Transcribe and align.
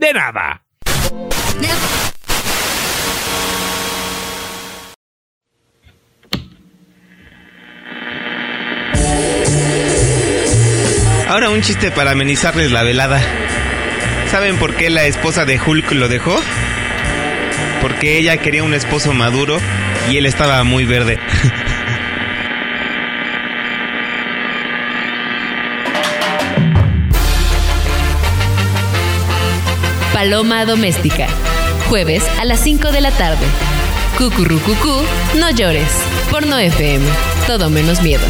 de 0.00 0.14
nada. 0.14 0.62
Ahora 11.28 11.50
un 11.50 11.60
chiste 11.60 11.92
para 11.92 12.10
amenizarles 12.12 12.72
la 12.72 12.82
velada. 12.82 13.20
¿Saben 14.30 14.56
por 14.56 14.74
qué 14.74 14.90
la 14.90 15.04
esposa 15.04 15.44
de 15.44 15.60
Hulk 15.60 15.92
lo 15.92 16.08
dejó? 16.08 16.40
Porque 17.82 18.18
ella 18.18 18.38
quería 18.38 18.64
un 18.64 18.74
esposo 18.74 19.12
maduro 19.12 19.58
y 20.10 20.16
él 20.16 20.26
estaba 20.26 20.64
muy 20.64 20.86
verde. 20.86 21.20
Paloma 30.20 30.66
Doméstica. 30.66 31.28
Jueves 31.88 32.22
a 32.38 32.44
las 32.44 32.60
5 32.60 32.92
de 32.92 33.00
la 33.00 33.10
tarde. 33.10 33.46
Cucurrucucú, 34.18 35.00
no 35.38 35.48
llores. 35.50 35.88
Porno 36.30 36.58
FM. 36.58 37.06
Todo 37.46 37.70
menos 37.70 38.02
miedo. 38.02 38.26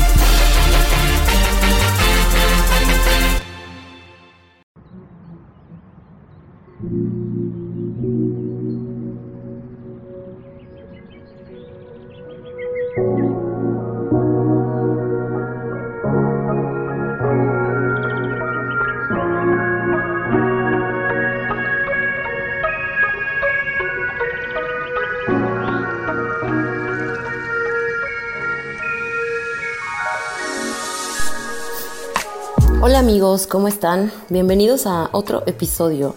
Amigos, 33.10 33.48
¿cómo 33.48 33.66
están? 33.66 34.12
Bienvenidos 34.28 34.86
a 34.86 35.08
otro 35.10 35.42
episodio 35.46 36.14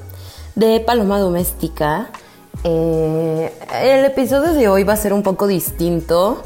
de 0.53 0.79
Paloma 0.79 1.17
Doméstica. 1.17 2.11
Eh, 2.63 3.51
el 3.81 4.05
episodio 4.05 4.53
de 4.53 4.67
hoy 4.67 4.83
va 4.83 4.93
a 4.93 4.97
ser 4.97 5.11
un 5.11 5.23
poco 5.23 5.47
distinto. 5.47 6.43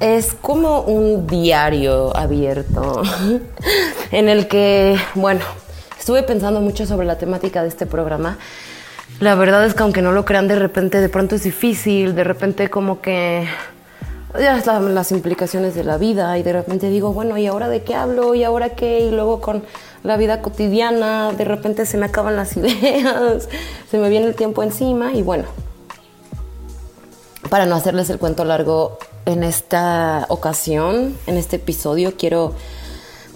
Es 0.00 0.32
como 0.32 0.80
un 0.80 1.26
diario 1.26 2.16
abierto 2.16 3.02
en 4.12 4.30
el 4.30 4.48
que, 4.48 4.96
bueno, 5.14 5.42
estuve 5.98 6.22
pensando 6.22 6.62
mucho 6.62 6.86
sobre 6.86 7.06
la 7.06 7.18
temática 7.18 7.60
de 7.60 7.68
este 7.68 7.84
programa. 7.84 8.38
La 9.20 9.34
verdad 9.34 9.62
es 9.66 9.74
que 9.74 9.82
aunque 9.82 10.00
no 10.00 10.12
lo 10.12 10.24
crean, 10.24 10.48
de 10.48 10.56
repente, 10.56 11.02
de 11.02 11.10
pronto 11.10 11.34
es 11.34 11.42
difícil, 11.42 12.14
de 12.14 12.24
repente 12.24 12.70
como 12.70 13.02
que 13.02 13.46
ya 14.38 14.56
están 14.56 14.94
las 14.94 15.12
implicaciones 15.12 15.74
de 15.74 15.84
la 15.84 15.98
vida 15.98 16.38
y 16.38 16.42
de 16.42 16.52
repente 16.52 16.88
digo, 16.88 17.12
bueno, 17.12 17.36
¿y 17.38 17.46
ahora 17.46 17.68
de 17.68 17.82
qué 17.82 17.94
hablo? 17.94 18.34
¿Y 18.34 18.44
ahora 18.44 18.70
qué? 18.70 19.00
Y 19.00 19.10
luego 19.10 19.40
con 19.40 19.62
la 20.02 20.16
vida 20.16 20.40
cotidiana, 20.40 21.32
de 21.32 21.44
repente 21.44 21.86
se 21.86 21.98
me 21.98 22.06
acaban 22.06 22.36
las 22.36 22.56
ideas, 22.56 23.48
se 23.90 23.98
me 23.98 24.08
viene 24.08 24.26
el 24.26 24.34
tiempo 24.34 24.62
encima 24.62 25.12
y 25.12 25.22
bueno, 25.22 25.44
para 27.50 27.66
no 27.66 27.74
hacerles 27.74 28.08
el 28.10 28.18
cuento 28.18 28.44
largo, 28.44 28.98
en 29.26 29.44
esta 29.44 30.26
ocasión, 30.28 31.16
en 31.26 31.36
este 31.36 31.56
episodio, 31.56 32.14
quiero 32.16 32.54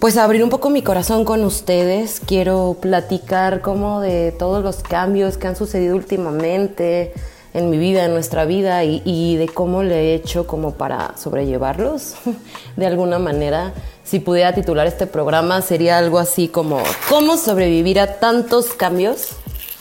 pues 0.01 0.17
abrir 0.17 0.45
un 0.45 0.51
poco 0.51 0.69
mi 0.69 0.83
corazón 0.83 1.25
con 1.25 1.45
ustedes, 1.45 2.21
quiero 2.21 2.77
platicar 2.81 3.62
como 3.62 4.01
de 4.01 4.33
todos 4.33 4.62
los 4.62 4.77
cambios 4.77 5.39
que 5.39 5.47
han 5.47 5.56
sucedido 5.56 5.97
últimamente, 5.97 7.15
en 7.56 7.71
mi 7.71 7.78
vida, 7.78 8.05
en 8.05 8.12
nuestra 8.12 8.44
vida 8.44 8.84
y, 8.84 9.37
de 9.37 9.49
cómo 9.49 9.83
le 9.83 9.94
he 9.94 10.15
hecho 10.15 10.47
como 10.47 10.75
para 10.75 11.17
sobrellevarlos 11.17 12.15
de 12.77 12.87
alguna 12.87 13.19
manera. 13.19 13.72
Si 14.05 14.21
pudiera 14.21 14.55
titular 14.55 14.87
este 14.87 15.06
programa 15.06 15.62
sería 15.62 15.97
algo 15.97 16.19
así 16.19 16.49
como 16.49 16.83
cómo 17.09 17.39
sobrevivir 17.39 17.99
a 17.99 18.19
tantos 18.19 18.67
cambios 18.75 19.31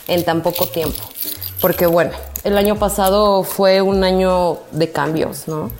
en 0.08 0.24
tan 0.24 0.42
poco 0.42 0.66
tiempo. 0.66 1.02
Porque 1.60 1.86
bueno, 1.86 2.12
el 2.44 2.56
año 2.56 2.76
pasado 2.76 3.42
fue 3.42 3.82
un 3.82 4.04
año 4.04 4.58
de 4.72 4.90
cambios, 4.90 5.46
¿no? 5.46 5.70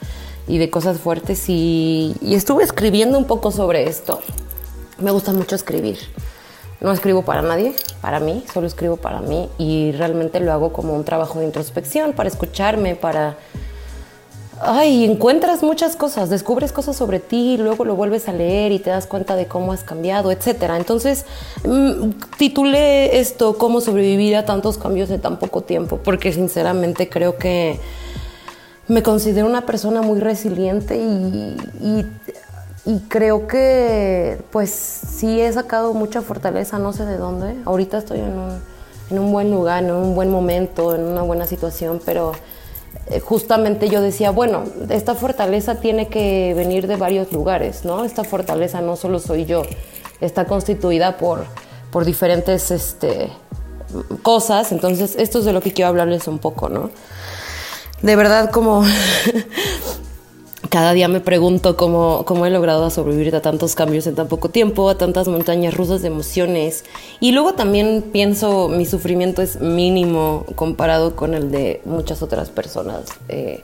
Y 0.46 0.58
de 0.58 0.68
cosas 0.68 0.98
fuertes 0.98 1.48
y, 1.48 2.14
estuve 2.22 2.62
escribiendo 2.62 3.16
un 3.16 3.24
poco 3.24 3.50
sobre 3.50 3.88
esto. 3.88 4.20
Me 4.98 5.10
gusta 5.10 5.32
mucho 5.32 5.56
escribir. 5.56 5.98
No 6.80 6.92
escribo 6.92 7.22
para 7.22 7.40
nadie, 7.40 7.74
para 8.00 8.20
mí, 8.20 8.44
solo 8.52 8.66
escribo 8.66 8.96
para 8.96 9.20
mí 9.20 9.48
y 9.58 9.92
realmente 9.92 10.40
lo 10.40 10.52
hago 10.52 10.72
como 10.72 10.94
un 10.94 11.04
trabajo 11.04 11.38
de 11.38 11.46
introspección, 11.46 12.12
para 12.12 12.28
escucharme, 12.28 12.94
para... 12.94 13.36
Ay, 14.58 15.04
encuentras 15.04 15.62
muchas 15.62 15.96
cosas, 15.96 16.30
descubres 16.30 16.72
cosas 16.72 16.96
sobre 16.96 17.20
ti, 17.20 17.58
luego 17.58 17.84
lo 17.84 17.94
vuelves 17.94 18.26
a 18.26 18.32
leer 18.32 18.72
y 18.72 18.78
te 18.78 18.88
das 18.88 19.06
cuenta 19.06 19.36
de 19.36 19.46
cómo 19.46 19.72
has 19.72 19.84
cambiado, 19.84 20.32
etc. 20.32 20.70
Entonces, 20.78 21.26
mm, 21.64 22.10
titulé 22.38 23.18
esto, 23.18 23.58
cómo 23.58 23.82
sobrevivir 23.82 24.34
a 24.34 24.46
tantos 24.46 24.78
cambios 24.78 25.10
en 25.10 25.20
tan 25.20 25.38
poco 25.38 25.60
tiempo, 25.60 25.98
porque 26.02 26.32
sinceramente 26.32 27.10
creo 27.10 27.36
que 27.36 27.78
me 28.88 29.02
considero 29.02 29.46
una 29.46 29.66
persona 29.66 30.00
muy 30.00 30.20
resiliente 30.20 30.96
y, 30.96 31.56
y 31.82 32.06
y 32.86 33.00
creo 33.08 33.48
que 33.48 34.38
pues 34.52 34.70
sí 34.70 35.40
he 35.40 35.52
sacado 35.52 35.92
mucha 35.92 36.22
fortaleza, 36.22 36.78
no 36.78 36.92
sé 36.92 37.04
de 37.04 37.16
dónde. 37.16 37.56
Ahorita 37.64 37.98
estoy 37.98 38.20
en 38.20 38.38
un, 38.38 38.62
en 39.10 39.18
un 39.18 39.32
buen 39.32 39.50
lugar, 39.50 39.82
en 39.82 39.90
un 39.90 40.14
buen 40.14 40.30
momento, 40.30 40.94
en 40.94 41.02
una 41.02 41.22
buena 41.22 41.46
situación, 41.48 42.00
pero 42.06 42.32
eh, 43.08 43.18
justamente 43.18 43.88
yo 43.88 44.00
decía, 44.00 44.30
bueno, 44.30 44.62
esta 44.88 45.16
fortaleza 45.16 45.80
tiene 45.80 46.06
que 46.06 46.54
venir 46.54 46.86
de 46.86 46.94
varios 46.94 47.32
lugares, 47.32 47.84
¿no? 47.84 48.04
Esta 48.04 48.22
fortaleza 48.22 48.80
no 48.80 48.94
solo 48.94 49.18
soy 49.18 49.46
yo, 49.46 49.62
está 50.20 50.44
constituida 50.44 51.16
por, 51.16 51.44
por 51.90 52.04
diferentes 52.04 52.70
este, 52.70 53.32
cosas, 54.22 54.70
entonces 54.70 55.16
esto 55.18 55.40
es 55.40 55.44
de 55.44 55.52
lo 55.52 55.60
que 55.60 55.72
quiero 55.72 55.88
hablarles 55.88 56.28
un 56.28 56.38
poco, 56.38 56.68
¿no? 56.68 56.90
De 58.00 58.14
verdad 58.14 58.52
como 58.52 58.84
cada 60.70 60.92
día 60.92 61.08
me 61.08 61.20
pregunto 61.20 61.76
cómo, 61.76 62.24
cómo 62.24 62.46
he 62.46 62.50
logrado 62.50 62.88
sobrevivir 62.90 63.34
a 63.36 63.42
tantos 63.42 63.74
cambios 63.74 64.06
en 64.06 64.14
tan 64.14 64.28
poco 64.28 64.48
tiempo, 64.48 64.88
a 64.88 64.98
tantas 64.98 65.28
montañas 65.28 65.74
rusas 65.74 66.02
de 66.02 66.08
emociones. 66.08 66.84
Y 67.20 67.32
luego 67.32 67.54
también 67.54 68.04
pienso, 68.12 68.68
mi 68.68 68.86
sufrimiento 68.86 69.42
es 69.42 69.60
mínimo 69.60 70.46
comparado 70.54 71.16
con 71.16 71.34
el 71.34 71.50
de 71.50 71.80
muchas 71.84 72.22
otras 72.22 72.50
personas, 72.50 73.02
eh, 73.28 73.62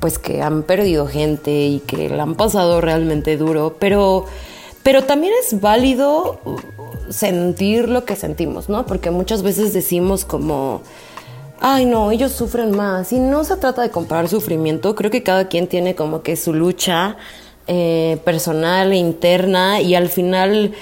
pues 0.00 0.18
que 0.18 0.42
han 0.42 0.62
perdido 0.62 1.06
gente 1.06 1.66
y 1.66 1.80
que 1.80 2.08
la 2.08 2.24
han 2.24 2.34
pasado 2.34 2.80
realmente 2.80 3.36
duro, 3.36 3.76
pero, 3.78 4.24
pero 4.82 5.04
también 5.04 5.32
es 5.44 5.60
válido 5.60 6.40
sentir 7.10 7.88
lo 7.88 8.04
que 8.04 8.16
sentimos, 8.16 8.68
¿no? 8.68 8.86
Porque 8.86 9.10
muchas 9.10 9.42
veces 9.42 9.72
decimos 9.72 10.24
como 10.24 10.82
ay 11.62 11.86
no, 11.86 12.10
ellos 12.10 12.32
sufren 12.32 12.76
más. 12.76 13.12
Y 13.12 13.18
no 13.18 13.44
se 13.44 13.56
trata 13.56 13.82
de 13.82 13.90
comparar 13.90 14.28
sufrimiento, 14.28 14.94
creo 14.94 15.10
que 15.10 15.22
cada 15.22 15.48
quien 15.48 15.68
tiene 15.68 15.94
como 15.94 16.22
que 16.22 16.36
su 16.36 16.52
lucha 16.52 17.16
eh, 17.66 18.18
personal 18.24 18.92
e 18.92 18.96
interna 18.96 19.80
y 19.80 19.94
al 19.94 20.08
final, 20.08 20.74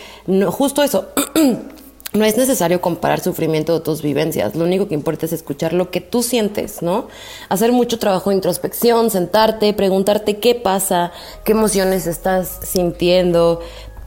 justo 0.48 0.82
eso. 0.82 1.08
no 2.12 2.24
es 2.24 2.36
necesario 2.36 2.80
comparar 2.80 3.20
sufrimiento 3.20 3.72
de 3.78 3.84
tus 3.84 4.02
vivencias, 4.02 4.56
lo 4.56 4.64
único 4.64 4.88
que 4.88 4.94
importa 4.94 5.26
es 5.26 5.32
escuchar 5.32 5.72
lo 5.72 5.90
que 5.90 6.00
tú 6.00 6.22
sientes, 6.24 6.82
¿no? 6.82 7.06
Hacer 7.48 7.70
mucho 7.70 8.00
trabajo 8.00 8.30
de 8.30 8.36
introspección, 8.36 9.10
sentarte, 9.10 9.72
preguntarte 9.74 10.38
qué 10.38 10.56
pasa, 10.56 11.12
qué 11.44 11.52
emociones 11.52 12.08
estás 12.08 12.58
sintiendo, 12.64 13.60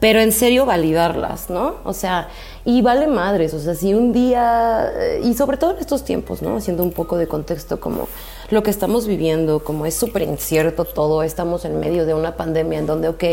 pero 0.04 0.20
en 0.20 0.32
serio 0.32 0.66
validarlas, 0.66 1.48
¿no? 1.48 1.76
O 1.82 1.94
sea, 1.94 2.28
y 2.66 2.82
vale 2.82 3.06
madres, 3.06 3.54
o 3.54 3.58
sea, 3.58 3.74
si 3.74 3.94
un 3.94 4.12
día, 4.12 4.92
eh, 4.94 5.22
y 5.24 5.32
sobre 5.32 5.56
todo 5.56 5.70
en 5.70 5.78
estos 5.78 6.04
tiempos, 6.04 6.42
¿no? 6.42 6.58
Haciendo 6.58 6.82
un 6.82 6.92
poco 6.92 7.16
de 7.16 7.26
contexto 7.26 7.80
como 7.80 8.06
lo 8.50 8.62
que 8.62 8.68
estamos 8.68 9.06
viviendo, 9.06 9.64
como 9.64 9.86
es 9.86 9.94
súper 9.94 10.20
incierto 10.20 10.84
todo, 10.84 11.22
estamos 11.22 11.64
en 11.64 11.80
medio 11.80 12.04
de 12.04 12.12
una 12.12 12.36
pandemia 12.36 12.80
en 12.80 12.86
donde, 12.86 13.08
ok, 13.08 13.24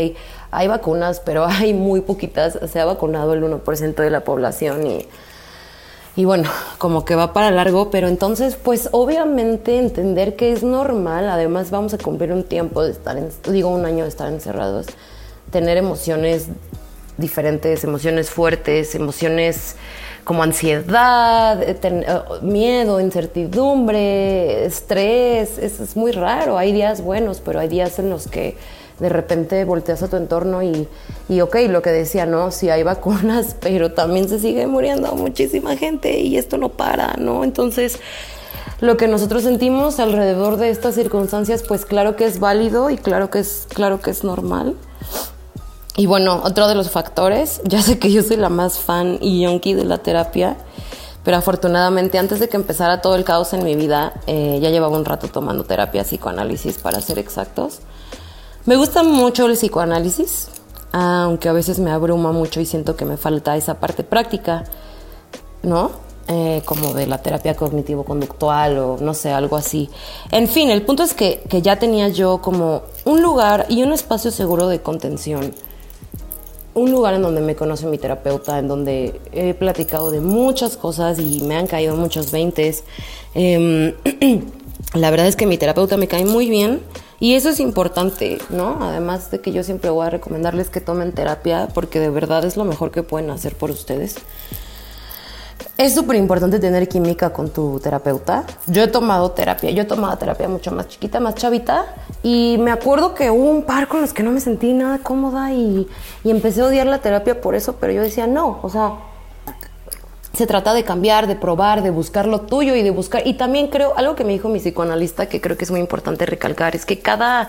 hay 0.50 0.66
vacunas, 0.66 1.20
pero 1.20 1.44
hay 1.46 1.74
muy 1.74 2.00
poquitas, 2.00 2.58
se 2.66 2.80
ha 2.80 2.86
vacunado 2.86 3.34
el 3.34 3.42
1% 3.42 3.94
de 3.94 4.08
la 4.08 4.24
población 4.24 4.86
y 4.86 5.06
y 6.14 6.26
bueno, 6.26 6.50
como 6.76 7.06
que 7.06 7.14
va 7.14 7.32
para 7.32 7.50
largo, 7.50 7.90
pero 7.90 8.06
entonces 8.06 8.56
pues 8.56 8.90
obviamente 8.92 9.78
entender 9.78 10.36
que 10.36 10.52
es 10.52 10.62
normal, 10.62 11.28
además 11.28 11.70
vamos 11.70 11.94
a 11.94 11.98
cumplir 11.98 12.32
un 12.32 12.44
tiempo 12.44 12.82
de 12.82 12.92
estar, 12.92 13.16
en, 13.16 13.30
digo 13.50 13.70
un 13.70 13.86
año 13.86 14.04
de 14.04 14.10
estar 14.10 14.30
encerrados, 14.30 14.88
tener 15.52 15.76
emociones 15.76 16.48
diferentes, 17.18 17.84
emociones 17.84 18.30
fuertes, 18.30 18.94
emociones 18.96 19.76
como 20.24 20.42
ansiedad, 20.42 21.62
eh, 21.62 21.74
ten- 21.74 22.04
eh, 22.06 22.20
miedo, 22.42 23.00
incertidumbre, 23.00 24.64
estrés, 24.64 25.58
es, 25.58 25.96
muy 25.96 26.12
raro, 26.12 26.58
hay 26.58 26.72
días 26.72 27.02
buenos, 27.02 27.40
pero 27.40 27.60
hay 27.60 27.68
días 27.68 27.98
en 27.98 28.10
los 28.10 28.28
que 28.28 28.56
de 28.98 29.08
repente 29.08 29.64
volteas 29.64 30.02
a 30.02 30.08
tu 30.08 30.16
entorno 30.16 30.62
y, 30.62 30.86
y 31.28 31.40
ok, 31.40 31.56
lo 31.68 31.82
que 31.82 31.90
decía, 31.90 32.24
¿no? 32.24 32.50
Sí 32.50 32.70
hay 32.70 32.82
vacunas, 32.82 33.56
pero 33.60 33.92
también 33.92 34.28
se 34.28 34.38
sigue 34.38 34.66
muriendo 34.66 35.14
muchísima 35.14 35.76
gente 35.76 36.20
y 36.20 36.36
esto 36.36 36.56
no 36.56 36.70
para, 36.70 37.14
¿no? 37.18 37.42
Entonces, 37.44 37.98
lo 38.80 38.96
que 38.96 39.08
nosotros 39.08 39.42
sentimos 39.42 39.98
alrededor 40.00 40.56
de 40.56 40.70
estas 40.70 40.94
circunstancias, 40.94 41.62
pues 41.66 41.84
claro 41.84 42.16
que 42.16 42.24
es 42.26 42.38
válido 42.38 42.90
y 42.90 42.96
claro 42.96 43.28
que 43.30 43.40
es, 43.40 43.66
claro 43.72 44.00
que 44.00 44.10
es 44.10 44.24
normal. 44.24 44.76
Y 45.96 46.06
bueno, 46.06 46.40
otro 46.42 46.68
de 46.68 46.74
los 46.74 46.90
factores, 46.90 47.60
ya 47.64 47.82
sé 47.82 47.98
que 47.98 48.10
yo 48.10 48.22
soy 48.22 48.36
la 48.36 48.48
más 48.48 48.78
fan 48.78 49.18
y 49.20 49.42
yonki 49.42 49.74
de 49.74 49.84
la 49.84 49.98
terapia, 49.98 50.56
pero 51.24 51.36
afortunadamente 51.36 52.18
antes 52.18 52.40
de 52.40 52.48
que 52.48 52.56
empezara 52.56 53.00
todo 53.00 53.14
el 53.14 53.24
caos 53.24 53.52
en 53.52 53.62
mi 53.62 53.76
vida, 53.76 54.14
eh, 54.26 54.58
ya 54.60 54.70
llevaba 54.70 54.96
un 54.96 55.04
rato 55.04 55.28
tomando 55.28 55.64
terapia, 55.64 56.02
psicoanálisis 56.02 56.78
para 56.78 57.00
ser 57.00 57.18
exactos. 57.18 57.80
Me 58.64 58.76
gusta 58.76 59.02
mucho 59.02 59.46
el 59.46 59.52
psicoanálisis, 59.52 60.48
aunque 60.92 61.48
a 61.48 61.52
veces 61.52 61.78
me 61.78 61.90
abruma 61.90 62.32
mucho 62.32 62.60
y 62.60 62.66
siento 62.66 62.96
que 62.96 63.04
me 63.04 63.16
falta 63.16 63.56
esa 63.56 63.74
parte 63.74 64.02
práctica, 64.02 64.64
¿no? 65.62 65.90
Eh, 66.28 66.62
como 66.64 66.94
de 66.94 67.06
la 67.06 67.18
terapia 67.18 67.54
cognitivo-conductual 67.54 68.78
o 68.78 68.96
no 69.00 69.12
sé, 69.12 69.32
algo 69.32 69.56
así. 69.56 69.90
En 70.30 70.48
fin, 70.48 70.70
el 70.70 70.82
punto 70.82 71.02
es 71.02 71.14
que, 71.14 71.42
que 71.48 71.62
ya 71.62 71.76
tenía 71.76 72.08
yo 72.08 72.40
como 72.40 72.82
un 73.04 73.22
lugar 73.22 73.66
y 73.68 73.82
un 73.82 73.92
espacio 73.92 74.30
seguro 74.30 74.68
de 74.68 74.80
contención 74.80 75.52
un 76.74 76.90
lugar 76.90 77.14
en 77.14 77.22
donde 77.22 77.40
me 77.40 77.54
conoce 77.54 77.86
mi 77.86 77.98
terapeuta, 77.98 78.58
en 78.58 78.68
donde 78.68 79.20
he 79.32 79.54
platicado 79.54 80.10
de 80.10 80.20
muchas 80.20 80.76
cosas 80.76 81.18
y 81.18 81.42
me 81.42 81.56
han 81.56 81.66
caído 81.66 81.96
muchos 81.96 82.30
veintes. 82.30 82.84
Em, 83.34 83.94
la 84.94 85.10
verdad 85.10 85.26
es 85.26 85.36
que 85.36 85.46
mi 85.46 85.58
terapeuta 85.58 85.96
me 85.96 86.08
cae 86.08 86.24
muy 86.24 86.48
bien 86.48 86.80
y 87.20 87.34
eso 87.34 87.50
es 87.50 87.60
importante, 87.60 88.38
¿no? 88.50 88.78
Además 88.80 89.30
de 89.30 89.40
que 89.40 89.52
yo 89.52 89.62
siempre 89.62 89.90
voy 89.90 90.06
a 90.06 90.10
recomendarles 90.10 90.70
que 90.70 90.80
tomen 90.80 91.12
terapia 91.12 91.68
porque 91.72 92.00
de 92.00 92.10
verdad 92.10 92.44
es 92.44 92.56
lo 92.56 92.64
mejor 92.64 92.90
que 92.90 93.02
pueden 93.02 93.30
hacer 93.30 93.54
por 93.54 93.70
ustedes. 93.70 94.16
Es 95.82 95.96
súper 95.96 96.14
importante 96.14 96.60
tener 96.60 96.88
química 96.88 97.30
con 97.30 97.50
tu 97.50 97.80
terapeuta. 97.80 98.44
Yo 98.68 98.84
he 98.84 98.86
tomado 98.86 99.32
terapia, 99.32 99.68
yo 99.72 99.82
he 99.82 99.84
tomado 99.84 100.16
terapia 100.16 100.48
mucho 100.48 100.70
más 100.70 100.86
chiquita, 100.86 101.18
más 101.18 101.34
chavita, 101.34 101.86
y 102.22 102.56
me 102.60 102.70
acuerdo 102.70 103.14
que 103.14 103.32
hubo 103.32 103.50
un 103.50 103.64
par 103.64 103.88
con 103.88 104.00
los 104.00 104.12
que 104.12 104.22
no 104.22 104.30
me 104.30 104.38
sentí 104.38 104.72
nada 104.74 104.98
cómoda 104.98 105.52
y, 105.52 105.88
y 106.22 106.30
empecé 106.30 106.60
a 106.60 106.66
odiar 106.66 106.86
la 106.86 106.98
terapia 106.98 107.40
por 107.40 107.56
eso, 107.56 107.78
pero 107.80 107.92
yo 107.92 108.00
decía, 108.00 108.28
no, 108.28 108.60
o 108.62 108.68
sea, 108.70 108.92
se 110.32 110.46
trata 110.46 110.72
de 110.72 110.84
cambiar, 110.84 111.26
de 111.26 111.34
probar, 111.34 111.82
de 111.82 111.90
buscar 111.90 112.26
lo 112.26 112.42
tuyo 112.42 112.76
y 112.76 112.84
de 112.84 112.92
buscar. 112.92 113.26
Y 113.26 113.34
también 113.34 113.66
creo, 113.66 113.94
algo 113.96 114.14
que 114.14 114.22
me 114.22 114.34
dijo 114.34 114.48
mi 114.48 114.60
psicoanalista 114.60 115.26
que 115.26 115.40
creo 115.40 115.56
que 115.56 115.64
es 115.64 115.72
muy 115.72 115.80
importante 115.80 116.26
recalcar, 116.26 116.76
es 116.76 116.86
que 116.86 117.00
cada. 117.00 117.48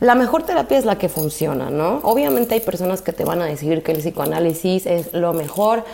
La 0.00 0.14
mejor 0.14 0.42
terapia 0.42 0.76
es 0.76 0.84
la 0.84 0.98
que 0.98 1.08
funciona, 1.08 1.70
¿no? 1.70 2.00
Obviamente 2.02 2.54
hay 2.54 2.60
personas 2.60 3.00
que 3.00 3.12
te 3.12 3.24
van 3.24 3.40
a 3.40 3.46
decir 3.46 3.82
que 3.82 3.92
el 3.92 3.98
psicoanálisis 3.98 4.84
es 4.86 5.12
lo 5.14 5.32
mejor, 5.32 5.84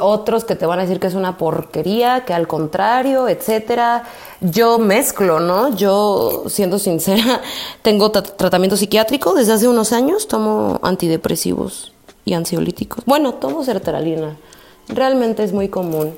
otros 0.00 0.44
que 0.44 0.56
te 0.56 0.66
van 0.66 0.80
a 0.80 0.82
decir 0.82 0.98
que 0.98 1.06
es 1.06 1.14
una 1.14 1.38
porquería, 1.38 2.24
que 2.24 2.34
al 2.34 2.48
contrario, 2.48 3.28
etcétera. 3.28 4.02
Yo 4.40 4.78
mezclo, 4.78 5.38
¿no? 5.38 5.74
Yo, 5.76 6.44
siendo 6.48 6.78
sincera, 6.80 7.40
tengo 7.82 8.10
tra- 8.10 8.22
tratamiento 8.36 8.76
psiquiátrico 8.76 9.34
desde 9.34 9.52
hace 9.52 9.68
unos 9.68 9.92
años, 9.92 10.26
tomo 10.26 10.80
antidepresivos 10.82 11.92
y 12.24 12.34
ansiolíticos. 12.34 13.04
Bueno, 13.06 13.34
tomo 13.34 13.62
sertralina. 13.64 14.36
Realmente 14.88 15.44
es 15.44 15.52
muy 15.52 15.68
común. 15.68 16.16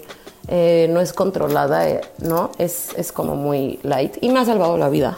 Eh, 0.51 0.89
no 0.91 1.03
es 1.03 1.13
controlada, 1.13 1.87
eh, 1.91 2.01
¿no? 2.19 2.51
Es, 2.57 2.95
es 2.97 3.13
como 3.13 3.37
muy 3.37 3.79
light 3.83 4.17
y 4.23 4.31
me 4.31 4.41
ha 4.41 4.47
salvado 4.47 4.79
la 4.79 4.89
vida. 4.89 5.15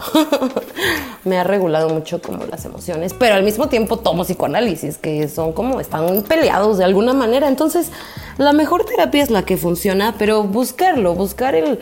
me 1.24 1.38
ha 1.38 1.44
regulado 1.44 1.88
mucho 1.88 2.20
como 2.20 2.44
las 2.46 2.64
emociones, 2.64 3.14
pero 3.14 3.36
al 3.36 3.44
mismo 3.44 3.68
tiempo 3.68 3.98
tomo 3.98 4.24
psicoanálisis, 4.24 4.98
que 4.98 5.28
son 5.28 5.52
como, 5.52 5.78
están 5.78 6.22
peleados 6.22 6.78
de 6.78 6.84
alguna 6.84 7.12
manera. 7.12 7.46
Entonces, 7.46 7.92
la 8.38 8.52
mejor 8.52 8.84
terapia 8.84 9.22
es 9.22 9.30
la 9.30 9.44
que 9.44 9.56
funciona, 9.56 10.16
pero 10.18 10.42
buscarlo, 10.42 11.14
buscar 11.14 11.54
el... 11.54 11.78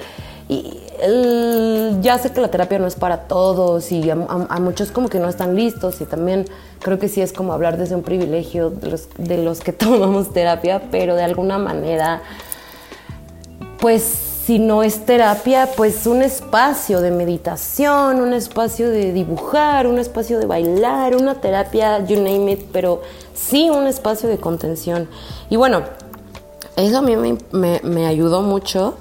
Ya 2.02 2.18
sé 2.18 2.32
que 2.32 2.40
la 2.40 2.48
terapia 2.50 2.78
no 2.78 2.86
es 2.86 2.96
para 2.96 3.28
todos 3.28 3.92
y 3.92 4.10
a 4.10 4.16
muchos 4.16 4.90
como 4.90 5.08
que 5.08 5.20
no 5.20 5.28
están 5.28 5.54
listos 5.54 6.00
y 6.00 6.04
también 6.04 6.46
creo 6.80 6.98
que 6.98 7.08
sí 7.08 7.20
es 7.20 7.32
como 7.32 7.52
hablar 7.52 7.76
desde 7.76 7.94
un 7.94 8.02
privilegio 8.02 8.70
de 8.70 8.90
los, 8.90 9.08
de 9.16 9.38
los 9.38 9.60
que 9.60 9.72
tomamos 9.72 10.32
terapia, 10.32 10.82
pero 10.90 11.14
de 11.14 11.22
alguna 11.22 11.58
manera, 11.58 12.22
pues 13.80 14.02
si 14.48 14.58
no 14.58 14.82
es 14.82 15.04
terapia, 15.04 15.68
pues 15.76 16.06
un 16.06 16.22
espacio 16.22 17.02
de 17.02 17.10
meditación, 17.10 18.20
un 18.20 18.32
espacio 18.32 18.88
de 18.88 19.12
dibujar, 19.12 19.86
un 19.86 19.98
espacio 19.98 20.38
de 20.38 20.46
bailar, 20.46 21.14
una 21.16 21.34
terapia, 21.34 22.02
you 22.06 22.16
name 22.16 22.52
it, 22.52 22.60
pero 22.72 23.02
sí 23.34 23.68
un 23.68 23.86
espacio 23.86 24.26
de 24.26 24.38
contención. 24.38 25.06
Y 25.50 25.56
bueno, 25.56 25.82
eso 26.76 26.96
a 26.96 27.02
mí 27.02 27.14
me, 27.52 28.06
ayudó 28.06 28.40
mucho. 28.40 28.94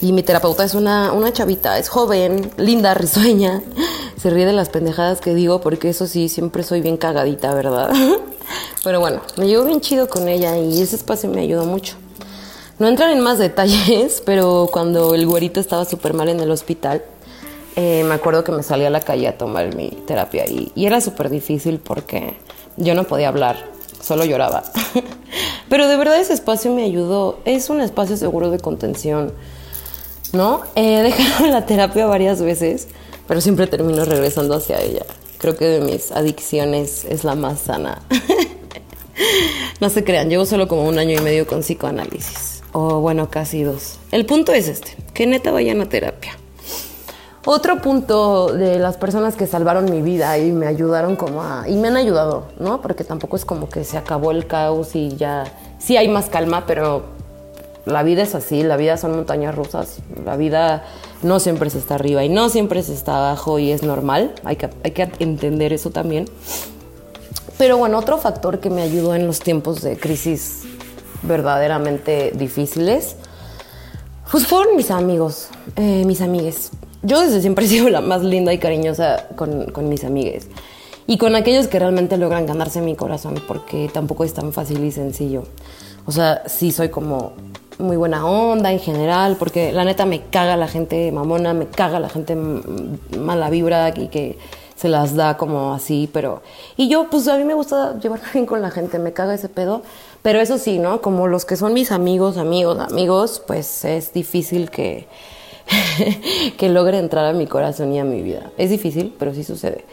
Y 0.00 0.12
mi 0.12 0.24
terapeuta 0.24 0.64
es 0.64 0.74
una, 0.74 1.12
una 1.12 1.32
chavita, 1.32 1.78
es 1.78 1.88
joven, 1.88 2.50
linda, 2.56 2.94
risueña. 2.94 3.62
Se 4.20 4.30
ríe 4.30 4.46
de 4.46 4.52
las 4.52 4.68
pendejadas 4.68 5.20
que 5.20 5.32
digo 5.32 5.60
porque 5.60 5.90
eso 5.90 6.08
sí, 6.08 6.28
siempre 6.28 6.64
soy 6.64 6.80
bien 6.80 6.96
cagadita, 6.96 7.54
¿verdad? 7.54 7.92
Pero 8.82 8.98
bueno, 8.98 9.20
me 9.36 9.46
llevo 9.46 9.64
bien 9.64 9.80
chido 9.80 10.08
con 10.08 10.26
ella 10.26 10.56
y 10.58 10.82
ese 10.82 10.96
espacio 10.96 11.30
me 11.30 11.42
ayudó 11.42 11.66
mucho. 11.66 11.94
No 12.78 12.86
entran 12.86 13.10
en 13.10 13.20
más 13.20 13.38
detalles, 13.38 14.22
pero 14.26 14.68
cuando 14.72 15.14
el 15.14 15.26
güerito 15.26 15.60
estaba 15.60 15.84
súper 15.84 16.14
mal 16.14 16.28
en 16.28 16.40
el 16.40 16.50
hospital, 16.50 17.02
eh, 17.76 18.04
me 18.04 18.14
acuerdo 18.14 18.44
que 18.44 18.52
me 18.52 18.62
salí 18.62 18.84
a 18.84 18.90
la 18.90 19.00
calle 19.00 19.28
a 19.28 19.36
tomar 19.36 19.74
mi 19.74 19.90
terapia 20.06 20.44
y, 20.48 20.72
y 20.74 20.86
era 20.86 21.00
súper 21.00 21.28
difícil 21.28 21.78
porque 21.78 22.36
yo 22.76 22.94
no 22.94 23.04
podía 23.04 23.28
hablar, 23.28 23.56
solo 24.00 24.24
lloraba. 24.24 24.64
pero 25.68 25.88
de 25.88 25.96
verdad 25.96 26.20
ese 26.20 26.32
espacio 26.32 26.72
me 26.72 26.84
ayudó, 26.84 27.40
es 27.44 27.70
un 27.70 27.80
espacio 27.80 28.16
seguro 28.16 28.50
de 28.50 28.58
contención, 28.58 29.32
¿no? 30.32 30.62
He 30.74 31.02
dejado 31.02 31.46
la 31.50 31.66
terapia 31.66 32.06
varias 32.06 32.40
veces, 32.40 32.88
pero 33.26 33.40
siempre 33.40 33.66
termino 33.66 34.04
regresando 34.04 34.54
hacia 34.54 34.80
ella. 34.80 35.04
Creo 35.38 35.56
que 35.56 35.66
de 35.66 35.80
mis 35.80 36.10
adicciones 36.10 37.04
es 37.04 37.22
la 37.24 37.34
más 37.34 37.60
sana. 37.60 38.02
No 39.80 39.88
se 39.88 40.02
crean, 40.02 40.28
llevo 40.28 40.46
solo 40.46 40.66
como 40.66 40.84
un 40.84 40.98
año 40.98 41.16
y 41.16 41.22
medio 41.22 41.46
con 41.46 41.60
psicoanálisis. 41.60 42.57
O 42.72 43.00
bueno, 43.00 43.30
casi 43.30 43.62
dos. 43.62 43.98
El 44.12 44.26
punto 44.26 44.52
es 44.52 44.68
este, 44.68 44.96
que 45.14 45.26
neta 45.26 45.50
vayan 45.50 45.80
a 45.80 45.88
terapia. 45.88 46.32
Otro 47.44 47.80
punto 47.80 48.52
de 48.52 48.78
las 48.78 48.98
personas 48.98 49.34
que 49.34 49.46
salvaron 49.46 49.90
mi 49.90 50.02
vida 50.02 50.36
y 50.38 50.52
me 50.52 50.66
ayudaron 50.66 51.16
como 51.16 51.42
a... 51.42 51.66
Y 51.66 51.76
me 51.76 51.88
han 51.88 51.96
ayudado, 51.96 52.48
¿no? 52.58 52.82
Porque 52.82 53.04
tampoco 53.04 53.36
es 53.36 53.46
como 53.46 53.70
que 53.70 53.84
se 53.84 53.96
acabó 53.96 54.32
el 54.32 54.46
caos 54.46 54.94
y 54.94 55.16
ya... 55.16 55.44
Sí 55.78 55.96
hay 55.96 56.08
más 56.08 56.28
calma, 56.28 56.64
pero 56.66 57.04
la 57.86 58.02
vida 58.02 58.22
es 58.22 58.34
así, 58.34 58.62
la 58.62 58.76
vida 58.76 58.98
son 58.98 59.16
montañas 59.16 59.54
rusas. 59.54 60.00
La 60.26 60.36
vida 60.36 60.84
no 61.22 61.40
siempre 61.40 61.70
se 61.70 61.78
está 61.78 61.94
arriba 61.94 62.22
y 62.22 62.28
no 62.28 62.50
siempre 62.50 62.82
se 62.82 62.92
está 62.92 63.16
abajo 63.16 63.58
y 63.58 63.72
es 63.72 63.82
normal. 63.82 64.34
Hay 64.44 64.56
que, 64.56 64.68
hay 64.84 64.90
que 64.90 65.08
entender 65.20 65.72
eso 65.72 65.88
también. 65.88 66.26
Pero 67.56 67.78
bueno, 67.78 67.98
otro 67.98 68.18
factor 68.18 68.60
que 68.60 68.68
me 68.68 68.82
ayudó 68.82 69.14
en 69.14 69.26
los 69.26 69.40
tiempos 69.40 69.80
de 69.80 69.96
crisis 69.96 70.64
verdaderamente 71.22 72.32
difíciles, 72.34 73.16
pues 74.30 74.46
fueron 74.46 74.76
mis 74.76 74.90
amigos, 74.90 75.48
eh, 75.76 76.04
mis 76.04 76.20
amigues. 76.20 76.70
Yo 77.02 77.20
desde 77.20 77.40
siempre 77.40 77.64
he 77.64 77.68
sido 77.68 77.88
la 77.88 78.00
más 78.00 78.22
linda 78.22 78.52
y 78.52 78.58
cariñosa 78.58 79.26
con, 79.36 79.70
con 79.72 79.88
mis 79.88 80.04
amigues. 80.04 80.48
Y 81.06 81.16
con 81.16 81.34
aquellos 81.34 81.68
que 81.68 81.78
realmente 81.78 82.18
logran 82.18 82.44
ganarse 82.44 82.82
mi 82.82 82.94
corazón, 82.94 83.42
porque 83.46 83.88
tampoco 83.92 84.24
es 84.24 84.34
tan 84.34 84.52
fácil 84.52 84.84
y 84.84 84.92
sencillo. 84.92 85.44
O 86.04 86.12
sea, 86.12 86.42
sí 86.46 86.70
soy 86.70 86.90
como 86.90 87.32
muy 87.78 87.96
buena 87.96 88.26
onda 88.26 88.72
en 88.72 88.80
general, 88.80 89.36
porque 89.38 89.72
la 89.72 89.84
neta 89.84 90.04
me 90.04 90.22
caga 90.22 90.56
la 90.56 90.68
gente 90.68 91.10
mamona, 91.12 91.54
me 91.54 91.66
caga 91.66 92.00
la 92.00 92.08
gente 92.08 92.36
mala 93.16 93.50
vibra 93.50 93.88
y 93.96 94.08
que 94.08 94.38
se 94.78 94.88
las 94.88 95.16
da 95.16 95.36
como 95.36 95.74
así, 95.74 96.08
pero... 96.12 96.40
Y 96.76 96.88
yo, 96.88 97.10
pues 97.10 97.26
a 97.26 97.36
mí 97.36 97.44
me 97.44 97.54
gusta 97.54 97.98
llevarme 97.98 98.26
bien 98.32 98.46
con 98.46 98.62
la 98.62 98.70
gente, 98.70 99.00
me 99.00 99.12
caga 99.12 99.34
ese 99.34 99.48
pedo, 99.48 99.82
pero 100.22 100.40
eso 100.40 100.56
sí, 100.56 100.78
¿no? 100.78 101.00
Como 101.00 101.26
los 101.26 101.44
que 101.44 101.56
son 101.56 101.74
mis 101.74 101.90
amigos, 101.90 102.36
amigos, 102.36 102.78
amigos, 102.78 103.42
pues 103.44 103.84
es 103.84 104.12
difícil 104.12 104.70
que, 104.70 105.08
que 106.56 106.68
logre 106.68 106.98
entrar 106.98 107.26
a 107.26 107.32
mi 107.32 107.48
corazón 107.48 107.92
y 107.92 107.98
a 107.98 108.04
mi 108.04 108.22
vida. 108.22 108.52
Es 108.56 108.70
difícil, 108.70 109.12
pero 109.18 109.34
sí 109.34 109.42
sucede. 109.42 109.84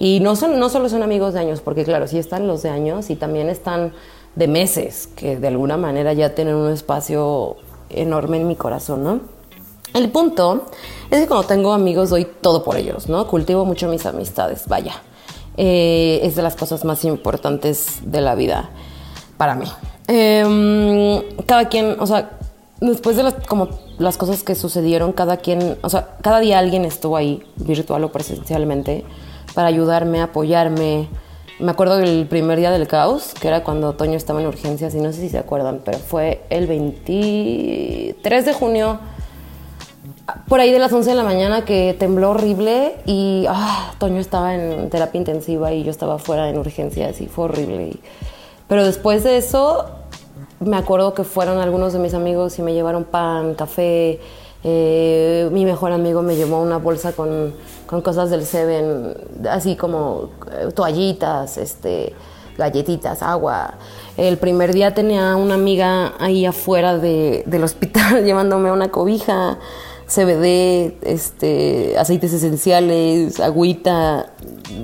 Y 0.00 0.18
no, 0.18 0.34
son, 0.34 0.58
no 0.58 0.68
solo 0.68 0.88
son 0.88 1.04
amigos 1.04 1.34
de 1.34 1.40
años, 1.40 1.60
porque 1.60 1.84
claro, 1.84 2.08
sí 2.08 2.18
están 2.18 2.48
los 2.48 2.62
de 2.62 2.70
años 2.70 3.10
y 3.10 3.14
también 3.14 3.48
están 3.48 3.92
de 4.34 4.48
meses, 4.48 5.08
que 5.14 5.36
de 5.36 5.46
alguna 5.46 5.76
manera 5.76 6.14
ya 6.14 6.34
tienen 6.34 6.56
un 6.56 6.72
espacio 6.72 7.58
enorme 7.90 8.38
en 8.38 8.48
mi 8.48 8.56
corazón, 8.56 9.04
¿no? 9.04 9.41
El 9.94 10.10
punto 10.10 10.66
es 11.10 11.20
que 11.20 11.26
cuando 11.26 11.46
tengo 11.46 11.72
amigos 11.72 12.10
doy 12.10 12.24
todo 12.24 12.64
por 12.64 12.76
ellos, 12.76 13.08
¿no? 13.08 13.26
Cultivo 13.26 13.64
mucho 13.64 13.88
mis 13.88 14.06
amistades, 14.06 14.66
vaya. 14.66 14.94
Eh, 15.56 16.20
es 16.22 16.34
de 16.34 16.42
las 16.42 16.56
cosas 16.56 16.84
más 16.84 17.04
importantes 17.04 18.00
de 18.02 18.20
la 18.22 18.34
vida 18.34 18.70
para 19.36 19.54
mí. 19.54 19.66
Em, 20.08 21.22
cada 21.46 21.68
quien, 21.68 21.96
o 22.00 22.06
sea, 22.06 22.38
después 22.80 23.16
de 23.16 23.22
las, 23.22 23.34
como 23.46 23.68
las 23.98 24.16
cosas 24.16 24.42
que 24.42 24.54
sucedieron, 24.54 25.12
cada 25.12 25.36
quien, 25.36 25.76
o 25.82 25.90
sea, 25.90 26.16
cada 26.22 26.40
día 26.40 26.58
alguien 26.58 26.84
estuvo 26.84 27.16
ahí, 27.16 27.42
virtual 27.56 28.04
o 28.04 28.12
presencialmente, 28.12 29.04
para 29.54 29.68
ayudarme, 29.68 30.20
apoyarme. 30.20 31.08
Me 31.58 31.70
acuerdo 31.70 31.96
del 31.98 32.26
primer 32.26 32.58
día 32.58 32.70
del 32.70 32.88
caos, 32.88 33.34
que 33.40 33.48
era 33.48 33.62
cuando 33.62 33.92
Toño 33.92 34.16
estaba 34.16 34.40
en 34.40 34.46
urgencias, 34.46 34.94
y 34.94 35.00
no 35.00 35.12
sé 35.12 35.20
si 35.20 35.28
se 35.28 35.38
acuerdan, 35.38 35.80
pero 35.84 35.98
fue 35.98 36.42
el 36.50 36.66
23 36.66 38.44
de 38.44 38.52
junio, 38.52 38.98
por 40.48 40.60
ahí 40.60 40.70
de 40.70 40.78
las 40.78 40.92
11 40.92 41.10
de 41.10 41.16
la 41.16 41.24
mañana, 41.24 41.64
que 41.64 41.96
tembló 41.98 42.30
horrible 42.30 42.96
y 43.06 43.44
ah, 43.48 43.92
Toño 43.98 44.20
estaba 44.20 44.54
en 44.54 44.88
terapia 44.90 45.18
intensiva 45.18 45.72
y 45.72 45.82
yo 45.82 45.90
estaba 45.90 46.18
fuera 46.18 46.48
en 46.48 46.58
urgencias 46.58 47.20
y 47.20 47.26
fue 47.26 47.46
horrible. 47.46 47.96
Pero 48.68 48.84
después 48.84 49.24
de 49.24 49.36
eso, 49.36 49.86
me 50.60 50.76
acuerdo 50.76 51.14
que 51.14 51.24
fueron 51.24 51.58
algunos 51.58 51.92
de 51.92 51.98
mis 51.98 52.14
amigos 52.14 52.58
y 52.58 52.62
me 52.62 52.72
llevaron 52.72 53.04
pan, 53.04 53.54
café. 53.54 54.20
Eh, 54.64 55.48
mi 55.50 55.64
mejor 55.64 55.90
amigo 55.90 56.22
me 56.22 56.36
llevó 56.36 56.62
una 56.62 56.78
bolsa 56.78 57.12
con, 57.12 57.52
con 57.86 58.00
cosas 58.00 58.30
del 58.30 58.46
Seven, 58.46 59.14
así 59.50 59.74
como 59.74 60.30
eh, 60.52 60.70
toallitas, 60.72 61.58
este, 61.58 62.14
galletitas, 62.56 63.22
agua. 63.22 63.74
El 64.16 64.38
primer 64.38 64.72
día 64.72 64.94
tenía 64.94 65.36
una 65.36 65.54
amiga 65.54 66.12
ahí 66.20 66.46
afuera 66.46 66.98
de, 66.98 67.42
del 67.46 67.64
hospital 67.64 68.24
llevándome 68.24 68.70
una 68.70 68.90
cobija, 68.90 69.58
CBD, 70.12 70.94
este, 71.02 71.96
aceites 71.98 72.32
esenciales, 72.32 73.40
agüita. 73.40 74.32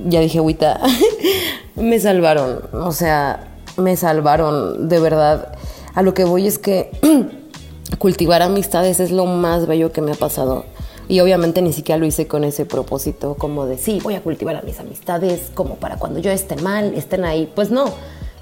Ya 0.07 0.21
dije 0.21 0.39
agüita. 0.39 0.81
me 1.77 2.01
salvaron, 2.01 2.63
o 2.73 2.93
sea, 2.93 3.49
me 3.77 3.97
salvaron, 3.97 4.89
de 4.89 5.01
verdad. 5.01 5.53
A 5.95 6.03
lo 6.03 6.15
que 6.15 6.25
voy 6.25 6.47
es 6.47 6.59
que 6.59 6.91
cultivar 7.99 8.43
amistades 8.43 9.01
es 9.01 9.11
lo 9.11 9.27
más 9.27 9.67
bello 9.67 9.93
que 9.93 10.01
me 10.01 10.13
ha 10.13 10.17
pasado. 10.17 10.65
Y 11.09 11.21
obviamente 11.21 11.63
ni 11.63 11.73
siquiera 11.73 11.99
lo 11.99 12.07
hice 12.07 12.27
con 12.27 12.45
ese 12.45 12.67
propósito 12.67 13.35
como 13.35 13.67
de, 13.67 13.79
sí, 13.79 13.99
voy 14.03 14.15
a 14.15 14.23
cultivar 14.23 14.57
a 14.57 14.63
mis 14.63 14.79
amistades 14.79 15.51
como 15.55 15.77
para 15.77 15.97
cuando 15.97 16.21
yo 16.21 16.31
esté 16.31 16.57
mal, 16.57 16.95
estén 16.95 17.25
ahí. 17.25 17.51
Pues 17.55 17.71
no, 17.71 17.87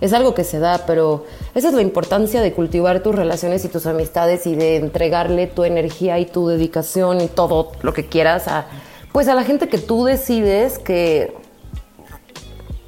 es 0.01 0.13
algo 0.13 0.35
que 0.35 0.45
se 0.45 0.59
da, 0.59 0.85
pero 0.87 1.25
esa 1.55 1.69
es 1.69 1.75
la 1.75 1.83
importancia 1.83 2.41
de 2.41 2.53
cultivar 2.53 3.03
tus 3.03 3.15
relaciones 3.15 3.65
y 3.65 3.69
tus 3.69 3.87
amistades 3.87 4.47
y 4.47 4.55
de 4.55 4.77
entregarle 4.77 5.47
tu 5.47 5.65
energía 5.65 6.19
y 6.19 6.27
tu 6.27 6.49
dedicación 6.49 7.21
y 7.21 7.29
todo 7.29 7.73
lo 7.83 7.93
que 7.93 8.07
quieras 8.07 8.49
a, 8.49 8.67
pues 9.13 9.29
a 9.29 9.35
la 9.35 9.45
gente 9.45 9.69
que 9.69 9.79
tú 9.79 10.05
decides 10.05 10.79
que 10.79 11.35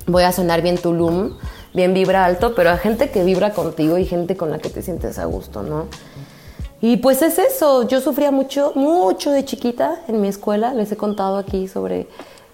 voy 0.06 0.22
a 0.22 0.32
sonar 0.32 0.62
bien 0.62 0.78
Tulum 0.78 1.36
bien 1.78 1.94
vibra 1.94 2.24
alto, 2.24 2.54
pero 2.54 2.70
a 2.70 2.76
gente 2.76 3.10
que 3.10 3.24
vibra 3.24 3.52
contigo 3.52 3.98
y 3.98 4.04
gente 4.04 4.36
con 4.36 4.50
la 4.50 4.58
que 4.58 4.70
te 4.70 4.82
sientes 4.82 5.18
a 5.18 5.26
gusto, 5.26 5.62
¿no? 5.62 5.86
Y 6.80 6.98
pues 6.98 7.22
es 7.22 7.38
eso, 7.38 7.86
yo 7.88 8.00
sufría 8.00 8.30
mucho, 8.30 8.72
mucho 8.74 9.30
de 9.30 9.44
chiquita 9.44 10.02
en 10.06 10.20
mi 10.20 10.28
escuela, 10.28 10.74
les 10.74 10.92
he 10.92 10.96
contado 10.96 11.36
aquí 11.36 11.66
sobre 11.66 12.06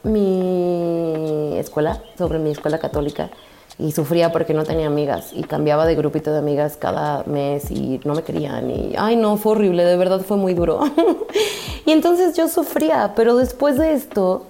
mi 0.03 1.57
escuela, 1.59 2.03
sobre 2.17 2.39
mi 2.39 2.51
escuela 2.51 2.79
católica, 2.79 3.31
y 3.79 3.93
sufría 3.93 4.31
porque 4.33 4.55
no 4.55 4.65
tenía 4.65 4.87
amigas 4.87 5.31
y 5.33 5.43
cambiaba 5.43 5.85
de 5.87 5.95
grupito 5.97 6.33
de 6.33 6.39
amigas 6.39 6.77
cada 6.77 7.25
mes 7.25 7.71
y 7.71 8.01
no 8.05 8.15
me 8.15 8.23
querían 8.23 8.71
y, 8.71 8.95
ay 8.97 9.17
no, 9.17 9.37
fue 9.37 9.53
horrible, 9.53 9.85
de 9.85 9.97
verdad 9.97 10.21
fue 10.21 10.37
muy 10.37 10.55
duro. 10.55 10.81
y 11.87 11.91
entonces 11.91 12.37
yo 12.37 12.49
sufría, 12.49 13.13
pero 13.17 13.37
después 13.37 13.77
de 13.77 13.93
esto 13.93 14.47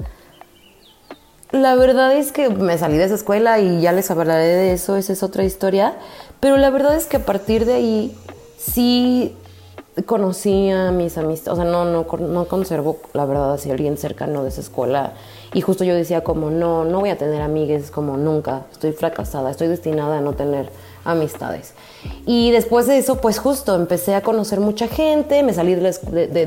la 1.54 1.76
verdad 1.76 2.12
es 2.16 2.32
que 2.32 2.50
me 2.50 2.76
salí 2.78 2.96
de 2.96 3.04
esa 3.04 3.14
escuela 3.14 3.60
y 3.60 3.80
ya 3.80 3.92
les 3.92 4.10
hablaré 4.10 4.44
de 4.44 4.72
eso, 4.72 4.96
esa 4.96 5.12
es 5.12 5.22
otra 5.22 5.44
historia. 5.44 5.94
Pero 6.40 6.56
la 6.56 6.68
verdad 6.68 6.96
es 6.96 7.06
que 7.06 7.18
a 7.18 7.24
partir 7.24 7.64
de 7.64 7.74
ahí 7.74 8.18
sí 8.58 9.36
conocí 10.04 10.70
a 10.70 10.90
mis 10.90 11.16
amistades, 11.16 11.56
o 11.56 11.62
sea, 11.62 11.64
no, 11.64 11.84
no, 11.84 12.06
no 12.18 12.44
conservo, 12.46 12.98
la 13.12 13.24
verdad, 13.24 13.52
así 13.52 13.70
alguien 13.70 13.96
cercano 13.96 14.42
de 14.42 14.48
esa 14.48 14.62
escuela. 14.62 15.12
Y 15.54 15.62
justo 15.62 15.84
yo 15.84 15.94
decía 15.94 16.22
como, 16.22 16.50
no, 16.50 16.84
no 16.84 17.00
voy 17.00 17.08
a 17.08 17.16
tener 17.16 17.40
amigues 17.40 17.90
como 17.90 18.16
nunca, 18.18 18.66
estoy 18.72 18.92
fracasada, 18.92 19.50
estoy 19.50 19.68
destinada 19.68 20.18
a 20.18 20.20
no 20.20 20.34
tener 20.34 20.68
amistades. 21.04 21.72
Y 22.26 22.50
después 22.50 22.86
de 22.86 22.98
eso, 22.98 23.20
pues 23.20 23.38
justo 23.38 23.74
empecé 23.74 24.14
a 24.14 24.20
conocer 24.20 24.60
mucha 24.60 24.88
gente, 24.88 25.42
me 25.42 25.54
salí 25.54 25.74
de 25.74 25.80
la, 25.80 25.90
de, 25.90 26.46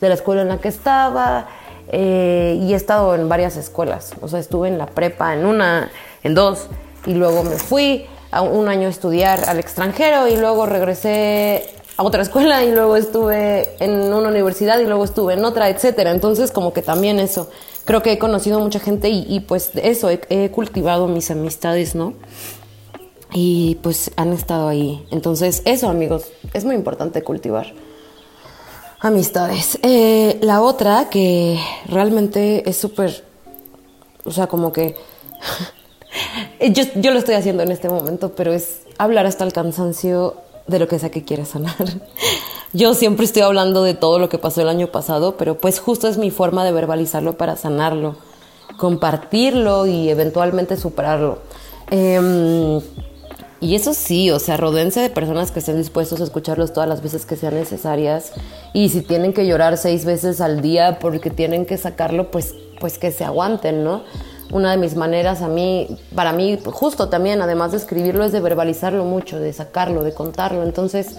de 0.00 0.08
la 0.08 0.14
escuela 0.14 0.42
en 0.42 0.48
la 0.48 0.58
que 0.58 0.68
estaba, 0.68 1.48
eh, 1.88 2.58
y 2.60 2.72
he 2.72 2.76
estado 2.76 3.14
en 3.14 3.28
varias 3.28 3.56
escuelas. 3.56 4.12
O 4.20 4.28
sea, 4.28 4.40
estuve 4.40 4.68
en 4.68 4.78
la 4.78 4.86
prepa, 4.86 5.34
en 5.34 5.46
una, 5.46 5.90
en 6.22 6.34
dos, 6.34 6.68
y 7.06 7.14
luego 7.14 7.42
me 7.42 7.56
fui 7.56 8.06
a 8.30 8.42
un 8.42 8.68
año 8.68 8.88
a 8.88 8.90
estudiar 8.90 9.48
al 9.48 9.58
extranjero 9.58 10.26
y 10.26 10.36
luego 10.36 10.66
regresé 10.66 11.64
a 11.96 12.02
otra 12.02 12.22
escuela 12.22 12.64
y 12.64 12.72
luego 12.72 12.96
estuve 12.96 13.76
en 13.78 14.12
una 14.12 14.28
universidad 14.28 14.78
y 14.80 14.86
luego 14.86 15.04
estuve 15.04 15.34
en 15.34 15.44
otra, 15.44 15.68
etcétera. 15.68 16.10
Entonces, 16.10 16.50
como 16.50 16.72
que 16.72 16.82
también 16.82 17.20
eso. 17.20 17.50
Creo 17.84 18.02
que 18.02 18.12
he 18.12 18.18
conocido 18.18 18.60
mucha 18.60 18.80
gente 18.80 19.10
y, 19.10 19.40
pues 19.40 19.70
eso, 19.74 20.08
he, 20.10 20.50
cultivado 20.50 21.06
mis 21.06 21.30
amistades, 21.30 21.94
¿no? 21.94 22.14
Y 23.32 23.78
pues 23.82 24.10
han 24.16 24.32
estado 24.32 24.68
ahí. 24.68 25.04
Entonces, 25.10 25.60
eso, 25.66 25.88
amigos, 25.88 26.24
es 26.54 26.64
muy 26.64 26.76
importante 26.76 27.22
cultivar 27.22 27.74
amistades. 29.00 29.78
Eh, 29.82 30.38
la 30.40 30.62
otra 30.62 31.10
que 31.10 31.60
realmente 31.86 32.68
es 32.68 32.78
súper, 32.78 33.22
o 34.24 34.30
sea, 34.30 34.46
como 34.46 34.72
que 34.72 34.96
yo, 36.70 36.84
yo, 36.94 37.10
lo 37.10 37.18
estoy 37.18 37.34
haciendo 37.34 37.62
en 37.62 37.70
este 37.70 37.90
momento, 37.90 38.34
pero 38.34 38.54
es 38.54 38.80
hablar 38.96 39.26
hasta 39.26 39.44
el 39.44 39.52
cansancio 39.52 40.36
de 40.66 40.78
lo 40.78 40.88
que 40.88 40.98
sea 40.98 41.10
que 41.10 41.22
quieres 41.22 41.48
sanar. 41.48 41.74
Yo 42.74 42.92
siempre 42.94 43.24
estoy 43.24 43.42
hablando 43.42 43.84
de 43.84 43.94
todo 43.94 44.18
lo 44.18 44.28
que 44.28 44.36
pasó 44.36 44.60
el 44.60 44.68
año 44.68 44.88
pasado, 44.88 45.36
pero 45.36 45.56
pues 45.56 45.78
justo 45.78 46.08
es 46.08 46.18
mi 46.18 46.32
forma 46.32 46.64
de 46.64 46.72
verbalizarlo 46.72 47.38
para 47.38 47.54
sanarlo, 47.54 48.16
compartirlo 48.78 49.86
y 49.86 50.08
eventualmente 50.08 50.76
superarlo. 50.76 51.38
Eh, 51.92 52.80
y 53.60 53.76
eso 53.76 53.94
sí, 53.94 54.32
o 54.32 54.40
sea, 54.40 54.56
rodense 54.56 54.98
de 54.98 55.08
personas 55.08 55.52
que 55.52 55.60
estén 55.60 55.78
dispuestos 55.78 56.20
a 56.20 56.24
escucharlos 56.24 56.72
todas 56.72 56.88
las 56.88 57.00
veces 57.00 57.24
que 57.24 57.36
sean 57.36 57.54
necesarias. 57.54 58.32
Y 58.72 58.88
si 58.88 59.02
tienen 59.02 59.32
que 59.32 59.46
llorar 59.46 59.76
seis 59.76 60.04
veces 60.04 60.40
al 60.40 60.60
día 60.60 60.98
porque 60.98 61.30
tienen 61.30 61.66
que 61.66 61.78
sacarlo, 61.78 62.32
pues, 62.32 62.56
pues 62.80 62.98
que 62.98 63.12
se 63.12 63.22
aguanten, 63.22 63.84
¿no? 63.84 64.02
Una 64.50 64.72
de 64.72 64.78
mis 64.78 64.96
maneras 64.96 65.42
a 65.42 65.48
mí, 65.48 65.96
para 66.16 66.32
mí, 66.32 66.58
justo 66.64 67.08
también, 67.08 67.40
además 67.40 67.70
de 67.70 67.76
escribirlo, 67.76 68.24
es 68.24 68.32
de 68.32 68.40
verbalizarlo 68.40 69.04
mucho, 69.04 69.38
de 69.38 69.52
sacarlo, 69.52 70.02
de 70.02 70.12
contarlo. 70.12 70.64
Entonces, 70.64 71.18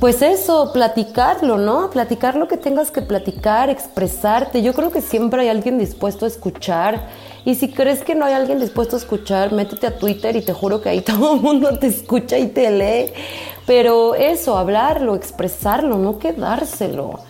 pues 0.00 0.22
eso, 0.22 0.72
platicarlo, 0.72 1.58
¿no? 1.58 1.90
Platicar 1.90 2.34
lo 2.34 2.48
que 2.48 2.56
tengas 2.56 2.90
que 2.90 3.02
platicar, 3.02 3.68
expresarte. 3.68 4.62
Yo 4.62 4.72
creo 4.72 4.90
que 4.90 5.02
siempre 5.02 5.42
hay 5.42 5.48
alguien 5.48 5.78
dispuesto 5.78 6.24
a 6.24 6.28
escuchar 6.28 7.06
y 7.44 7.54
si 7.54 7.68
crees 7.68 8.02
que 8.02 8.14
no 8.14 8.24
hay 8.24 8.32
alguien 8.32 8.60
dispuesto 8.60 8.96
a 8.96 8.98
escuchar, 8.98 9.52
métete 9.52 9.86
a 9.88 9.98
Twitter 9.98 10.36
y 10.36 10.40
te 10.40 10.54
juro 10.54 10.80
que 10.80 10.88
ahí 10.88 11.00
todo 11.02 11.34
el 11.34 11.42
mundo 11.42 11.78
te 11.78 11.88
escucha 11.88 12.38
y 12.38 12.46
te 12.46 12.70
lee. 12.70 13.12
Pero 13.66 14.14
eso, 14.14 14.56
hablarlo, 14.56 15.14
expresarlo, 15.14 15.98
no 15.98 16.18
quedárselo. 16.18 17.20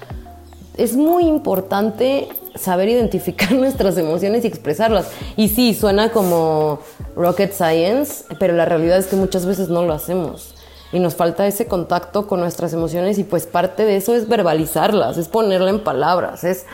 Es 0.76 0.94
muy 0.94 1.24
importante 1.24 2.28
saber 2.54 2.88
identificar 2.88 3.50
nuestras 3.52 3.98
emociones 3.98 4.44
y 4.44 4.46
expresarlas. 4.46 5.08
Y 5.36 5.48
sí, 5.48 5.74
suena 5.74 6.12
como 6.12 6.78
rocket 7.16 7.52
science, 7.52 8.24
pero 8.38 8.54
la 8.54 8.64
realidad 8.64 8.98
es 8.98 9.08
que 9.08 9.16
muchas 9.16 9.44
veces 9.44 9.68
no 9.68 9.84
lo 9.84 9.92
hacemos. 9.92 10.54
Y 10.92 10.98
nos 10.98 11.14
falta 11.14 11.46
ese 11.46 11.66
contacto 11.66 12.26
con 12.26 12.40
nuestras 12.40 12.72
emociones 12.72 13.18
y 13.18 13.24
pues 13.24 13.46
parte 13.46 13.84
de 13.84 13.96
eso 13.96 14.14
es 14.14 14.28
verbalizarlas, 14.28 15.18
es 15.18 15.28
ponerla 15.28 15.70
en 15.70 15.84
palabras, 15.84 16.42
es 16.42 16.66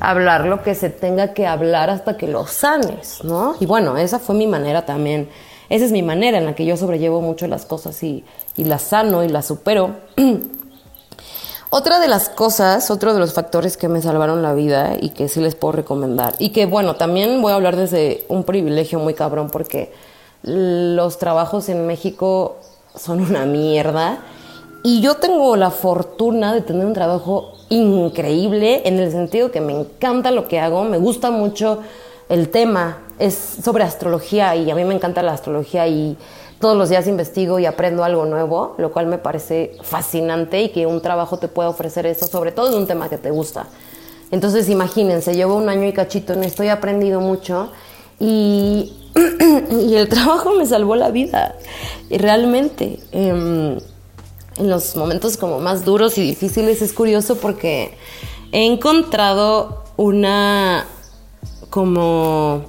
hablar 0.00 0.46
lo 0.46 0.62
que 0.62 0.74
se 0.74 0.90
tenga 0.90 1.34
que 1.34 1.46
hablar 1.46 1.90
hasta 1.90 2.16
que 2.16 2.28
lo 2.28 2.46
sanes, 2.46 3.24
¿no? 3.24 3.56
Y 3.58 3.66
bueno, 3.66 3.96
esa 3.96 4.18
fue 4.18 4.34
mi 4.34 4.46
manera 4.46 4.86
también. 4.86 5.28
Esa 5.70 5.86
es 5.86 5.92
mi 5.92 6.02
manera 6.02 6.38
en 6.38 6.46
la 6.46 6.54
que 6.54 6.66
yo 6.66 6.76
sobrellevo 6.76 7.20
mucho 7.20 7.46
las 7.46 7.64
cosas 7.64 8.02
y, 8.02 8.24
y 8.56 8.64
las 8.64 8.82
sano 8.82 9.24
y 9.24 9.28
las 9.28 9.46
supero. 9.46 9.96
Otra 11.76 11.98
de 11.98 12.06
las 12.06 12.28
cosas, 12.28 12.88
otro 12.92 13.14
de 13.14 13.18
los 13.18 13.32
factores 13.32 13.76
que 13.76 13.88
me 13.88 14.00
salvaron 14.00 14.42
la 14.42 14.54
vida 14.54 14.96
y 15.00 15.08
que 15.08 15.28
sí 15.28 15.40
les 15.40 15.56
puedo 15.56 15.72
recomendar, 15.72 16.36
y 16.38 16.50
que 16.50 16.66
bueno, 16.66 16.94
también 16.94 17.42
voy 17.42 17.50
a 17.50 17.56
hablar 17.56 17.74
desde 17.74 18.24
un 18.28 18.44
privilegio 18.44 19.00
muy 19.00 19.14
cabrón 19.14 19.50
porque 19.50 19.92
los 20.44 21.18
trabajos 21.18 21.68
en 21.68 21.84
México 21.88 22.58
son 22.94 23.20
una 23.20 23.44
mierda 23.44 24.18
y 24.82 25.00
yo 25.00 25.16
tengo 25.16 25.56
la 25.56 25.70
fortuna 25.70 26.52
de 26.52 26.60
tener 26.60 26.84
un 26.84 26.92
trabajo 26.92 27.52
increíble 27.70 28.82
en 28.84 28.98
el 28.98 29.10
sentido 29.10 29.50
que 29.50 29.60
me 29.60 29.72
encanta 29.72 30.30
lo 30.30 30.46
que 30.46 30.60
hago, 30.60 30.84
me 30.84 30.98
gusta 30.98 31.30
mucho 31.30 31.78
el 32.28 32.50
tema, 32.50 32.98
es 33.18 33.34
sobre 33.34 33.84
astrología 33.84 34.54
y 34.56 34.70
a 34.70 34.74
mí 34.74 34.84
me 34.84 34.94
encanta 34.94 35.22
la 35.22 35.32
astrología 35.32 35.86
y 35.88 36.16
todos 36.60 36.76
los 36.76 36.88
días 36.88 37.06
investigo 37.06 37.58
y 37.58 37.66
aprendo 37.66 38.04
algo 38.04 38.26
nuevo, 38.26 38.74
lo 38.78 38.92
cual 38.92 39.06
me 39.06 39.18
parece 39.18 39.76
fascinante 39.82 40.62
y 40.62 40.68
que 40.70 40.86
un 40.86 41.00
trabajo 41.00 41.38
te 41.38 41.48
pueda 41.48 41.68
ofrecer 41.68 42.06
eso, 42.06 42.26
sobre 42.26 42.52
todo 42.52 42.68
en 42.68 42.74
un 42.74 42.86
tema 42.86 43.08
que 43.08 43.18
te 43.18 43.30
gusta. 43.30 43.66
Entonces 44.30 44.68
imagínense, 44.68 45.34
llevo 45.34 45.56
un 45.56 45.68
año 45.68 45.86
y 45.86 45.92
cachito 45.92 46.32
en 46.32 46.44
esto 46.44 46.62
he 46.62 46.70
aprendido 46.70 47.20
mucho 47.20 47.70
y, 48.26 49.94
el 49.94 50.08
trabajo 50.08 50.54
me 50.54 50.66
salvó 50.66 50.96
la 50.96 51.10
vida, 51.10 51.56
y 52.10 52.18
realmente. 52.18 52.98
Em, 53.12 53.78
en 54.56 54.70
los 54.70 54.94
momentos 54.94 55.36
como 55.36 55.58
más 55.58 55.84
duros 55.84 56.16
y 56.16 56.22
difíciles 56.22 56.80
es 56.80 56.92
curioso 56.92 57.36
porque 57.38 57.96
he 58.52 58.64
encontrado 58.64 59.82
una 59.96 60.86
como 61.70 62.62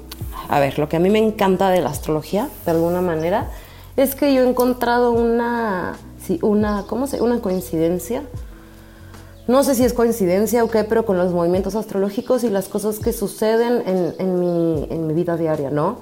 a 0.49 0.59
ver, 0.59 0.79
lo 0.79 0.89
que 0.89 0.97
a 0.97 0.99
mí 0.99 1.09
me 1.09 1.19
encanta 1.19 1.69
de 1.69 1.81
la 1.81 1.89
astrología, 1.89 2.49
de 2.65 2.71
alguna 2.71 3.01
manera, 3.01 3.51
es 3.97 4.15
que 4.15 4.33
yo 4.33 4.43
he 4.43 4.49
encontrado 4.49 5.11
una, 5.11 5.95
sí, 6.21 6.39
una, 6.41 6.85
¿cómo 6.87 7.07
se? 7.07 7.21
Una 7.21 7.39
coincidencia. 7.39 8.23
No 9.47 9.63
sé 9.63 9.75
si 9.75 9.83
es 9.83 9.93
coincidencia 9.93 10.63
o 10.63 10.69
qué, 10.69 10.83
pero 10.83 11.05
con 11.05 11.17
los 11.17 11.31
movimientos 11.31 11.75
astrológicos 11.75 12.43
y 12.43 12.49
las 12.49 12.67
cosas 12.67 12.99
que 12.99 13.13
suceden 13.13 13.83
en, 13.85 14.15
en, 14.17 14.39
mi, 14.39 14.87
en 14.89 15.07
mi, 15.07 15.13
vida 15.13 15.37
diaria, 15.37 15.69
¿no? 15.69 15.99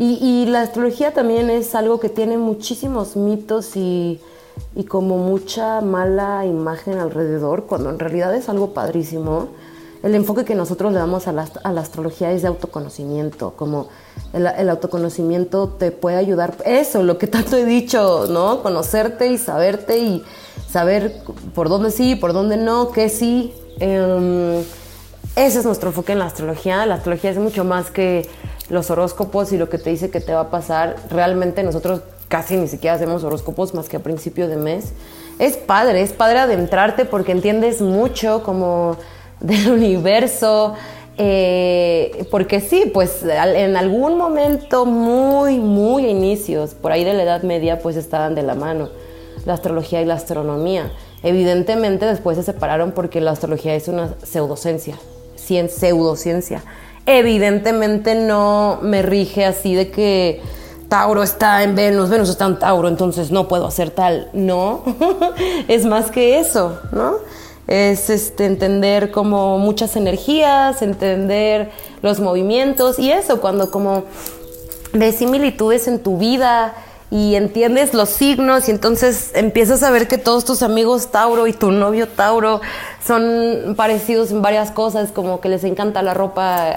Y, 0.00 0.46
la 0.46 0.62
astrología 0.62 1.12
también 1.12 1.50
es 1.50 1.74
algo 1.74 1.98
que 1.98 2.08
tiene 2.08 2.38
muchísimos 2.38 3.16
mitos 3.16 3.76
y, 3.76 4.20
y 4.76 4.84
como 4.84 5.18
mucha 5.18 5.80
mala 5.80 6.46
imagen 6.46 6.98
alrededor, 6.98 7.66
cuando 7.66 7.90
en 7.90 7.98
realidad 7.98 8.32
es 8.36 8.48
algo 8.48 8.72
padrísimo 8.72 9.48
el 10.02 10.14
enfoque 10.14 10.44
que 10.44 10.54
nosotros 10.54 10.92
le 10.92 10.98
damos 10.98 11.26
a 11.26 11.32
la, 11.32 11.42
astrología 11.80 12.30
es 12.30 12.42
de 12.42 12.48
autoconocimiento, 12.48 13.54
como 13.56 13.88
el, 14.32 14.68
autoconocimiento 14.68 15.68
te 15.68 15.90
puede 15.90 16.16
ayudar, 16.16 16.56
eso, 16.64 17.02
lo 17.02 17.18
que 17.18 17.26
tanto 17.26 17.56
he 17.56 17.64
dicho, 17.64 18.26
¿no? 18.28 18.62
Conocerte 18.62 19.26
y 19.28 19.38
saberte 19.38 19.98
y 19.98 20.24
saber 20.70 21.22
por 21.54 21.68
dónde 21.68 21.90
sí, 21.90 22.14
por 22.14 22.32
dónde 22.32 22.56
no, 22.56 22.90
qué 22.90 23.08
sí. 23.08 23.54
Em, 23.80 24.60
ese 25.36 25.60
es 25.60 25.64
nuestro 25.64 25.90
enfoque 25.90 26.12
en 26.12 26.18
la 26.18 26.26
astrología. 26.26 26.84
La 26.86 26.96
astrología 26.96 27.30
es 27.30 27.38
mucho 27.38 27.64
más 27.64 27.90
que 27.90 28.28
los 28.68 28.90
horóscopos 28.90 29.52
y 29.52 29.58
lo 29.58 29.68
que 29.68 29.78
te 29.78 29.90
dice 29.90 30.10
que 30.10 30.20
te 30.20 30.32
va 30.32 30.40
a 30.40 30.50
pasar. 30.50 30.96
Realmente 31.10 31.62
nosotros 31.62 32.02
casi 32.28 32.56
ni 32.56 32.68
siquiera 32.68 32.96
hacemos 32.96 33.24
horóscopos 33.24 33.74
más 33.74 33.88
que 33.88 33.96
a 33.96 34.00
principio 34.00 34.48
de 34.48 34.56
mes. 34.56 34.92
Es 35.38 35.56
padre, 35.56 36.02
es 36.02 36.12
padre 36.12 36.40
adentrarte 36.40 37.04
porque 37.04 37.32
entiendes 37.32 37.80
mucho 37.80 38.42
como 38.42 38.96
del 39.40 39.70
universo, 39.72 40.74
eh, 41.16 42.26
porque 42.30 42.60
sí, 42.60 42.90
pues 42.92 43.22
en 43.22 43.76
algún 43.76 44.18
momento 44.18 44.84
muy, 44.84 45.58
muy 45.58 46.06
inicios, 46.06 46.74
por 46.74 46.92
ahí 46.92 47.04
de 47.04 47.14
la 47.14 47.22
Edad 47.22 47.42
Media, 47.42 47.78
pues 47.78 47.96
estaban 47.96 48.34
de 48.34 48.42
la 48.42 48.54
mano 48.54 48.88
la 49.48 49.54
astrología 49.54 50.02
y 50.02 50.04
la 50.04 50.14
astronomía. 50.14 50.92
Evidentemente 51.22 52.04
después 52.04 52.36
se 52.36 52.42
separaron 52.42 52.92
porque 52.92 53.20
la 53.20 53.30
astrología 53.30 53.74
es 53.74 53.88
una 53.88 54.14
pseudociencia, 54.22 54.96
pseudociencia. 55.36 56.62
Evidentemente 57.06 58.14
no 58.14 58.78
me 58.82 59.00
rige 59.00 59.46
así 59.46 59.74
de 59.74 59.90
que 59.90 60.42
Tauro 60.90 61.22
está 61.22 61.62
en 61.62 61.74
Venus, 61.74 62.10
Venus 62.10 62.28
está 62.28 62.44
en 62.44 62.58
Tauro, 62.58 62.88
entonces 62.88 63.30
no 63.30 63.48
puedo 63.48 63.66
hacer 63.66 63.90
tal. 63.90 64.28
No, 64.34 64.84
es 65.68 65.86
más 65.86 66.10
que 66.10 66.38
eso, 66.38 66.78
¿no? 66.92 67.16
es 67.66 68.08
este, 68.08 68.46
entender 68.46 69.10
como 69.10 69.58
muchas 69.58 69.96
energías, 69.96 70.80
entender 70.82 71.70
los 72.00 72.20
movimientos 72.20 72.98
y 72.98 73.10
eso, 73.10 73.40
cuando 73.40 73.70
como 73.70 74.04
ves 74.94 75.16
similitudes 75.16 75.86
en 75.86 75.98
tu 75.98 76.16
vida 76.16 76.74
y 77.10 77.36
entiendes 77.36 77.94
los 77.94 78.10
signos 78.10 78.68
y 78.68 78.70
entonces 78.70 79.30
empiezas 79.34 79.82
a 79.82 79.90
ver 79.90 80.08
que 80.08 80.18
todos 80.18 80.44
tus 80.44 80.62
amigos 80.62 81.10
Tauro 81.10 81.46
y 81.46 81.54
tu 81.54 81.70
novio 81.70 82.06
Tauro 82.06 82.60
son 83.04 83.74
parecidos 83.76 84.30
en 84.30 84.42
varias 84.42 84.70
cosas, 84.70 85.10
como 85.10 85.40
que 85.40 85.48
les 85.48 85.64
encanta 85.64 86.02
la 86.02 86.12
ropa 86.12 86.74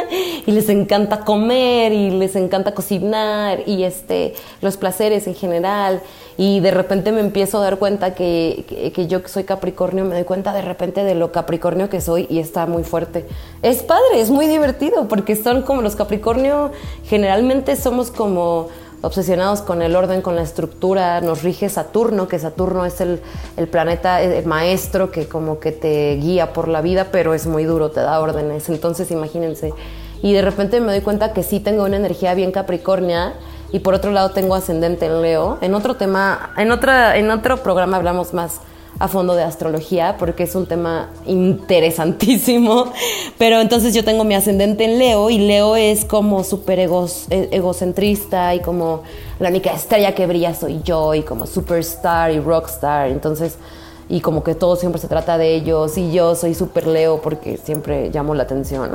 y 0.46 0.50
les 0.52 0.70
encanta 0.70 1.20
comer 1.20 1.92
y 1.92 2.10
les 2.10 2.34
encanta 2.34 2.72
cocinar 2.72 3.60
y 3.66 3.84
este 3.84 4.34
los 4.62 4.78
placeres 4.78 5.26
en 5.26 5.34
general 5.34 6.00
y 6.38 6.60
de 6.60 6.70
repente 6.70 7.12
me 7.12 7.20
empiezo 7.20 7.58
a 7.58 7.62
dar 7.62 7.78
cuenta 7.78 8.14
que, 8.14 8.92
que, 8.94 9.06
yo 9.06 9.20
soy 9.26 9.44
Capricornio 9.44 10.04
me 10.04 10.14
doy 10.14 10.24
cuenta 10.24 10.52
de 10.52 10.62
repente 10.62 11.04
de 11.04 11.14
lo 11.14 11.30
Capricornio 11.30 11.90
que 11.90 12.00
soy 12.00 12.26
y 12.30 12.38
está 12.38 12.66
muy 12.66 12.82
fuerte. 12.82 13.26
Es 13.62 13.82
padre, 13.82 14.20
es 14.20 14.30
muy 14.30 14.46
divertido 14.46 15.06
porque 15.06 15.36
son 15.36 15.62
como 15.62 15.82
los 15.82 15.94
Capricornio 15.94 16.72
generalmente 17.04 17.76
somos 17.76 18.10
como 18.10 18.68
obsesionados 19.04 19.60
con 19.60 19.82
el 19.82 19.94
orden, 19.94 20.22
con 20.22 20.34
la 20.36 20.42
estructura, 20.42 21.20
nos 21.20 21.42
rige 21.42 21.68
Saturno, 21.68 22.26
que 22.26 22.38
Saturno 22.38 22.84
es 22.86 23.00
el, 23.00 23.20
planeta 23.70 24.22
el 24.22 24.46
maestro 24.46 25.10
que 25.10 25.28
como 25.28 25.60
que 25.60 25.72
te 25.72 26.16
guía 26.16 26.52
por 26.52 26.68
la 26.68 26.80
vida, 26.80 27.08
pero 27.12 27.34
es 27.34 27.46
muy 27.46 27.64
duro, 27.64 27.90
te 27.90 28.00
da 28.00 28.20
órdenes. 28.20 28.68
Entonces 28.68 29.10
imagínense. 29.10 29.72
Y 30.22 30.32
de 30.32 30.42
repente 30.42 30.80
me 30.80 30.92
doy 30.92 31.02
cuenta 31.02 31.32
que 31.32 31.42
sí 31.42 31.60
tengo 31.60 31.84
una 31.84 31.96
energía 31.96 32.34
bien 32.34 32.50
capricornia 32.50 33.34
y 33.72 33.80
por 33.80 33.94
otro 33.94 34.10
lado 34.10 34.30
tengo 34.30 34.54
ascendente 34.54 35.06
en 35.06 35.20
Leo. 35.20 35.58
En 35.60 35.74
otro 35.74 35.96
tema, 35.96 36.52
en, 36.56 36.70
otra, 36.70 37.16
en 37.16 37.30
otro 37.30 37.58
programa 37.58 37.98
hablamos 37.98 38.32
más 38.32 38.60
a 38.98 39.08
fondo 39.08 39.34
de 39.34 39.42
astrología 39.42 40.16
porque 40.18 40.44
es 40.44 40.54
un 40.54 40.66
tema 40.66 41.10
interesantísimo. 41.26 42.92
Pero 43.38 43.60
entonces 43.60 43.94
yo 43.94 44.04
tengo 44.04 44.24
mi 44.24 44.34
ascendente 44.34 44.84
en 44.84 44.98
Leo 44.98 45.30
y 45.30 45.38
Leo 45.38 45.76
es 45.76 46.04
como 46.04 46.44
súper 46.44 46.78
e, 46.78 46.88
egocentrista 47.50 48.54
y 48.54 48.60
como 48.60 49.02
la 49.38 49.48
única 49.48 49.72
estrella 49.72 50.14
que 50.14 50.26
brilla 50.26 50.54
soy 50.54 50.80
yo 50.84 51.14
y 51.14 51.22
como 51.22 51.46
superstar 51.46 52.30
y 52.30 52.40
rockstar. 52.40 53.08
Entonces, 53.08 53.58
y 54.08 54.20
como 54.20 54.44
que 54.44 54.54
todo 54.54 54.76
siempre 54.76 55.00
se 55.00 55.08
trata 55.08 55.38
de 55.38 55.54
ellos 55.54 55.96
y 55.96 56.12
yo 56.12 56.34
soy 56.34 56.54
súper 56.54 56.86
Leo 56.86 57.20
porque 57.20 57.56
siempre 57.56 58.10
llamo 58.10 58.34
la 58.34 58.42
atención. 58.42 58.90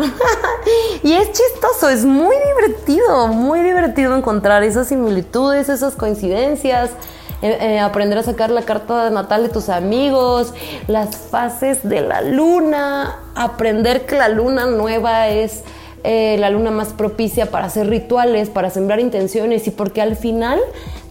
y 1.04 1.14
es 1.14 1.32
chistoso, 1.32 1.90
es 1.90 2.06
muy 2.06 2.36
divertido, 2.56 3.28
muy 3.28 3.62
divertido 3.62 4.16
encontrar 4.16 4.64
esas 4.64 4.88
similitudes, 4.88 5.68
esas 5.68 5.96
coincidencias. 5.96 6.92
Eh, 7.42 7.58
eh, 7.62 7.80
aprender 7.80 8.18
a 8.18 8.24
sacar 8.24 8.50
la 8.50 8.64
carta 8.64 9.10
natal 9.10 9.44
de 9.44 9.50
tus 9.50 9.70
amigos, 9.70 10.54
las 10.88 11.16
fases 11.16 11.88
de 11.88 12.02
la 12.02 12.22
luna, 12.22 13.20
aprender 13.34 14.06
que 14.06 14.18
la 14.18 14.28
luna 14.28 14.66
nueva 14.66 15.30
es 15.30 15.64
eh, 16.04 16.38
la 16.38 16.50
luna 16.50 16.72
más 16.72 16.90
propicia 16.90 17.46
para 17.46 17.68
hacer 17.68 17.90
rituales, 17.90 18.50
para 18.50 18.70
sembrar 18.70 19.00
intenciones 19.00 19.68
y 19.68 19.72
porque 19.72 20.02
al 20.02 20.18
final 20.18 20.60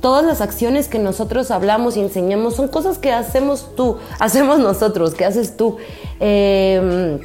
todas 0.00 0.24
las 0.24 0.42
acciones 0.42 0.88
que 0.88 0.98
nosotros 0.98 1.50
hablamos 1.50 1.96
y 1.96 2.00
enseñamos 2.00 2.56
son 2.56 2.68
cosas 2.68 2.98
que 2.98 3.10
hacemos 3.10 3.74
tú, 3.74 3.96
hacemos 4.18 4.58
nosotros, 4.58 5.14
que 5.14 5.24
haces 5.24 5.56
tú. 5.56 5.78
Em, 6.20 7.20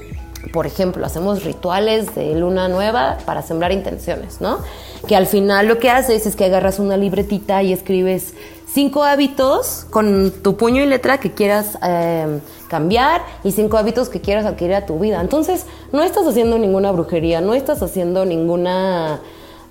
por 0.51 0.65
ejemplo, 0.65 1.05
hacemos 1.05 1.43
rituales 1.45 2.13
de 2.15 2.35
luna 2.35 2.67
nueva 2.67 3.17
para 3.25 3.41
sembrar 3.41 3.71
intenciones, 3.71 4.41
¿no? 4.41 4.59
Que 5.07 5.15
al 5.15 5.25
final 5.25 5.67
lo 5.67 5.79
que 5.79 5.89
haces 5.89 6.25
es 6.25 6.35
que 6.35 6.45
agarras 6.45 6.79
una 6.79 6.97
libretita 6.97 7.63
y 7.63 7.71
escribes 7.71 8.33
cinco 8.73 9.03
hábitos 9.03 9.85
con 9.91 10.31
tu 10.31 10.57
puño 10.57 10.81
y 10.81 10.87
letra 10.87 11.19
que 11.19 11.31
quieras 11.31 11.77
eh, 11.83 12.39
cambiar 12.67 13.21
y 13.43 13.51
cinco 13.51 13.77
hábitos 13.77 14.09
que 14.09 14.19
quieras 14.19 14.45
adquirir 14.45 14.73
a 14.75 14.85
tu 14.87 14.97
vida. 14.97 15.21
Entonces, 15.21 15.65
no 15.91 16.01
estás 16.01 16.25
haciendo 16.25 16.57
ninguna 16.57 16.91
brujería, 16.91 17.39
no 17.39 17.53
estás 17.53 17.83
haciendo 17.83 18.25
ninguna 18.25 19.21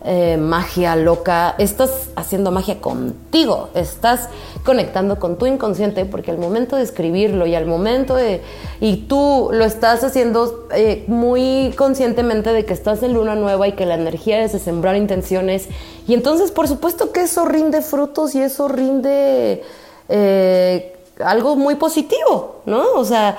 eh, 0.04 0.36
magia 0.36 0.96
loca, 0.96 1.54
estás 1.58 2.08
haciendo 2.16 2.50
magia 2.50 2.80
contigo, 2.80 3.68
estás 3.74 4.28
conectando 4.64 5.20
con 5.20 5.38
tu 5.38 5.46
inconsciente 5.46 6.04
porque 6.04 6.32
al 6.32 6.38
momento 6.38 6.74
de 6.74 6.82
escribirlo 6.82 7.46
y 7.46 7.54
al 7.54 7.66
momento 7.66 8.16
de... 8.16 8.40
y 8.80 9.06
tú 9.08 9.50
lo 9.52 9.64
estás 9.64 10.02
haciendo 10.02 10.66
eh, 10.74 11.04
muy 11.06 11.72
conscientemente 11.76 12.52
de 12.52 12.64
que 12.64 12.72
estás 12.72 13.04
en 13.04 13.14
luna 13.14 13.36
nueva 13.36 13.68
y 13.68 13.72
que 13.72 13.86
la 13.86 13.94
energía 13.94 14.42
es 14.42 14.52
de 14.52 14.58
sembrar 14.58 14.96
intenciones 14.96 15.68
y 16.08 16.14
entonces 16.14 16.50
por 16.50 16.66
supuesto 16.66 17.12
que 17.12 17.20
eso 17.20 17.44
rinde 17.44 17.80
frutos 17.80 18.34
y 18.34 18.40
eso 18.40 18.66
rinde 18.66 19.62
eh, 20.08 20.96
algo 21.24 21.54
muy 21.54 21.76
positivo, 21.76 22.62
¿no? 22.66 22.94
O 22.96 23.04
sea, 23.04 23.38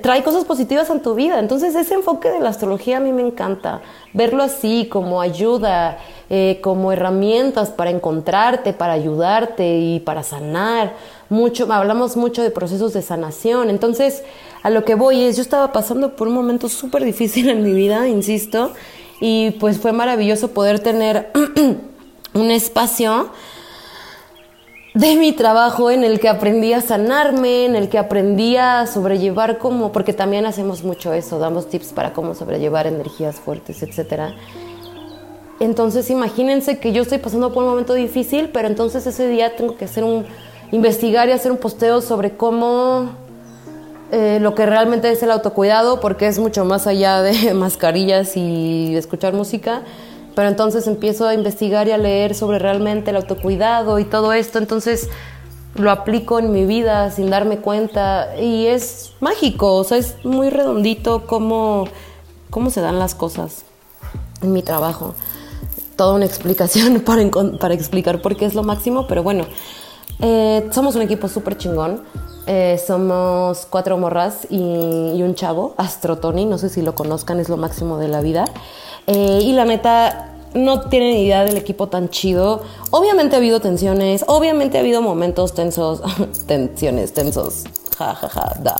trae 0.00 0.22
cosas 0.22 0.44
positivas 0.44 0.88
en 0.90 1.00
tu 1.00 1.14
vida. 1.14 1.38
Entonces 1.38 1.74
ese 1.74 1.94
enfoque 1.94 2.30
de 2.30 2.40
la 2.40 2.50
astrología 2.50 2.98
a 2.98 3.00
mí 3.00 3.12
me 3.12 3.22
encanta. 3.22 3.82
Verlo 4.12 4.42
así 4.42 4.88
como 4.90 5.20
ayuda, 5.20 5.98
eh, 6.28 6.58
como 6.62 6.92
herramientas 6.92 7.70
para 7.70 7.90
encontrarte, 7.90 8.72
para 8.72 8.92
ayudarte 8.92 9.78
y 9.78 10.00
para 10.00 10.22
sanar. 10.22 10.94
Mucho, 11.28 11.72
hablamos 11.72 12.16
mucho 12.16 12.42
de 12.42 12.50
procesos 12.50 12.92
de 12.92 13.02
sanación. 13.02 13.70
Entonces 13.70 14.22
a 14.62 14.70
lo 14.70 14.84
que 14.84 14.94
voy 14.94 15.24
es, 15.24 15.36
yo 15.36 15.42
estaba 15.42 15.72
pasando 15.72 16.16
por 16.16 16.28
un 16.28 16.34
momento 16.34 16.68
súper 16.68 17.04
difícil 17.04 17.48
en 17.48 17.62
mi 17.62 17.72
vida, 17.72 18.08
insisto, 18.08 18.72
y 19.20 19.52
pues 19.52 19.78
fue 19.78 19.92
maravilloso 19.92 20.48
poder 20.48 20.80
tener 20.80 21.30
un 22.34 22.50
espacio 22.50 23.30
de 24.94 25.16
mi 25.16 25.32
trabajo 25.32 25.90
en 25.90 26.04
el 26.04 26.18
que 26.18 26.28
aprendí 26.28 26.72
a 26.72 26.80
sanarme, 26.80 27.64
en 27.66 27.76
el 27.76 27.88
que 27.88 27.98
aprendí 27.98 28.56
a 28.56 28.86
sobrellevar 28.86 29.58
como, 29.58 29.92
porque 29.92 30.12
también 30.12 30.46
hacemos 30.46 30.82
mucho 30.82 31.12
eso, 31.12 31.38
damos 31.38 31.68
tips 31.68 31.92
para 31.92 32.12
cómo 32.12 32.34
sobrellevar 32.34 32.86
energías 32.86 33.36
fuertes, 33.36 33.82
etc. 33.82 34.32
Entonces 35.60 36.10
imagínense 36.10 36.78
que 36.78 36.92
yo 36.92 37.02
estoy 37.02 37.18
pasando 37.18 37.52
por 37.52 37.62
un 37.62 37.70
momento 37.70 37.94
difícil, 37.94 38.50
pero 38.52 38.66
entonces 38.66 39.06
ese 39.06 39.28
día 39.28 39.56
tengo 39.56 39.76
que 39.76 39.84
hacer 39.84 40.04
un, 40.04 40.26
investigar 40.72 41.28
y 41.28 41.32
hacer 41.32 41.52
un 41.52 41.58
posteo 41.58 42.00
sobre 42.00 42.36
cómo 42.36 43.10
eh, 44.12 44.38
lo 44.40 44.54
que 44.54 44.66
realmente 44.66 45.10
es 45.10 45.22
el 45.22 45.30
autocuidado, 45.30 46.00
porque 46.00 46.26
es 46.26 46.38
mucho 46.38 46.64
más 46.64 46.86
allá 46.86 47.22
de 47.22 47.54
mascarillas 47.54 48.36
y 48.36 48.96
escuchar 48.96 49.34
música. 49.34 49.82
Pero 50.34 50.48
entonces 50.48 50.86
empiezo 50.86 51.26
a 51.26 51.34
investigar 51.34 51.88
y 51.88 51.92
a 51.92 51.98
leer 51.98 52.34
sobre 52.34 52.58
realmente 52.58 53.10
el 53.10 53.16
autocuidado 53.16 53.98
y 53.98 54.04
todo 54.04 54.32
esto. 54.32 54.58
Entonces 54.58 55.08
lo 55.74 55.90
aplico 55.90 56.38
en 56.38 56.52
mi 56.52 56.64
vida 56.66 57.10
sin 57.10 57.30
darme 57.30 57.58
cuenta 57.58 58.36
y 58.40 58.66
es 58.66 59.12
mágico, 59.20 59.76
o 59.76 59.84
sea, 59.84 59.98
es 59.98 60.16
muy 60.24 60.50
redondito 60.50 61.26
cómo, 61.26 61.86
cómo 62.50 62.70
se 62.70 62.80
dan 62.80 62.98
las 62.98 63.14
cosas 63.14 63.64
en 64.42 64.52
mi 64.52 64.62
trabajo 64.62 65.14
toda 66.00 66.14
una 66.14 66.24
explicación 66.24 67.00
para, 67.04 67.28
para 67.60 67.74
explicar 67.74 68.22
por 68.22 68.34
qué 68.34 68.46
es 68.46 68.54
lo 68.54 68.62
máximo, 68.62 69.06
pero 69.06 69.22
bueno, 69.22 69.44
eh, 70.18 70.66
somos 70.72 70.96
un 70.96 71.02
equipo 71.02 71.28
súper 71.28 71.58
chingón. 71.58 72.02
Eh, 72.46 72.80
somos 72.84 73.66
cuatro 73.68 73.98
morras 73.98 74.46
y, 74.48 74.56
un 75.22 75.34
chavo, 75.34 75.74
Astro 75.76 76.16
Tony, 76.16 76.46
no 76.46 76.56
sé 76.56 76.70
si 76.70 76.80
lo 76.80 76.94
conozcan, 76.94 77.38
es 77.38 77.50
lo 77.50 77.58
máximo 77.58 77.98
de 77.98 78.08
la 78.08 78.22
vida. 78.22 78.46
Eh, 79.12 79.40
y 79.42 79.52
la 79.52 79.64
neta, 79.64 80.36
no 80.54 80.82
tienen 80.82 81.16
idea 81.16 81.44
del 81.44 81.56
equipo 81.56 81.88
tan 81.88 82.08
chido. 82.10 82.62
Obviamente 82.90 83.36
ha 83.36 83.38
habido 83.38 83.60
tensiones, 83.60 84.24
obviamente 84.28 84.78
ha 84.78 84.80
habido 84.80 85.02
momentos 85.02 85.54
tensos, 85.54 86.02
tensiones, 86.46 87.12
tensos, 87.12 87.64
ja, 87.98 88.14
ja, 88.14 88.28
ja, 88.28 88.54
da. 88.62 88.76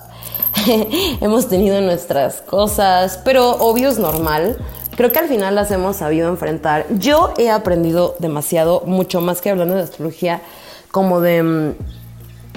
Hemos 1.21 1.49
tenido 1.49 1.81
nuestras 1.81 2.43
cosas, 2.43 3.21
pero 3.25 3.51
obvio 3.59 3.89
es 3.89 3.99
normal 3.99 4.57
creo 5.01 5.13
que 5.13 5.19
al 5.19 5.29
final 5.29 5.55
las 5.55 5.71
hemos 5.71 5.97
sabido 5.97 6.29
enfrentar. 6.29 6.85
Yo 6.99 7.33
he 7.39 7.49
aprendido 7.49 8.17
demasiado, 8.19 8.83
mucho 8.85 9.23
más 9.23 9.41
que 9.41 9.49
hablando 9.49 9.75
de 9.75 9.81
astrología, 9.81 10.43
como 10.91 11.23
de 11.23 11.43
mm, 11.43 11.75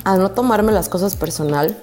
a 0.03 0.17
no 0.17 0.31
tomarme 0.31 0.73
las 0.73 0.89
cosas 0.89 1.15
personal. 1.15 1.77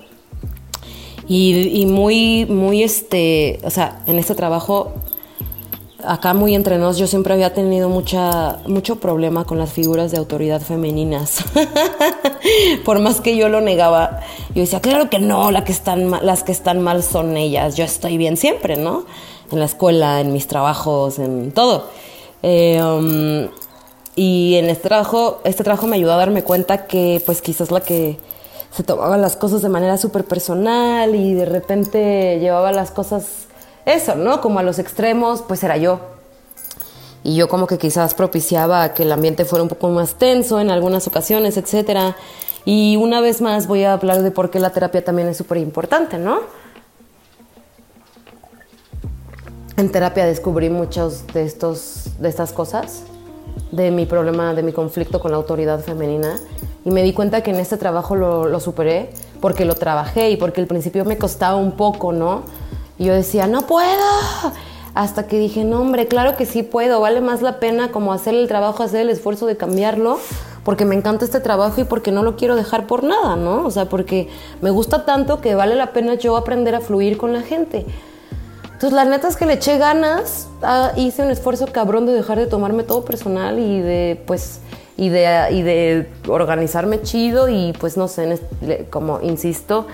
Y, 1.27 1.87
muy, 1.87 2.45
muy, 2.45 2.83
este, 2.83 3.59
o 3.65 3.71
sea, 3.71 4.03
en 4.07 4.19
este 4.19 4.35
trabajo, 4.35 4.93
acá 6.05 6.35
muy 6.35 6.55
entre 6.55 6.79
nos, 6.79 6.99
yo 6.99 7.07
siempre 7.07 7.35
había 7.35 7.53
tenido 7.55 7.89
mucha, 7.89 8.59
mucho 8.67 8.97
problema 8.97 9.45
con 9.45 9.59
las 9.59 9.73
figuras 9.73 10.11
de 10.11 10.19
autoridad 10.19 10.61
femeninas. 10.61 11.45
Por 12.85 12.99
más 12.99 13.21
que 13.21 13.37
yo 13.37 13.49
lo 13.49 13.61
negaba, 13.61 14.21
yo 14.55 14.63
decía, 14.63 14.81
claro 14.81 15.11
que 15.11 15.19
no, 15.19 15.51
que 15.65 15.73
están, 15.73 16.11
las 16.25 16.43
que 16.43 16.53
están 16.53 16.81
mal 16.81 17.03
son 17.03 17.37
ellas, 17.37 17.77
yo 17.77 17.85
estoy 17.85 18.17
bien 18.17 18.37
siempre, 18.37 18.77
¿no? 18.77 19.05
en 19.53 19.59
la 19.59 19.65
escuela, 19.65 20.21
en 20.21 20.33
mis 20.33 20.47
trabajos, 20.47 21.19
en 21.19 21.53
todo. 21.53 21.89
Um, 22.43 23.49
y 24.17 24.57
en 24.57 24.71
este 24.71 24.89
trabajo, 24.89 25.41
este 25.45 25.65
trabajo 25.65 25.87
me 25.87 25.97
ayudó 25.97 26.13
a 26.13 26.17
darme 26.17 26.43
cuenta 26.43 26.87
que 26.87 27.23
pues 27.25 27.43
quizás 27.43 27.71
la 27.71 27.81
que 27.81 28.19
se 28.71 28.83
tomaba 28.83 29.17
las 29.17 29.37
cosas 29.37 29.63
de 29.63 29.69
manera 29.69 29.97
súper 29.99 30.25
personal 30.25 31.15
y 31.15 31.35
de 31.35 31.45
repente 31.45 32.39
llevaba 32.41 32.73
las 32.73 32.91
cosas, 32.91 33.49
eso, 33.85 34.15
¿no? 34.15 34.41
Como 34.41 34.59
a 34.59 34.63
los 34.63 34.79
extremos, 34.79 35.43
pues 35.43 35.63
era 35.63 35.77
yo. 35.77 36.01
Y 37.23 37.37
yo 37.37 37.49
como 37.49 37.67
que 37.67 37.79
quizás 37.79 38.15
propiciaba 38.15 38.95
que 38.95 39.03
el 39.03 39.13
ambiente 39.13 39.45
fuera 39.45 39.63
un 39.63 39.69
poco 39.69 39.89
más 39.89 40.15
tenso 40.15 40.61
en 40.61 40.71
algunas 40.71 41.07
ocasiones, 41.07 41.57
etc. 41.57 42.15
Y 42.65 42.97
una 42.97 43.21
vez 43.21 43.41
más 43.41 43.67
voy 43.67 43.85
a 43.85 43.93
hablar 43.93 44.23
de 44.23 44.31
por 44.31 44.51
qué 44.51 44.59
la 44.59 44.71
terapia 44.71 45.05
también 45.05 45.29
es 45.29 45.37
súper 45.37 45.59
importante, 45.59 46.19
¿no? 46.19 46.41
en 49.81 49.91
terapia 49.91 50.27
descubrí 50.27 50.71
muchos 50.71 51.27
de, 51.29 51.45
de 51.45 52.29
estas 52.29 52.53
cosas, 52.53 53.03
de 53.73 53.91
mi 53.91 54.07
problema, 54.07 54.55
de 54.55 54.63
mi 54.63 54.73
conflicto 54.73 55.21
con 55.21 55.31
la 55.31 55.39
autoridad 55.39 55.81
femenina. 55.81 56.39
Y 56.85 56.91
me 56.91 57.03
di 57.03 57.13
cuenta 57.13 57.43
que 57.43 57.51
en 57.51 57.57
este 57.57 57.77
trabajo 57.77 58.15
lo, 58.15 58.61
superé 58.61 59.11
porque 59.41 59.65
lo 59.65 59.75
trabajé 59.75 60.31
y 60.31 60.37
porque 60.37 60.61
al 60.61 60.67
principio 60.67 61.05
me 61.05 61.19
costaba 61.19 61.57
un 61.57 61.73
poco, 61.73 62.13
¿no? 62.13 62.43
Y 63.01 63.07
yo 63.07 63.15
decía, 63.15 63.47
no 63.47 63.63
puedo. 63.63 64.05
Hasta 64.95 65.27
que 65.27 65.39
dije, 65.39 65.65
no, 65.65 65.81
hombre, 65.81 66.07
claro 66.07 66.37
que 66.37 66.45
sí 66.45 66.63
puedo. 66.63 67.01
Vale 67.01 67.23
más 67.23 67.41
la 67.41 67.59
pena 67.59 67.91
como 67.93 68.13
hacer 68.13 68.35
el 68.35 68.47
trabajo, 68.47 68.83
hacer 68.83 69.01
el 69.01 69.09
esfuerzo 69.09 69.47
de 69.47 69.57
cambiarlo, 69.57 70.19
porque 70.65 70.85
me 70.85 70.95
encanta 70.95 71.25
este 71.25 71.41
trabajo 71.41 71.81
y 71.81 71.85
porque 71.85 72.13
no 72.13 72.23
lo 72.23 72.37
quiero 72.37 72.57
dejar 72.57 72.87
por 72.87 73.03
nada, 73.03 73.37
¿no? 73.37 73.65
O 73.65 73.71
sea, 73.71 73.87
porque 73.87 74.29
me 74.61 74.69
gusta 74.69 75.07
tanto 75.07 75.41
que 75.41 75.55
vale 75.55 75.77
la 75.77 75.95
pena 75.95 76.13
yo 76.13 76.37
aprender 76.37 76.75
a 76.75 76.83
fluir 76.83 77.17
con 77.17 77.33
la 77.33 77.41
gente. 77.41 77.87
Entonces, 78.65 78.93
la 78.93 79.07
neta 79.07 79.29
es 79.29 79.37
que 79.37 79.47
le 79.47 79.55
eché 79.55 79.79
ganas, 79.79 80.49
ah, 80.61 80.93
hice 80.95 81.23
un 81.23 81.31
esfuerzo 81.31 81.69
cabrón 81.69 82.05
de 82.05 82.13
dejar 82.13 82.39
de 82.39 82.49
tomarme 82.49 82.83
todo 82.83 83.07
personal 83.07 83.59
y 83.59 83.81
de, 83.81 84.23
pues, 84.27 84.61
y 84.99 85.09
de, 85.09 85.49
y 85.53 85.63
de 85.63 86.07
organizarme 86.29 87.01
chido 87.01 87.49
y, 87.49 87.73
pues, 87.81 87.97
no 87.97 88.09
sé, 88.09 88.39
como 88.91 89.23
insisto, 89.23 89.87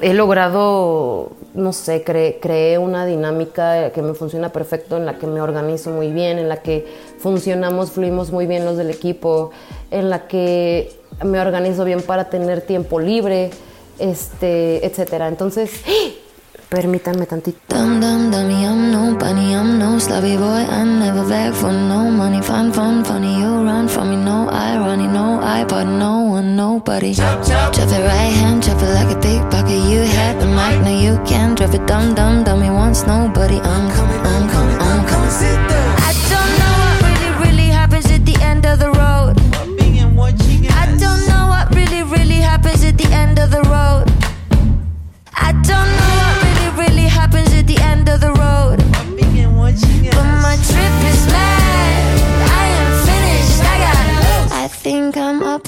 he 0.00 0.12
logrado, 0.12 1.30
no 1.54 1.72
sé, 1.72 2.02
creé 2.02 2.78
una 2.78 3.06
dinámica 3.06 3.90
que 3.90 4.02
me 4.02 4.14
funciona 4.14 4.50
perfecto, 4.50 4.96
en 4.96 5.06
la 5.06 5.18
que 5.18 5.26
me 5.26 5.40
organizo 5.40 5.90
muy 5.90 6.10
bien, 6.10 6.38
en 6.38 6.48
la 6.48 6.58
que 6.58 6.86
funcionamos, 7.18 7.92
fluimos 7.92 8.32
muy 8.32 8.46
bien 8.46 8.64
los 8.64 8.76
del 8.76 8.90
equipo, 8.90 9.52
en 9.90 10.10
la 10.10 10.26
que 10.26 10.92
me 11.24 11.40
organizo 11.40 11.84
bien 11.84 12.02
para 12.02 12.28
tener 12.28 12.60
tiempo 12.62 12.98
libre, 12.98 13.50
este, 13.98 14.84
etcétera. 14.84 15.28
Entonces. 15.28 15.70
Permítanme 16.68 17.26
tantito. 17.26 17.60
Dum 17.68 18.00
dum 18.00 18.30
dummy, 18.32 18.64
I'm 18.64 18.90
no 18.90 19.16
bunny, 19.16 19.52
I'm 19.54 19.78
no 19.78 19.90
boy. 19.92 20.66
Never 20.84 21.52
for 21.52 21.72
no 21.72 22.10
money. 22.10 22.42
Fun, 22.42 22.72
fun, 22.72 23.04
funny. 23.04 23.38
You 23.38 23.62
run 23.62 23.86
me, 23.86 24.16
no 24.16 24.50
no 25.54 25.64
iPod, 25.64 25.98
no 25.98 26.20
one, 26.22 26.56
nobody. 26.56 27.14
Chop, 27.14 27.46
chop. 27.46 27.74
chop 27.74 27.88
it 27.88 28.04
right 28.04 28.32
hand, 28.40 28.62
chop 28.62 28.80
it 28.82 28.90
like 28.94 29.16
a 29.16 29.20
big 29.20 29.40
bucket. 29.50 29.82
You 29.90 30.00
had 30.00 30.40
the 30.40 30.46
mic, 30.46 30.80
now 30.82 30.98
you 30.98 31.16
can 31.24 31.54
drop 31.54 31.74
it. 31.74 31.86
Dum 31.86 32.14
dum 32.14 32.44
dummy, 32.44 32.70
wants 32.70 33.06
nobody. 33.06 33.58
Um, 33.58 33.64
I'm 33.64 33.90
coming, 33.94 34.20
I'm 34.20 34.42
um. 34.42 34.50
coming. 34.50 34.73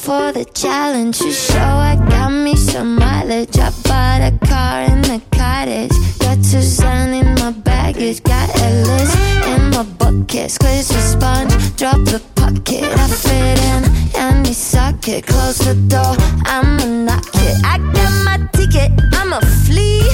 For 0.07 0.31
the 0.31 0.45
challenge. 0.55 1.21
You 1.21 1.33
show 1.33 1.73
I 1.91 1.97
got 2.09 2.31
me 2.31 2.55
some 2.55 2.95
mileage. 2.95 3.59
I 3.59 3.71
bought 3.83 4.23
a 4.23 4.47
car 4.47 4.83
in 4.83 5.03
the 5.03 5.21
cottage. 5.33 5.91
Got 6.21 6.45
Suzanne 6.45 7.13
in 7.13 7.35
my 7.43 7.51
baggage. 7.51 8.23
Got 8.23 8.49
Ellis 8.61 9.13
in 9.53 9.71
my 9.71 9.83
bucket. 9.99 10.53
Squeeze 10.53 10.89
the 10.95 11.01
sponge. 11.01 11.53
Drop 11.77 11.99
the 12.05 12.23
pocket. 12.37 12.85
I 12.85 13.09
fit 13.09 13.59
in 13.73 13.83
any 14.15 14.53
socket. 14.53 15.27
Close 15.27 15.59
the 15.59 15.75
door. 15.91 16.15
I'ma 16.55 16.85
knock 17.07 17.27
it. 17.47 17.57
I 17.65 17.79
got 17.97 18.13
my 18.29 18.37
ticket. 18.53 18.93
I'ma 19.13 19.41
flee. 19.67 20.07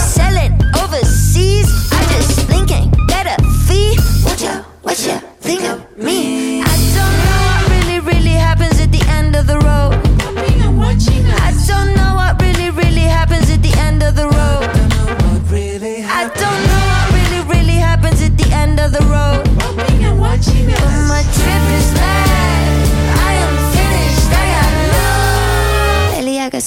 Selling 0.00 0.54
overseas. 0.80 1.68
I 1.92 2.00
just 2.12 2.40
think 2.48 2.72
ain't 2.72 2.96
get 3.06 3.26
a 3.26 3.36
fee. 3.66 3.98
What 4.24 4.40
ya, 4.40 4.62
what 4.80 4.98
ya 5.06 5.20
think 5.40 5.62
of 5.64 5.75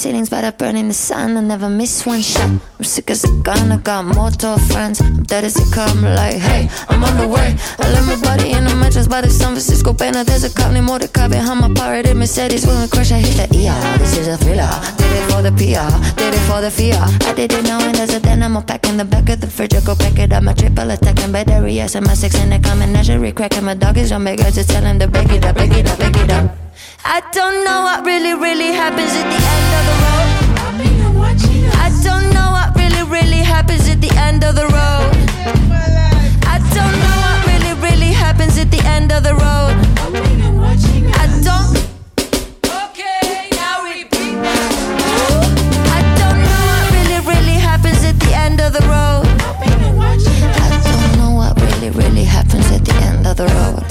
ceilings, 0.10 0.30
but 0.30 0.43
I 0.43 0.50
burn 0.50 0.76
in 0.76 0.88
the 0.88 0.93
sun. 0.93 1.38
I 1.38 1.41
never 1.41 1.69
miss 1.69 2.04
one 2.06 2.22
shot. 2.22 2.50
I'm 2.50 2.84
sick 2.84 3.12
as 3.12 3.24
a 3.24 3.32
gun. 3.43 3.72
I 3.72 3.78
got 3.78 4.06
mortal 4.06 4.58
friends. 4.58 5.02
I'm 5.02 5.22
dead 5.24 5.43
as 5.43 5.56
it 5.56 5.72
come. 5.72 6.02
Like 6.02 6.38
hey, 6.50 6.67
I'm 6.89 7.04
on 7.04 7.15
the 7.17 7.28
way. 7.28 7.56
I 7.78 7.86
left 7.93 8.08
my 8.08 8.19
body 8.22 8.52
in 8.52 8.63
the 8.65 8.74
mattress 8.76 9.08
by 9.08 9.22
the 9.22 9.30
San 9.30 9.52
Francisco 9.54 9.93
Banner. 9.93 10.24
There's 10.24 10.43
a 10.43 10.50
cop 10.50 10.72
named 10.74 10.88
Mordecai 10.88 11.28
behind 11.28 11.60
my 11.62 11.72
pirated 11.74 12.17
Mercedes. 12.17 12.65
When 12.65 12.82
we 12.82 12.88
crash, 12.88 13.12
I 13.12 13.19
hit 13.19 13.38
the 13.38 13.48
ER. 13.62 13.98
This 14.00 14.17
is 14.17 14.28
a 14.28 14.38
thriller. 14.38 14.74
Did 14.98 15.13
it 15.19 15.26
for 15.30 15.41
the 15.45 15.54
PR. 15.60 15.91
Did 16.17 16.34
it 16.34 16.43
for 16.50 16.60
the 16.62 16.72
fear. 16.72 16.98
I 17.30 17.34
did 17.36 17.54
it 17.54 17.63
knowing 17.63 17.93
there's 17.93 18.13
a 18.13 18.19
dynamo 18.19 18.62
pack 18.62 18.88
in 18.89 18.98
the 18.98 19.06
back 19.06 19.30
of 19.30 19.41
the 19.41 19.48
fridge. 19.48 19.76
I 19.76 19.82
go 19.82 19.93
pack 19.95 20.17
it 20.17 20.34
up. 20.34 20.41
My 20.41 20.54
triple 20.54 20.89
attacking 20.89 21.32
battery. 21.32 21.74
Yes, 21.74 21.93
and 21.93 22.06
my 22.08 22.15
six 22.15 22.34
in 22.41 22.50
the 22.50 22.60
common 22.60 22.91
menagerie. 22.91 23.32
Cracking 23.32 23.65
my 23.65 23.76
dog 23.76 23.98
is 23.98 24.12
on 24.12 24.24
big. 24.24 24.41
I 24.41 24.50
just 24.50 24.69
tell 24.72 24.84
him 24.84 24.98
to 24.98 25.08
bake 25.08 25.32
it 25.32 25.45
up, 25.45 25.56
bake 25.56 25.74
it 25.74 25.88
up, 25.88 26.00
bake 26.00 26.17
it 26.17 26.32
up. 26.32 26.58
I 27.06 27.22
don't 27.32 27.63
know 27.63 27.84
what 27.84 28.06
really, 28.06 28.34
really 28.34 28.72
happens 28.74 29.13
at 29.13 29.30
the 29.30 29.36
end. 29.36 29.49
I 31.89 32.04
don't 32.04 32.32
know 32.36 32.52
what 32.52 32.75
really, 32.75 33.02
really 33.10 33.41
happens 33.41 33.89
at 33.89 33.99
the 33.99 34.12
end 34.15 34.43
of 34.43 34.54
the 34.54 34.65
road. 34.65 35.10
I 36.45 36.60
don't 36.78 36.95
know 37.02 37.17
what 37.25 37.38
really, 37.47 37.73
really 37.82 38.13
happens 38.13 38.60
at 38.60 38.69
the 38.69 38.80
end 38.86 39.12
of 39.12 39.23
the 39.23 39.34
road. 39.34 39.73
I 41.17 41.25
don't. 41.41 41.75
Okay, 42.86 43.49
now 43.58 43.82
that. 43.82 44.13
I 45.97 45.99
don't 46.19 46.39
know 46.45 46.62
what 46.69 46.84
really, 46.93 47.19
really 47.25 47.58
happens 47.58 48.04
at 48.06 48.19
the 48.19 48.34
end 48.36 48.62
of 48.62 48.71
the 48.71 48.86
road. 48.86 49.25
I 50.62 50.69
don't 50.86 51.17
know 51.17 51.32
what 51.32 51.60
really, 51.60 51.89
really 51.89 52.23
happens 52.23 52.71
at 52.71 52.86
the 52.86 52.93
end 53.02 53.25
of 53.25 53.36
the 53.36 53.47
road. 53.47 53.88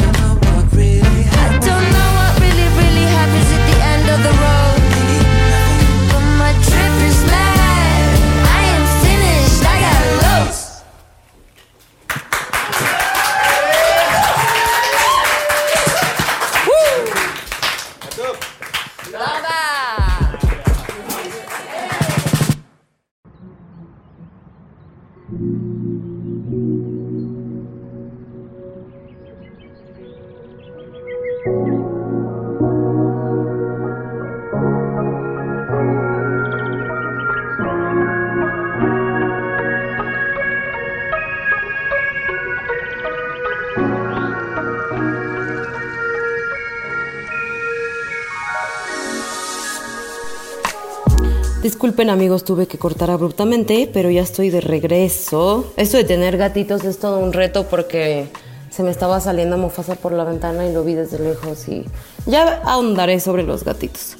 Disculpen 51.99 52.15
amigos, 52.15 52.45
tuve 52.45 52.69
que 52.69 52.79
cortar 52.79 53.11
abruptamente, 53.11 53.91
pero 53.93 54.09
ya 54.09 54.23
estoy 54.23 54.51
de 54.51 54.61
regreso. 54.61 55.73
Esto 55.77 55.97
de 55.97 56.05
tener 56.05 56.37
gatitos 56.37 56.85
es 56.85 57.01
todo 57.01 57.19
un 57.19 57.33
reto 57.33 57.67
porque 57.67 58.29
se 58.71 58.85
me 58.85 58.93
estaba 58.93 59.19
saliendo 59.19 59.59
Mufasa 59.59 59.97
por 59.97 60.13
la 60.13 60.23
ventana 60.23 60.65
y 60.65 60.73
lo 60.73 60.85
vi 60.85 60.95
desde 60.95 61.19
lejos 61.19 61.67
y 61.67 61.85
ya 62.25 62.63
ahondaré 62.65 63.19
sobre 63.19 63.43
los 63.43 63.65
gatitos. 63.65 64.17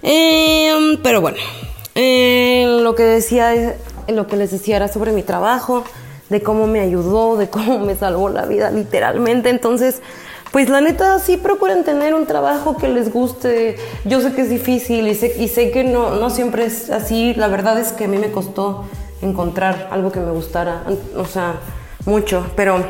Em, 0.00 0.96
pero 1.02 1.20
bueno, 1.20 1.38
eh, 1.96 2.78
lo 2.84 2.94
que 2.94 3.02
decía, 3.02 3.74
lo 4.06 4.28
que 4.28 4.36
les 4.36 4.52
decía 4.52 4.76
era 4.76 4.86
sobre 4.86 5.10
mi 5.10 5.24
trabajo, 5.24 5.82
de 6.30 6.40
cómo 6.40 6.68
me 6.68 6.78
ayudó, 6.78 7.36
de 7.36 7.50
cómo 7.50 7.80
me 7.80 7.96
salvó 7.96 8.28
la 8.28 8.46
vida 8.46 8.70
literalmente. 8.70 9.50
Entonces, 9.50 10.02
pues 10.50 10.68
la 10.68 10.80
neta 10.80 11.18
sí 11.18 11.36
procuren 11.36 11.84
tener 11.84 12.14
un 12.14 12.26
trabajo 12.26 12.76
que 12.76 12.88
les 12.88 13.12
guste. 13.12 13.76
Yo 14.04 14.20
sé 14.20 14.32
que 14.32 14.42
es 14.42 14.50
difícil 14.50 15.06
y 15.08 15.14
sé, 15.14 15.34
y 15.38 15.48
sé 15.48 15.70
que 15.70 15.84
no, 15.84 16.10
no 16.16 16.30
siempre 16.30 16.64
es 16.64 16.90
así. 16.90 17.34
La 17.34 17.48
verdad 17.48 17.78
es 17.78 17.92
que 17.92 18.04
a 18.04 18.08
mí 18.08 18.18
me 18.18 18.30
costó 18.30 18.84
encontrar 19.20 19.88
algo 19.90 20.12
que 20.12 20.20
me 20.20 20.30
gustara, 20.30 20.84
o 21.16 21.24
sea, 21.24 21.56
mucho. 22.06 22.46
Pero 22.56 22.84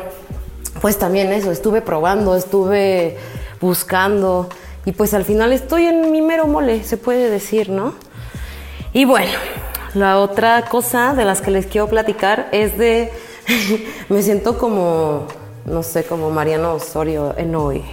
pues 0.81 0.97
también 0.97 1.33
eso, 1.33 1.51
estuve 1.51 1.81
probando, 1.81 2.35
estuve 2.35 3.17
buscando 3.59 4.49
y 4.85 4.91
pues 4.91 5.13
al 5.13 5.25
final 5.25 5.51
estoy 5.51 5.85
en 5.85 6.11
mi 6.11 6.21
mero 6.21 6.47
mole, 6.47 6.83
se 6.83 6.97
puede 6.97 7.29
decir, 7.29 7.69
¿no? 7.69 7.93
Y 8.93 9.05
bueno, 9.05 9.31
la 9.93 10.19
otra 10.19 10.65
cosa 10.65 11.13
de 11.13 11.25
las 11.25 11.41
que 11.41 11.51
les 11.51 11.67
quiero 11.67 11.87
platicar 11.87 12.47
es 12.51 12.77
de, 12.77 13.11
me 14.09 14.23
siento 14.23 14.57
como, 14.57 15.27
no 15.65 15.83
sé, 15.83 16.03
como 16.03 16.29
Mariano 16.29 16.73
Osorio 16.73 17.33
en 17.37 17.55
hoy, 17.55 17.83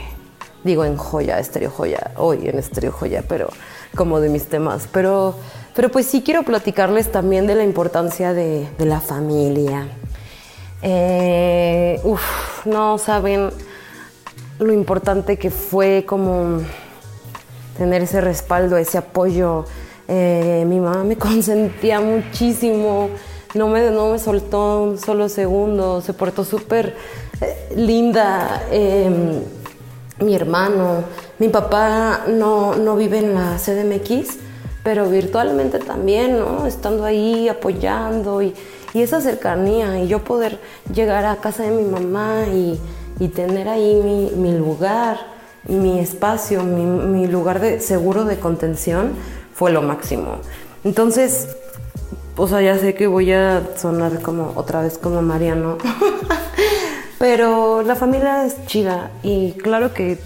digo 0.64 0.85
en 0.85 0.96
joya, 0.96 1.38
estereo 1.38 1.70
joya, 1.70 2.12
hoy 2.16 2.48
en 2.48 2.59
estereo 2.59 2.92
joya, 2.92 3.22
pero 3.29 3.48
como 3.94 4.20
de 4.20 4.29
mis 4.29 4.46
temas, 4.46 4.88
pero, 4.92 5.35
pero 5.74 5.90
pues 5.90 6.07
sí 6.07 6.22
quiero 6.22 6.42
platicarles 6.42 7.11
también 7.11 7.46
de 7.46 7.55
la 7.55 7.64
importancia 7.64 8.33
de, 8.33 8.68
de 8.79 8.85
la 8.87 9.00
familia. 9.00 9.87
Eh, 10.83 12.00
uf, 12.05 12.66
no 12.66 12.98
saben 12.98 13.50
lo 14.59 14.72
importante 14.72 15.38
que 15.38 15.50
fue 15.50 16.05
como 16.07 16.61
tener 17.76 18.02
ese 18.02 18.20
respaldo, 18.20 18.76
ese 18.76 18.98
apoyo. 18.98 19.64
Eh, 20.09 20.64
mi 20.66 20.81
mamá 20.81 21.05
me 21.05 21.16
consentía 21.18 22.00
muchísimo, 22.00 23.11
no 23.55 23.68
me, 23.68 23.90
no 23.90 24.12
me 24.12 24.18
soltó 24.18 24.83
un 24.83 24.98
solo 24.98 25.29
segundo, 25.29 26.00
se 26.00 26.12
portó 26.12 26.44
súper 26.44 26.94
linda. 27.75 28.62
Em, 28.70 29.40
mi 30.20 30.35
hermano, 30.35 31.05
mi 31.38 31.49
papá 31.49 32.25
no, 32.29 32.75
no 32.75 32.96
vive 32.96 33.18
en 33.18 33.35
la 33.35 33.59
CDMX, 33.59 34.38
pero 34.83 35.11
virtualmente 35.11 35.79
también, 35.79 36.38
¿no? 36.38 36.66
Estando 36.66 37.05
ahí 37.05 37.49
apoyando 37.49 38.40
y, 38.40 38.55
y 38.94 39.03
esa 39.03 39.20
cercanía 39.20 40.01
y 40.01 40.09
yo 40.09 40.25
poder 40.25 40.59
llegar 40.92 41.27
a 41.27 41.37
casa 41.37 41.64
de 41.64 41.70
mi 41.70 41.83
mamá 41.83 42.46
y, 42.46 42.81
y 43.20 43.29
tener 43.29 43.68
ahí 43.68 44.01
mi, 44.03 44.31
mi, 44.31 44.57
lugar, 44.57 45.18
mi 45.68 45.99
espacio, 45.99 46.62
mi, 46.62 46.85
mi, 46.85 47.27
lugar 47.27 47.61
de 47.61 47.81
seguro 47.81 48.25
de 48.25 48.38
contención 48.38 49.12
fue 49.55 49.70
lo 49.70 49.83
máximo. 49.83 50.38
Entonces, 50.83 51.49
o 52.37 52.49
sea, 52.49 52.62
ya 52.62 52.79
sé 52.79 52.94
que 52.94 53.07
voy 53.07 53.33
a 53.33 53.62
sonar 53.77 54.22
como 54.22 54.53
otra 54.57 54.81
vez 54.81 54.96
como 54.96 55.20
Mariano, 55.20 55.77
pero 57.18 57.83
la 57.83 57.96
familia 57.96 58.44
es 58.44 58.66
chida 58.66 59.11
y 59.22 59.52
claro 59.52 59.94
que 59.94 60.18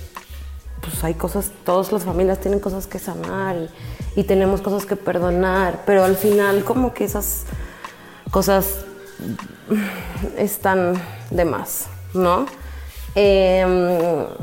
pues 0.81 1.05
hay 1.05 1.15
cosas, 1.15 1.53
todas 1.65 1.93
las 1.93 2.05
familias 2.05 2.41
tienen 2.41 2.61
cosas 2.61 2.87
que 2.87 2.99
sanar 2.99 3.57
y, 4.17 4.25
tenemos 4.25 4.61
cosas 4.61 4.87
que 4.87 4.97
perdonar, 4.97 5.83
pero 5.87 6.05
al 6.05 6.17
final 6.17 6.65
como 6.65 6.93
que 6.93 7.05
esas 7.05 7.45
cosas 8.31 8.85
están 10.37 10.95
de 11.31 11.45
más, 11.45 11.87
¿no? 12.13 12.47
Eh, 13.15 13.65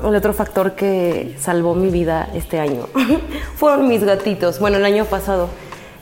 el 0.03 0.15
otro 0.15 0.33
factor 0.33 0.73
que 0.73 1.36
salvó 1.39 1.73
mi 1.73 1.89
vida 1.89 2.29
este 2.33 2.60
año 2.60 2.88
fueron 3.55 3.88
mis 3.88 4.03
gatitos. 4.03 4.60
Bueno, 4.60 4.77
el 4.77 4.86
año 4.86 5.05
pasado. 5.05 5.47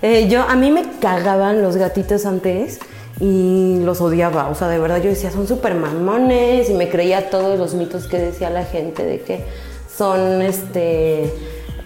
Eh, 0.02 0.28
yo, 0.30 0.42
a 0.42 0.56
mí 0.56 0.72
me 0.72 0.84
cagaban 1.00 1.62
los 1.62 1.78
gatitos 1.78 2.26
antes 2.26 2.80
y 3.20 3.80
los 3.82 4.02
odiaba. 4.02 4.50
O 4.50 4.56
sea, 4.56 4.68
de 4.68 4.80
verdad 4.80 5.02
yo 5.02 5.10
decía, 5.10 5.32
son 5.32 5.48
súper 5.48 5.76
mamones 5.76 6.70
y 6.70 6.74
me 6.74 6.90
creía 6.90 7.30
todos 7.30 7.58
los 7.58 7.74
mitos 7.74 8.08
que 8.08 8.20
decía 8.20 8.50
la 8.50 8.66
gente 8.66 9.04
de 9.04 9.22
que 9.22 9.46
son, 9.96 10.42
este, 10.42 11.34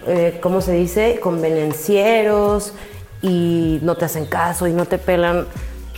eh, 0.06 0.38
¿cómo 0.40 0.60
se 0.60 0.72
dice? 0.72 1.20
Convenencieros 1.20 2.72
y 3.22 3.78
no 3.82 3.96
te 3.96 4.06
hacen 4.06 4.26
caso 4.26 4.66
y 4.66 4.72
no 4.72 4.86
te 4.86 4.98
pelan. 4.98 5.46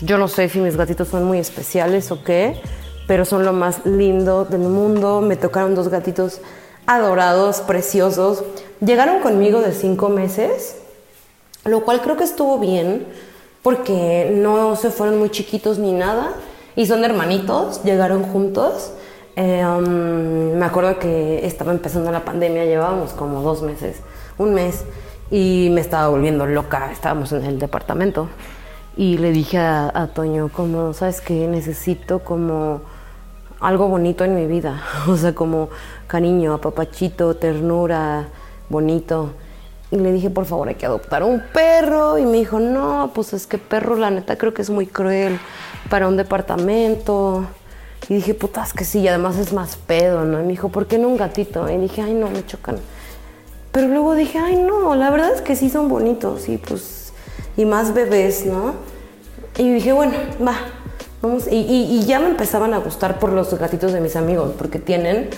Yo 0.00 0.18
no 0.18 0.28
sé 0.28 0.48
si 0.48 0.58
mis 0.58 0.76
gatitos 0.76 1.08
son 1.08 1.24
muy 1.24 1.38
especiales 1.38 2.10
o 2.10 2.22
qué, 2.24 2.60
pero 3.06 3.24
son 3.24 3.44
lo 3.44 3.52
más 3.52 3.86
lindo 3.86 4.44
del 4.44 4.62
mundo. 4.62 5.20
Me 5.20 5.36
tocaron 5.36 5.74
dos 5.74 5.88
gatitos 5.88 6.40
adorados, 6.86 7.60
preciosos. 7.60 8.42
Llegaron 8.80 9.20
conmigo 9.20 9.60
de 9.60 9.72
cinco 9.72 10.08
meses, 10.08 10.76
lo 11.64 11.84
cual 11.84 12.02
creo 12.02 12.16
que 12.16 12.24
estuvo 12.24 12.58
bien, 12.58 13.06
porque 13.62 14.32
no 14.34 14.76
se 14.76 14.90
fueron 14.90 15.18
muy 15.18 15.30
chiquitos 15.30 15.78
ni 15.78 15.92
nada, 15.92 16.32
y 16.74 16.86
son 16.86 17.04
hermanitos, 17.04 17.82
llegaron 17.84 18.24
juntos. 18.24 18.92
Um, 19.36 20.58
me 20.58 20.64
acuerdo 20.64 20.98
que 20.98 21.46
estaba 21.46 21.72
empezando 21.72 22.10
la 22.12 22.24
pandemia, 22.24 22.64
llevábamos 22.64 23.12
como 23.12 23.42
dos 23.42 23.62
meses, 23.62 24.00
un 24.38 24.54
mes, 24.54 24.84
y 25.30 25.70
me 25.72 25.80
estaba 25.80 26.08
volviendo 26.08 26.46
loca, 26.46 26.90
estábamos 26.92 27.32
en 27.32 27.44
el 27.44 27.58
departamento. 27.58 28.28
Y 28.96 29.16
le 29.18 29.32
dije 29.32 29.58
a, 29.58 29.90
a 29.94 30.08
Toño, 30.08 30.50
como, 30.52 30.92
¿sabes 30.92 31.20
qué? 31.20 31.46
Necesito 31.46 32.18
como 32.18 32.82
algo 33.60 33.88
bonito 33.88 34.24
en 34.24 34.34
mi 34.34 34.46
vida, 34.46 34.82
o 35.08 35.16
sea, 35.16 35.34
como 35.34 35.70
cariño, 36.06 36.54
apapachito, 36.54 37.36
ternura, 37.36 38.28
bonito. 38.68 39.30
Y 39.92 39.96
le 39.96 40.10
dije, 40.10 40.30
por 40.30 40.46
favor, 40.46 40.68
hay 40.68 40.74
que 40.74 40.86
adoptar 40.86 41.22
un 41.22 41.40
perro. 41.52 42.18
Y 42.18 42.24
me 42.24 42.38
dijo, 42.38 42.58
no, 42.58 43.12
pues 43.14 43.34
es 43.34 43.46
que 43.46 43.58
perro, 43.58 43.94
la 43.94 44.10
neta, 44.10 44.36
creo 44.36 44.52
que 44.52 44.62
es 44.62 44.70
muy 44.70 44.86
cruel 44.86 45.38
para 45.88 46.08
un 46.08 46.16
departamento. 46.16 47.46
Y 48.08 48.14
dije, 48.14 48.34
putas 48.34 48.72
que 48.72 48.84
sí, 48.84 49.00
y 49.00 49.08
además 49.08 49.36
es 49.36 49.52
más 49.52 49.76
pedo, 49.76 50.24
¿no? 50.24 50.40
Y 50.40 50.42
me 50.42 50.48
dijo, 50.48 50.70
¿por 50.70 50.86
qué 50.86 50.98
no 50.98 51.08
un 51.08 51.16
gatito? 51.16 51.70
Y 51.70 51.76
dije, 51.76 52.02
ay, 52.02 52.14
no, 52.14 52.30
me 52.30 52.44
chocan. 52.44 52.78
Pero 53.70 53.88
luego 53.88 54.14
dije, 54.14 54.38
ay, 54.38 54.56
no, 54.56 54.94
la 54.94 55.10
verdad 55.10 55.32
es 55.34 55.40
que 55.40 55.56
sí 55.56 55.70
son 55.70 55.88
bonitos 55.88 56.48
y 56.48 56.58
pues, 56.58 57.12
y 57.56 57.64
más 57.64 57.94
bebés, 57.94 58.44
¿no? 58.46 58.74
Y 59.56 59.72
dije, 59.72 59.92
bueno, 59.92 60.14
va, 60.46 60.56
vamos. 61.20 61.46
Y, 61.50 62.04
ya 62.06 62.18
me 62.18 62.28
empezaban 62.28 62.74
a 62.74 62.78
gustar 62.78 63.18
por 63.18 63.32
los 63.32 63.52
gatitos 63.58 63.92
de 63.92 64.00
mis 64.00 64.16
amigos, 64.16 64.52
porque 64.56 64.78
tienen, 64.78 65.28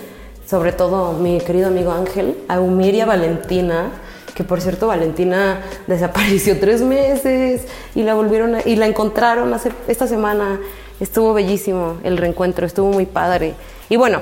sobre 0.47 0.71
todo 0.71 1.13
mi 1.13 1.39
querido 1.39 1.67
amigo 1.67 1.91
Ángel, 1.91 2.37
a 2.47 2.59
Humir 2.59 2.95
y 2.95 3.01
a 3.01 3.05
Valentina, 3.05 3.91
que 4.35 4.43
por 4.43 4.61
cierto 4.61 4.87
Valentina 4.87 5.61
desapareció 5.87 6.59
tres 6.59 6.81
meses 6.81 7.63
y 7.95 8.03
la 8.03 8.13
volvieron 8.13 8.55
a, 8.55 8.61
y 8.63 8.75
la 8.75 8.85
encontraron 8.85 9.51
hace, 9.53 9.71
esta 9.87 10.05
semana. 10.05 10.59
Estuvo 10.99 11.33
bellísimo 11.33 11.97
el 12.03 12.17
reencuentro, 12.17 12.65
estuvo 12.65 12.89
muy 12.91 13.05
padre. 13.05 13.55
Y 13.89 13.97
bueno, 13.97 14.21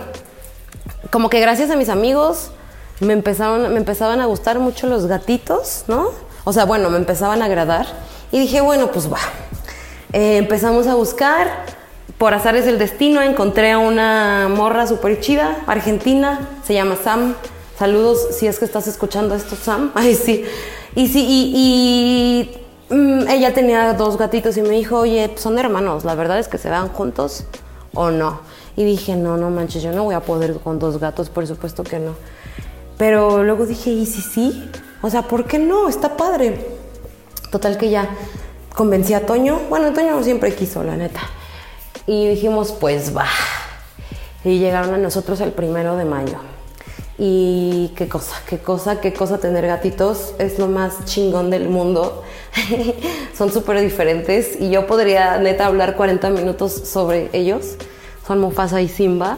como 1.11 1.29
que 1.29 1.39
gracias 1.39 1.69
a 1.69 1.75
mis 1.75 1.89
amigos 1.89 2.49
me 2.99 3.13
empezaron, 3.13 3.71
me 3.73 3.77
empezaban 3.77 4.21
a 4.21 4.25
gustar 4.25 4.59
mucho 4.59 4.87
los 4.87 5.05
gatitos, 5.05 5.83
¿no? 5.87 6.09
O 6.45 6.53
sea, 6.53 6.65
bueno, 6.65 6.89
me 6.89 6.97
empezaban 6.97 7.41
a 7.41 7.45
agradar. 7.45 7.85
Y 8.31 8.39
dije, 8.39 8.61
bueno, 8.61 8.91
pues 8.91 9.11
va. 9.11 9.19
Eh, 10.11 10.37
empezamos 10.37 10.87
a 10.87 10.95
buscar. 10.95 11.65
Por 12.17 12.33
azares 12.33 12.65
del 12.65 12.79
destino 12.79 13.21
encontré 13.21 13.71
a 13.71 13.79
una 13.79 14.47
morra 14.47 14.87
súper 14.87 15.19
chida, 15.19 15.57
argentina, 15.67 16.49
se 16.65 16.73
llama 16.73 16.95
Sam. 17.03 17.35
Saludos 17.77 18.27
si 18.31 18.47
es 18.47 18.59
que 18.59 18.65
estás 18.65 18.87
escuchando 18.87 19.33
esto, 19.33 19.55
Sam. 19.55 19.91
Ay, 19.95 20.15
sí. 20.15 20.45
Y 20.95 21.07
sí, 21.07 21.25
y, 21.27 22.93
mm, 22.93 23.27
ella 23.29 23.53
tenía 23.53 23.93
dos 23.93 24.17
gatitos 24.17 24.57
y 24.57 24.61
me 24.61 24.69
dijo, 24.69 24.99
oye, 24.99 25.33
son 25.37 25.57
hermanos, 25.57 26.05
la 26.05 26.13
verdad 26.13 26.37
es 26.37 26.47
que 26.47 26.57
se 26.57 26.69
van 26.69 26.89
juntos 26.89 27.45
o 27.93 28.11
no. 28.11 28.41
Y 28.75 28.83
dije, 28.83 29.15
no, 29.15 29.37
no 29.37 29.49
manches, 29.49 29.81
yo 29.81 29.91
no 29.91 30.03
voy 30.03 30.15
a 30.15 30.19
poder 30.19 30.53
con 30.59 30.77
dos 30.77 30.99
gatos, 30.99 31.29
por 31.29 31.47
supuesto 31.47 31.83
que 31.83 31.99
no. 31.99 32.15
Pero 32.97 33.43
luego 33.43 33.65
dije, 33.65 33.89
¿y 33.89 34.05
si 34.05 34.21
sí? 34.21 34.69
O 35.01 35.09
sea, 35.09 35.23
¿por 35.23 35.45
qué 35.45 35.57
no? 35.57 35.89
Está 35.89 36.15
padre. 36.15 36.65
Total 37.51 37.77
que 37.77 37.89
ya 37.89 38.07
convencí 38.75 39.13
a 39.13 39.25
Toño. 39.25 39.59
Bueno, 39.69 39.93
Toño 39.93 40.23
siempre 40.23 40.53
quiso, 40.55 40.83
la 40.83 40.95
neta. 40.95 41.21
Y 42.05 42.27
dijimos, 42.27 42.71
pues 42.71 43.15
va. 43.15 43.25
Y 44.43 44.59
llegaron 44.59 44.93
a 44.93 44.97
nosotros 44.97 45.41
el 45.41 45.51
primero 45.51 45.97
de 45.97 46.05
mayo. 46.05 46.52
Y 47.17 47.91
qué 47.95 48.07
cosa, 48.07 48.35
qué 48.49 48.57
cosa, 48.57 48.99
qué 48.99 49.13
cosa 49.13 49.37
tener 49.37 49.67
gatitos. 49.67 50.33
Es 50.39 50.57
lo 50.57 50.67
más 50.67 51.05
chingón 51.05 51.49
del 51.49 51.69
mundo. 51.69 52.23
Son 53.37 53.51
súper 53.51 53.81
diferentes. 53.81 54.59
Y 54.59 54.71
yo 54.71 54.87
podría, 54.87 55.37
neta, 55.37 55.67
hablar 55.67 55.95
40 55.95 56.29
minutos 56.31 56.71
sobre 56.71 57.29
ellos. 57.33 57.75
Son 58.25 58.39
Mufasa 58.39 58.81
y 58.81 58.87
Simba. 58.87 59.37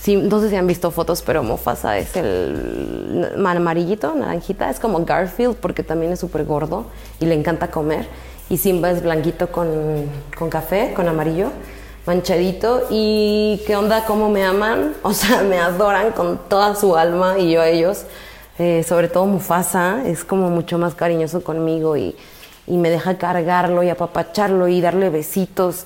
Sí, 0.00 0.16
no 0.16 0.40
sé 0.40 0.50
si 0.50 0.56
han 0.56 0.66
visto 0.66 0.90
fotos, 0.90 1.22
pero 1.22 1.42
Mufasa 1.42 1.96
es 1.98 2.14
el 2.16 3.32
amarillito, 3.46 4.14
naranjita. 4.14 4.68
Es 4.68 4.80
como 4.80 5.04
Garfield 5.04 5.56
porque 5.56 5.82
también 5.82 6.12
es 6.12 6.20
súper 6.20 6.44
gordo 6.44 6.86
y 7.20 7.26
le 7.26 7.34
encanta 7.34 7.70
comer. 7.70 8.06
Y 8.50 8.58
Simba 8.58 8.90
es 8.90 9.02
blanquito 9.02 9.50
con, 9.50 9.68
con 10.36 10.50
café, 10.50 10.92
con 10.94 11.08
amarillo, 11.08 11.50
manchadito. 12.06 12.86
¿Y 12.90 13.62
qué 13.66 13.76
onda? 13.76 14.04
¿Cómo 14.04 14.28
me 14.30 14.44
aman? 14.44 14.94
O 15.02 15.12
sea, 15.12 15.42
me 15.42 15.58
adoran 15.58 16.12
con 16.12 16.38
toda 16.48 16.74
su 16.74 16.96
alma 16.96 17.38
y 17.38 17.52
yo 17.52 17.60
a 17.60 17.68
ellos. 17.68 18.04
Eh, 18.58 18.84
sobre 18.86 19.08
todo 19.08 19.26
Mufasa 19.26 20.02
es 20.06 20.24
como 20.24 20.48
mucho 20.48 20.78
más 20.78 20.94
cariñoso 20.94 21.42
conmigo 21.42 21.96
y, 21.96 22.14
y 22.66 22.76
me 22.76 22.88
deja 22.88 23.18
cargarlo 23.18 23.82
y 23.82 23.88
apapacharlo 23.88 24.68
y 24.68 24.80
darle 24.80 25.10
besitos. 25.10 25.84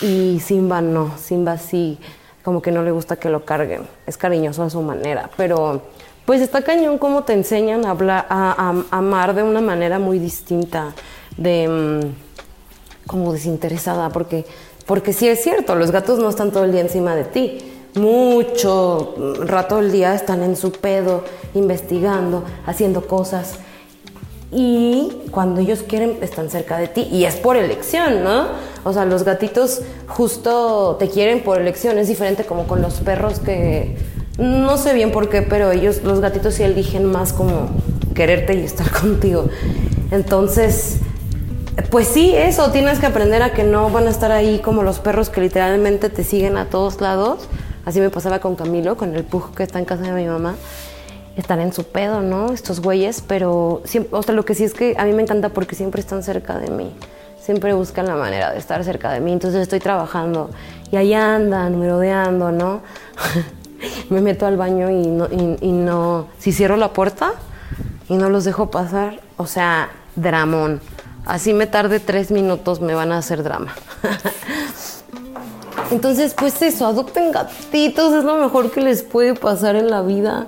Y 0.00 0.40
Simba 0.40 0.80
no, 0.80 1.16
Simba 1.18 1.58
sí 1.58 1.98
como 2.44 2.60
que 2.60 2.70
no 2.70 2.82
le 2.82 2.90
gusta 2.90 3.16
que 3.16 3.30
lo 3.30 3.44
carguen. 3.44 3.88
Es 4.06 4.18
cariñoso 4.18 4.62
a 4.62 4.70
su 4.70 4.82
manera, 4.82 5.30
pero 5.36 5.82
pues 6.26 6.40
está 6.40 6.62
cañón 6.62 6.98
como 6.98 7.24
te 7.24 7.32
enseñan 7.32 7.86
a, 7.86 7.90
hablar, 7.90 8.26
a, 8.28 8.74
amar 8.90 9.34
de 9.34 9.42
una 9.42 9.60
manera 9.60 9.98
muy 9.98 10.18
distinta, 10.18 10.94
de 11.36 11.68
mm, 11.68 13.06
como 13.06 13.32
desinteresada, 13.32 14.10
porque, 14.10 14.44
porque 14.86 15.12
sí 15.12 15.28
es 15.28 15.42
cierto, 15.42 15.74
los 15.74 15.90
gatos 15.90 16.18
no 16.18 16.28
están 16.28 16.50
todo 16.50 16.64
el 16.64 16.72
día 16.72 16.80
encima 16.80 17.14
de 17.16 17.24
ti. 17.24 17.58
Mucho 17.94 19.14
rato 19.40 19.76
del 19.76 19.92
día 19.92 20.14
están 20.14 20.42
en 20.42 20.56
su 20.56 20.72
pedo, 20.72 21.24
investigando, 21.54 22.42
haciendo 22.66 23.06
cosas 23.06 23.58
y 24.54 25.10
cuando 25.32 25.60
ellos 25.60 25.84
quieren 25.86 26.18
están 26.22 26.48
cerca 26.48 26.78
de 26.78 26.86
ti 26.86 27.08
y 27.10 27.24
es 27.24 27.34
por 27.34 27.56
elección, 27.56 28.22
¿no? 28.22 28.46
O 28.84 28.92
sea, 28.92 29.04
los 29.04 29.24
gatitos 29.24 29.82
justo 30.06 30.96
te 30.98 31.08
quieren 31.08 31.42
por 31.42 31.60
elección, 31.60 31.98
es 31.98 32.06
diferente 32.06 32.44
como 32.44 32.66
con 32.66 32.80
los 32.80 32.94
perros 32.94 33.40
que 33.40 33.96
no 34.38 34.76
sé 34.76 34.94
bien 34.94 35.10
por 35.10 35.28
qué, 35.28 35.42
pero 35.42 35.72
ellos, 35.72 36.02
los 36.04 36.20
gatitos 36.20 36.54
sí 36.54 36.62
eligen 36.62 37.04
más 37.04 37.32
como 37.32 37.68
quererte 38.14 38.54
y 38.54 38.64
estar 38.64 38.90
contigo. 39.00 39.46
Entonces, 40.12 40.98
pues 41.90 42.08
sí, 42.08 42.34
eso, 42.34 42.70
tienes 42.70 42.98
que 42.98 43.06
aprender 43.06 43.42
a 43.42 43.52
que 43.52 43.64
no 43.64 43.90
van 43.90 44.06
a 44.06 44.10
estar 44.10 44.32
ahí 44.32 44.60
como 44.60 44.82
los 44.82 44.98
perros 45.00 45.30
que 45.30 45.40
literalmente 45.40 46.10
te 46.10 46.24
siguen 46.24 46.56
a 46.56 46.66
todos 46.66 47.00
lados. 47.00 47.48
Así 47.84 48.00
me 48.00 48.10
pasaba 48.10 48.38
con 48.38 48.56
Camilo, 48.56 48.96
con 48.96 49.14
el 49.14 49.24
pug 49.24 49.54
que 49.54 49.62
está 49.62 49.78
en 49.78 49.84
casa 49.84 50.02
de 50.02 50.12
mi 50.12 50.26
mamá 50.26 50.54
están 51.36 51.60
en 51.60 51.72
su 51.72 51.84
pedo, 51.84 52.22
¿no? 52.22 52.52
Estos 52.52 52.80
güeyes, 52.80 53.22
pero 53.26 53.82
siempre, 53.84 54.16
o 54.16 54.22
sea, 54.22 54.34
lo 54.34 54.44
que 54.44 54.54
sí 54.54 54.64
es 54.64 54.74
que 54.74 54.94
a 54.96 55.04
mí 55.04 55.12
me 55.12 55.22
encanta 55.22 55.48
porque 55.48 55.74
siempre 55.74 56.00
están 56.00 56.22
cerca 56.22 56.58
de 56.58 56.70
mí. 56.70 56.92
Siempre 57.40 57.74
buscan 57.74 58.06
la 58.06 58.16
manera 58.16 58.52
de 58.52 58.58
estar 58.58 58.82
cerca 58.84 59.10
de 59.10 59.20
mí. 59.20 59.32
Entonces 59.32 59.60
estoy 59.60 59.80
trabajando 59.80 60.50
y 60.90 60.96
ahí 60.96 61.12
andan 61.12 61.78
merodeando, 61.78 62.52
¿no? 62.52 62.80
me 64.10 64.20
meto 64.20 64.46
al 64.46 64.56
baño 64.56 64.90
y 64.90 65.06
no, 65.08 65.28
y, 65.30 65.72
no. 65.72 66.28
Si 66.38 66.52
cierro 66.52 66.76
la 66.76 66.92
puerta 66.92 67.32
y 68.08 68.16
no 68.16 68.30
los 68.30 68.44
dejo 68.44 68.70
pasar, 68.70 69.20
o 69.36 69.46
sea, 69.46 69.90
dramón. 70.16 70.80
Así 71.26 71.54
me 71.54 71.66
tarde 71.66 72.00
tres 72.00 72.30
minutos, 72.30 72.80
me 72.80 72.94
van 72.94 73.12
a 73.12 73.18
hacer 73.18 73.42
drama. 73.42 73.74
Entonces, 75.90 76.34
pues 76.34 76.60
eso, 76.62 76.86
adopten 76.86 77.30
gatitos, 77.32 78.12
es 78.12 78.24
lo 78.24 78.36
mejor 78.36 78.70
que 78.70 78.80
les 78.80 79.02
puede 79.02 79.34
pasar 79.34 79.76
en 79.76 79.90
la 79.90 80.02
vida. 80.02 80.46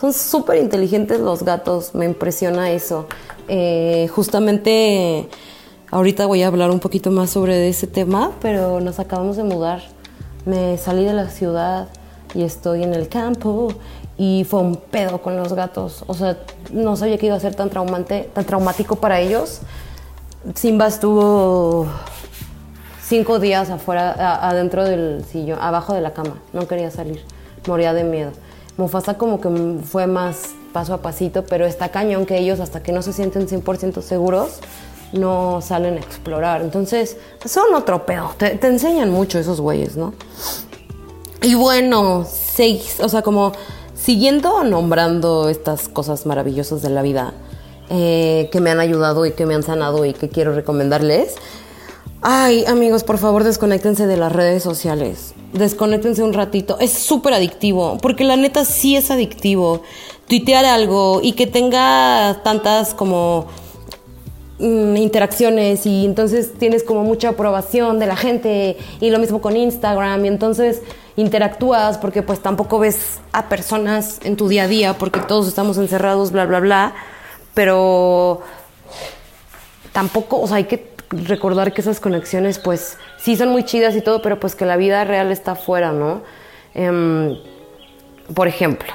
Son 0.00 0.12
súper 0.12 0.58
inteligentes 0.58 1.20
los 1.20 1.42
gatos, 1.42 1.94
me 1.94 2.04
impresiona 2.04 2.70
eso. 2.70 3.06
Eh, 3.48 4.08
justamente 4.14 5.28
ahorita 5.90 6.26
voy 6.26 6.42
a 6.42 6.48
hablar 6.48 6.70
un 6.70 6.80
poquito 6.80 7.10
más 7.10 7.30
sobre 7.30 7.68
ese 7.68 7.86
tema, 7.86 8.32
pero 8.40 8.80
nos 8.80 8.98
acabamos 8.98 9.36
de 9.36 9.44
mudar. 9.44 9.82
Me 10.46 10.78
salí 10.78 11.04
de 11.04 11.12
la 11.12 11.28
ciudad 11.28 11.88
y 12.34 12.42
estoy 12.42 12.82
en 12.82 12.94
el 12.94 13.08
campo 13.08 13.68
y 14.16 14.44
fue 14.48 14.60
un 14.60 14.76
pedo 14.76 15.22
con 15.22 15.36
los 15.36 15.52
gatos. 15.52 16.04
O 16.06 16.14
sea, 16.14 16.38
no 16.72 16.96
sabía 16.96 17.18
que 17.18 17.26
iba 17.26 17.36
a 17.36 17.40
ser 17.40 17.54
tan 17.54 17.70
traumante, 17.70 18.30
tan 18.32 18.44
traumático 18.44 18.96
para 18.96 19.20
ellos. 19.20 19.60
Simba 20.54 20.88
estuvo 20.88 21.86
cinco 23.02 23.38
días 23.38 23.70
afuera, 23.70 24.46
adentro 24.46 24.84
del 24.84 25.24
sillón, 25.24 25.58
abajo 25.60 25.94
de 25.94 26.02
la 26.02 26.12
cama. 26.12 26.38
No 26.52 26.68
quería 26.68 26.90
salir, 26.90 27.24
moría 27.66 27.94
de 27.94 28.04
miedo. 28.04 28.30
Mufasa 28.76 29.16
como 29.16 29.40
que 29.40 29.48
fue 29.82 30.06
más 30.06 30.50
paso 30.72 30.92
a 30.92 30.98
pasito, 30.98 31.44
pero 31.46 31.64
está 31.64 31.88
cañón 31.88 32.26
que 32.26 32.38
ellos 32.38 32.60
hasta 32.60 32.82
que 32.82 32.92
no 32.92 33.00
se 33.00 33.12
sienten 33.12 33.48
100% 33.48 34.02
seguros 34.02 34.60
no 35.14 35.60
salen 35.62 35.94
a 35.94 36.00
explorar. 36.00 36.60
Entonces, 36.60 37.16
son 37.44 37.74
otro 37.74 38.04
pedo. 38.04 38.32
Te, 38.36 38.58
enseñan 38.66 39.10
mucho 39.10 39.38
esos 39.38 39.60
güeyes, 39.60 39.96
¿no? 39.96 40.12
Y 41.40 41.54
bueno, 41.54 42.26
seis, 42.28 42.98
o 43.00 43.08
sea, 43.08 43.22
como 43.22 43.52
siguiendo 43.94 44.64
nombrando 44.64 45.48
estas 45.48 45.88
cosas 45.88 46.26
maravillosas 46.26 46.82
de 46.82 46.90
la 46.90 47.02
vida 47.02 47.32
eh, 47.90 48.48
que 48.50 48.60
me 48.60 48.70
han 48.70 48.80
ayudado 48.80 49.26
y 49.26 49.32
que 49.32 49.46
me 49.46 49.54
han 49.54 49.62
sanado 49.62 50.04
y 50.04 50.14
que 50.14 50.28
quiero 50.28 50.54
recomendarles. 50.54 51.36
Ay, 52.26 52.64
amigos, 52.64 53.04
por 53.04 53.18
favor, 53.18 53.44
desconéctense 53.44 54.06
de 54.06 54.16
las 54.16 54.32
redes 54.32 54.62
sociales. 54.62 55.34
Desconéctense 55.52 56.22
un 56.22 56.32
ratito. 56.32 56.78
Es 56.80 56.90
súper 56.90 57.34
adictivo, 57.34 57.98
porque 58.00 58.24
la 58.24 58.36
neta 58.36 58.64
sí 58.64 58.96
es 58.96 59.10
adictivo. 59.10 59.82
Tuitear 60.26 60.64
algo 60.64 61.20
y 61.22 61.32
que 61.32 61.46
tenga 61.46 62.40
tantas 62.42 62.94
como 62.94 63.44
mm, 64.58 64.96
interacciones 64.96 65.84
y 65.84 66.06
entonces 66.06 66.54
tienes 66.58 66.82
como 66.82 67.04
mucha 67.04 67.28
aprobación 67.28 67.98
de 67.98 68.06
la 68.06 68.16
gente 68.16 68.78
y 69.02 69.10
lo 69.10 69.18
mismo 69.18 69.42
con 69.42 69.54
Instagram 69.54 70.24
y 70.24 70.28
entonces 70.28 70.80
interactúas 71.16 71.98
porque 71.98 72.22
pues 72.22 72.40
tampoco 72.40 72.78
ves 72.78 73.20
a 73.32 73.50
personas 73.50 74.20
en 74.24 74.36
tu 74.36 74.48
día 74.48 74.62
a 74.62 74.68
día 74.68 74.94
porque 74.96 75.20
todos 75.20 75.46
estamos 75.46 75.76
encerrados, 75.76 76.32
bla, 76.32 76.46
bla, 76.46 76.60
bla. 76.60 76.94
Pero 77.54 78.42
tampoco, 79.92 80.40
o 80.40 80.46
sea, 80.46 80.56
hay 80.56 80.64
que 80.64 80.92
recordar 81.10 81.72
que 81.72 81.80
esas 81.80 82.00
conexiones 82.00 82.58
pues 82.58 82.98
sí 83.18 83.36
son 83.36 83.50
muy 83.50 83.64
chidas 83.64 83.94
y 83.96 84.00
todo, 84.00 84.22
pero 84.22 84.40
pues 84.40 84.54
que 84.54 84.66
la 84.66 84.76
vida 84.76 85.04
real 85.04 85.30
está 85.30 85.52
afuera, 85.52 85.92
¿no? 85.92 86.22
Em, 86.74 87.36
por 88.34 88.48
ejemplo, 88.48 88.92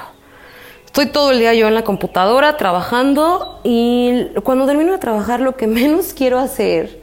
estoy 0.84 1.06
todo 1.06 1.30
el 1.30 1.38
día 1.38 1.54
yo 1.54 1.68
en 1.68 1.74
la 1.74 1.84
computadora 1.84 2.56
trabajando 2.56 3.60
y 3.64 4.26
cuando 4.44 4.66
termino 4.66 4.92
de 4.92 4.98
trabajar 4.98 5.40
lo 5.40 5.56
que 5.56 5.66
menos 5.66 6.12
quiero 6.12 6.38
hacer 6.38 7.00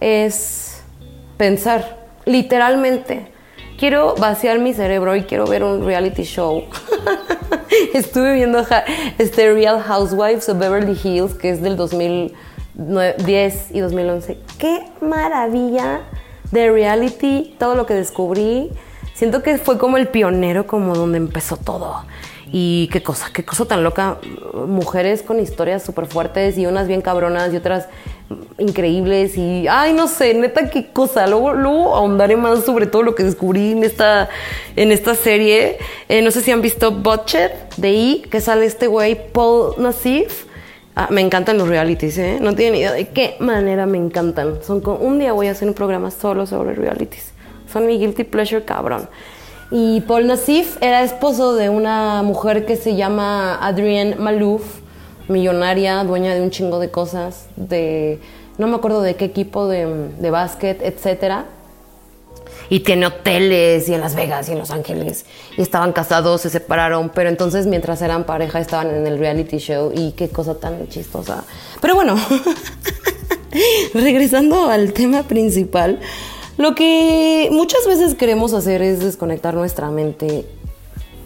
es 0.00 0.82
pensar, 1.36 2.06
literalmente. 2.24 3.35
Quiero 3.78 4.14
vaciar 4.16 4.58
mi 4.58 4.72
cerebro 4.72 5.14
y 5.16 5.24
quiero 5.24 5.46
ver 5.46 5.62
un 5.62 5.84
reality 5.84 6.22
show. 6.22 6.64
Estuve 7.94 8.34
viendo 8.34 8.64
este 9.18 9.52
Real 9.52 9.82
Housewives 9.82 10.48
of 10.48 10.58
Beverly 10.58 10.98
Hills, 11.02 11.34
que 11.34 11.50
es 11.50 11.62
del 11.62 11.76
2000 11.76 12.34
10 12.76 13.70
y 13.72 13.80
2011. 13.80 14.38
Qué 14.58 14.84
maravilla 15.00 16.02
de 16.50 16.70
reality, 16.70 17.54
todo 17.58 17.74
lo 17.74 17.86
que 17.86 17.94
descubrí. 17.94 18.70
Siento 19.14 19.42
que 19.42 19.56
fue 19.56 19.78
como 19.78 19.96
el 19.96 20.08
pionero, 20.08 20.66
como 20.66 20.94
donde 20.94 21.16
empezó 21.16 21.56
todo. 21.56 22.04
Y 22.52 22.88
qué 22.92 23.02
cosa, 23.02 23.30
qué 23.32 23.44
cosa 23.44 23.64
tan 23.64 23.82
loca. 23.82 24.18
Mujeres 24.54 25.22
con 25.22 25.40
historias 25.40 25.82
súper 25.82 26.06
fuertes 26.06 26.56
y 26.58 26.66
unas 26.66 26.86
bien 26.86 27.00
cabronas 27.00 27.52
y 27.52 27.56
otras 27.56 27.88
increíbles. 28.58 29.36
Y, 29.36 29.66
ay, 29.68 29.92
no 29.92 30.06
sé, 30.06 30.32
neta, 30.34 30.70
qué 30.70 30.88
cosa. 30.92 31.26
Luego, 31.26 31.52
luego 31.52 31.94
ahondaré 31.94 32.36
más 32.36 32.64
sobre 32.64 32.86
todo 32.86 33.02
lo 33.02 33.14
que 33.14 33.24
descubrí 33.24 33.72
en 33.72 33.84
esta, 33.84 34.28
en 34.76 34.92
esta 34.92 35.14
serie. 35.14 35.78
Eh, 36.08 36.22
no 36.22 36.30
sé 36.30 36.40
si 36.40 36.52
han 36.52 36.62
visto 36.62 36.92
Butcher 36.92 37.52
de 37.76 37.92
I, 37.92 38.22
que 38.30 38.40
sale 38.40 38.66
este 38.66 38.86
güey, 38.86 39.32
Paul 39.32 39.74
Nassif 39.78 40.46
Ah, 40.98 41.08
me 41.10 41.20
encantan 41.20 41.58
los 41.58 41.68
realities, 41.68 42.16
¿eh? 42.16 42.38
No 42.40 42.54
tienen 42.54 42.76
idea 42.76 42.90
de 42.90 43.08
qué 43.08 43.36
manera 43.38 43.84
me 43.84 43.98
encantan. 43.98 44.62
Son 44.62 44.80
como, 44.80 44.96
un 44.96 45.18
día 45.18 45.34
voy 45.34 45.48
a 45.48 45.50
hacer 45.50 45.68
un 45.68 45.74
programa 45.74 46.10
solo 46.10 46.46
sobre 46.46 46.74
realities. 46.74 47.34
Son 47.70 47.86
mi 47.86 47.98
guilty 47.98 48.24
pleasure 48.24 48.64
cabrón. 48.64 49.06
Y 49.70 50.00
Paul 50.02 50.28
Nassif 50.28 50.80
era 50.80 51.02
esposo 51.02 51.54
de 51.54 51.68
una 51.68 52.22
mujer 52.22 52.66
que 52.66 52.76
se 52.76 52.94
llama 52.94 53.58
Adrienne 53.60 54.14
Malouf, 54.16 54.62
millonaria, 55.28 56.04
dueña 56.04 56.34
de 56.34 56.42
un 56.42 56.50
chingo 56.50 56.78
de 56.78 56.90
cosas, 56.90 57.46
de 57.56 58.20
no 58.58 58.68
me 58.68 58.76
acuerdo 58.76 59.02
de 59.02 59.16
qué 59.16 59.24
equipo 59.24 59.66
de, 59.66 60.10
de 60.18 60.30
básquet, 60.30 60.80
etcétera. 60.82 61.46
Y 62.68 62.80
tiene 62.80 63.06
hoteles 63.06 63.88
y 63.88 63.94
en 63.94 64.00
Las 64.00 64.16
Vegas 64.16 64.48
y 64.48 64.52
en 64.52 64.58
Los 64.58 64.70
Ángeles. 64.70 65.24
Y 65.56 65.62
estaban 65.62 65.92
casados, 65.92 66.40
se 66.40 66.50
separaron, 66.50 67.10
pero 67.10 67.28
entonces 67.28 67.66
mientras 67.66 68.02
eran 68.02 68.24
pareja 68.24 68.60
estaban 68.60 68.90
en 68.92 69.06
el 69.06 69.18
reality 69.18 69.58
show. 69.58 69.92
Y 69.94 70.12
qué 70.12 70.28
cosa 70.28 70.54
tan 70.54 70.88
chistosa. 70.88 71.44
Pero 71.80 71.94
bueno, 71.94 72.16
regresando 73.94 74.68
al 74.68 74.92
tema 74.92 75.22
principal, 75.22 76.00
lo 76.56 76.74
que 76.74 77.48
muchas 77.52 77.86
veces 77.86 78.14
queremos 78.14 78.52
hacer 78.54 78.82
es 78.82 79.00
desconectar 79.00 79.54
nuestra 79.54 79.90
mente 79.90 80.46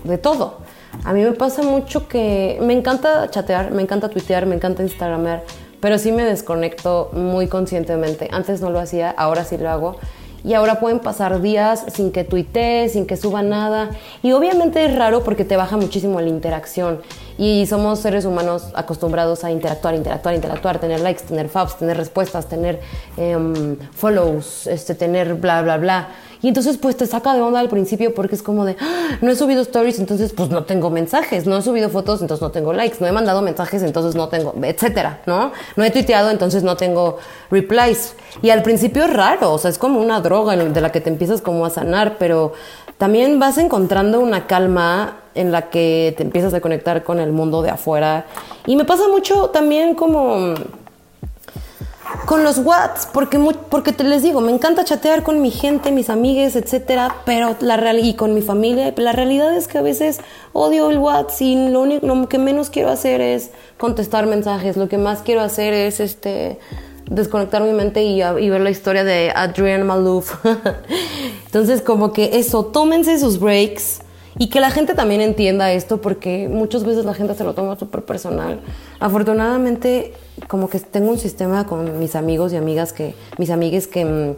de 0.04 0.18
todo. 0.18 0.58
A 1.04 1.12
mí 1.12 1.22
me 1.22 1.32
pasa 1.32 1.62
mucho 1.62 2.08
que 2.08 2.58
me 2.62 2.72
encanta 2.72 3.30
chatear, 3.30 3.70
me 3.70 3.82
encanta 3.82 4.08
tuitear, 4.08 4.46
me 4.46 4.56
encanta 4.56 4.82
instagramear, 4.82 5.44
pero 5.80 5.98
sí 5.98 6.10
me 6.10 6.24
desconecto 6.24 7.10
muy 7.12 7.46
conscientemente. 7.46 8.28
Antes 8.32 8.60
no 8.60 8.70
lo 8.70 8.80
hacía, 8.80 9.10
ahora 9.10 9.44
sí 9.44 9.56
lo 9.56 9.70
hago 9.70 9.96
y 10.42 10.54
ahora 10.54 10.80
pueden 10.80 11.00
pasar 11.00 11.40
días 11.40 11.84
sin 11.92 12.12
que 12.12 12.24
tuitee, 12.24 12.88
sin 12.88 13.06
que 13.06 13.16
suba 13.16 13.42
nada. 13.42 13.90
Y 14.22 14.32
obviamente 14.32 14.84
es 14.84 14.96
raro 14.96 15.22
porque 15.22 15.44
te 15.44 15.56
baja 15.56 15.76
muchísimo 15.76 16.20
la 16.20 16.28
interacción. 16.28 17.00
Y 17.40 17.64
somos 17.64 18.00
seres 18.00 18.26
humanos 18.26 18.64
acostumbrados 18.74 19.44
a 19.44 19.50
interactuar, 19.50 19.94
interactuar, 19.94 20.34
interactuar, 20.34 20.78
tener 20.78 21.00
likes, 21.00 21.22
tener 21.22 21.48
faps, 21.48 21.78
tener 21.78 21.96
respuestas, 21.96 22.46
tener 22.50 22.80
em, 23.16 23.78
follows, 23.92 24.66
este, 24.66 24.94
tener 24.94 25.36
bla, 25.36 25.62
bla, 25.62 25.78
bla. 25.78 26.08
Y 26.42 26.48
entonces 26.48 26.76
pues 26.76 26.98
te 26.98 27.06
saca 27.06 27.32
de 27.32 27.40
onda 27.40 27.60
al 27.60 27.70
principio 27.70 28.14
porque 28.14 28.34
es 28.34 28.42
como 28.42 28.66
de, 28.66 28.76
"Ah, 28.78 29.16
no 29.22 29.30
he 29.30 29.36
subido 29.36 29.62
stories, 29.62 29.98
entonces 29.98 30.34
pues 30.34 30.50
no 30.50 30.64
tengo 30.64 30.90
mensajes, 30.90 31.46
no 31.46 31.56
he 31.56 31.62
subido 31.62 31.88
fotos, 31.88 32.20
entonces 32.20 32.42
no 32.42 32.50
tengo 32.50 32.74
likes, 32.74 32.98
no 33.00 33.06
he 33.06 33.12
mandado 33.12 33.40
mensajes, 33.40 33.82
entonces 33.82 34.14
no 34.14 34.28
tengo, 34.28 34.52
etcétera, 34.62 35.22
¿no? 35.24 35.52
No 35.76 35.84
he 35.84 35.90
tuiteado, 35.90 36.28
entonces 36.30 36.62
no 36.62 36.76
tengo 36.76 37.16
replies. 37.50 38.16
Y 38.42 38.50
al 38.50 38.62
principio 38.62 39.04
es 39.04 39.14
raro, 39.14 39.54
o 39.54 39.56
sea, 39.58 39.70
es 39.70 39.78
como 39.78 39.98
una 39.98 40.20
droga 40.20 40.56
de 40.56 40.80
la 40.82 40.92
que 40.92 41.00
te 41.00 41.08
empiezas 41.08 41.40
como 41.40 41.64
a 41.64 41.70
sanar, 41.70 42.16
pero 42.18 42.52
también 42.98 43.38
vas 43.38 43.56
encontrando 43.56 44.20
una 44.20 44.46
calma 44.46 45.19
en 45.34 45.52
la 45.52 45.70
que 45.70 46.14
te 46.16 46.22
empiezas 46.22 46.54
a 46.54 46.60
conectar 46.60 47.02
con 47.04 47.20
el 47.20 47.32
mundo 47.32 47.62
de 47.62 47.70
afuera. 47.70 48.26
Y 48.66 48.76
me 48.76 48.84
pasa 48.84 49.08
mucho 49.08 49.50
también 49.50 49.94
como 49.94 50.54
con 52.26 52.44
los 52.44 52.58
Whats, 52.58 53.08
porque, 53.12 53.38
porque 53.68 53.92
te 53.92 54.04
les 54.04 54.22
digo, 54.22 54.40
me 54.40 54.52
encanta 54.52 54.84
chatear 54.84 55.22
con 55.22 55.40
mi 55.40 55.50
gente, 55.50 55.90
mis 55.90 56.10
amigues, 56.10 56.56
etcétera, 56.56 57.16
pero 57.24 57.56
la 57.60 57.76
real 57.76 57.98
y 58.00 58.14
con 58.14 58.34
mi 58.34 58.42
familia, 58.42 58.92
la 58.96 59.12
realidad 59.12 59.56
es 59.56 59.68
que 59.68 59.78
a 59.78 59.82
veces 59.82 60.20
odio 60.52 60.90
el 60.90 60.98
Whats 60.98 61.40
y 61.40 61.68
lo 61.70 61.80
único 61.82 62.28
que 62.28 62.38
menos 62.38 62.70
quiero 62.70 62.90
hacer 62.90 63.20
es 63.20 63.50
contestar 63.78 64.26
mensajes, 64.26 64.76
lo 64.76 64.88
que 64.88 64.98
más 64.98 65.22
quiero 65.22 65.40
hacer 65.40 65.72
es 65.72 66.00
este 66.00 66.58
desconectar 67.10 67.62
mi 67.62 67.72
mente 67.72 68.02
y, 68.04 68.20
ver 68.20 68.60
la 68.60 68.70
historia 68.70 69.04
de 69.04 69.32
Adrienne 69.34 69.84
Malouf. 69.84 70.34
Entonces, 71.46 71.82
como 71.82 72.12
que 72.12 72.38
eso, 72.38 72.66
tómense 72.66 73.18
sus 73.18 73.38
breaks. 73.40 74.00
Y 74.38 74.48
que 74.48 74.60
la 74.60 74.70
gente 74.70 74.94
también 74.94 75.20
entienda 75.20 75.72
esto 75.72 76.00
porque 76.00 76.48
muchas 76.48 76.84
veces 76.84 77.04
la 77.04 77.14
gente 77.14 77.34
se 77.34 77.44
lo 77.44 77.54
toma 77.54 77.76
súper 77.76 78.02
personal. 78.04 78.60
Afortunadamente, 79.00 80.12
como 80.48 80.68
que 80.68 80.78
tengo 80.80 81.10
un 81.10 81.18
sistema 81.18 81.66
con 81.66 81.98
mis 81.98 82.14
amigos 82.14 82.52
y 82.52 82.56
amigas 82.56 82.92
que, 82.92 83.14
mis 83.38 83.50
amigues 83.50 83.86
que 83.86 84.04
mm, 84.04 84.34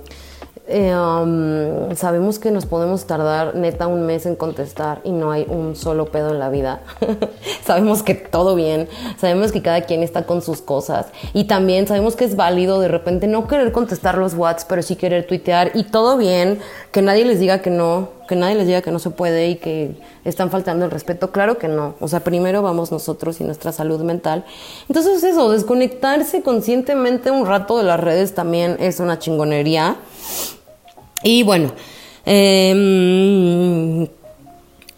eh, 0.69 0.95
um, 0.95 1.95
sabemos 1.97 2.39
que 2.39 2.53
nos 2.53 2.67
podemos 2.67 3.05
tardar 3.05 3.57
neta 3.57 3.89
un 3.89 4.07
mes 4.07 4.27
en 4.27 4.37
contestar 4.37 5.01
y 5.03 5.11
no 5.11 5.33
hay 5.33 5.45
un 5.49 5.75
solo 5.75 6.07
pedo 6.07 6.31
en 6.31 6.39
la 6.39 6.51
vida. 6.51 6.83
sabemos 7.65 8.03
que 8.03 8.15
todo 8.15 8.55
bien, 8.55 8.89
sabemos 9.19 9.51
que 9.51 9.61
cada 9.61 9.83
quien 9.83 10.05
está 10.05 10.25
con 10.25 10.41
sus 10.41 10.63
cosas 10.63 11.07
y 11.35 11.45
también 11.45 11.89
sabemos 11.89 12.15
que 12.15 12.25
es 12.25 12.37
válido 12.37 12.81
de 12.81 12.89
repente 12.89 13.27
no 13.27 13.49
querer 13.49 13.73
contestar 13.73 14.17
los 14.17 14.35
whats, 14.35 14.65
pero 14.65 14.83
sí 14.83 14.95
querer 14.95 15.27
tuitear 15.27 15.73
y 15.75 15.85
todo 15.85 16.17
bien, 16.17 16.61
que 16.93 17.03
nadie 17.03 17.25
les 17.25 17.41
diga 17.41 17.61
que 17.61 17.71
no, 17.71 18.11
que 18.33 18.37
nadie 18.37 18.55
les 18.55 18.67
diga 18.67 18.81
que 18.81 18.91
no 18.91 18.99
se 18.99 19.11
puede 19.11 19.51
y 19.51 19.57
que 19.57 19.91
están 20.25 20.51
faltando 20.51 20.87
el 20.87 20.91
respeto. 20.91 21.33
Claro 21.33 21.59
que 21.59 21.69
no. 21.69 21.97
O 22.01 22.09
sea, 22.09 22.21
primero 22.21 22.63
vamos 22.63 22.91
nosotros 22.91 23.43
y 23.43 23.45
nuestra 23.45 23.73
salud 23.73 24.01
mental. 24.01 24.47
Entonces 24.89 25.23
eso, 25.23 25.51
desconectarse 25.51 26.41
conscientemente 26.41 27.31
un 27.31 27.45
rato 27.45 27.77
de 27.77 27.85
las 27.85 28.01
redes 28.01 28.35
también 28.35 28.79
es 28.81 29.01
una 29.01 29.19
chingonería. 29.19 29.97
Y 31.23 31.43
bueno, 31.43 31.73
em, 32.25 34.05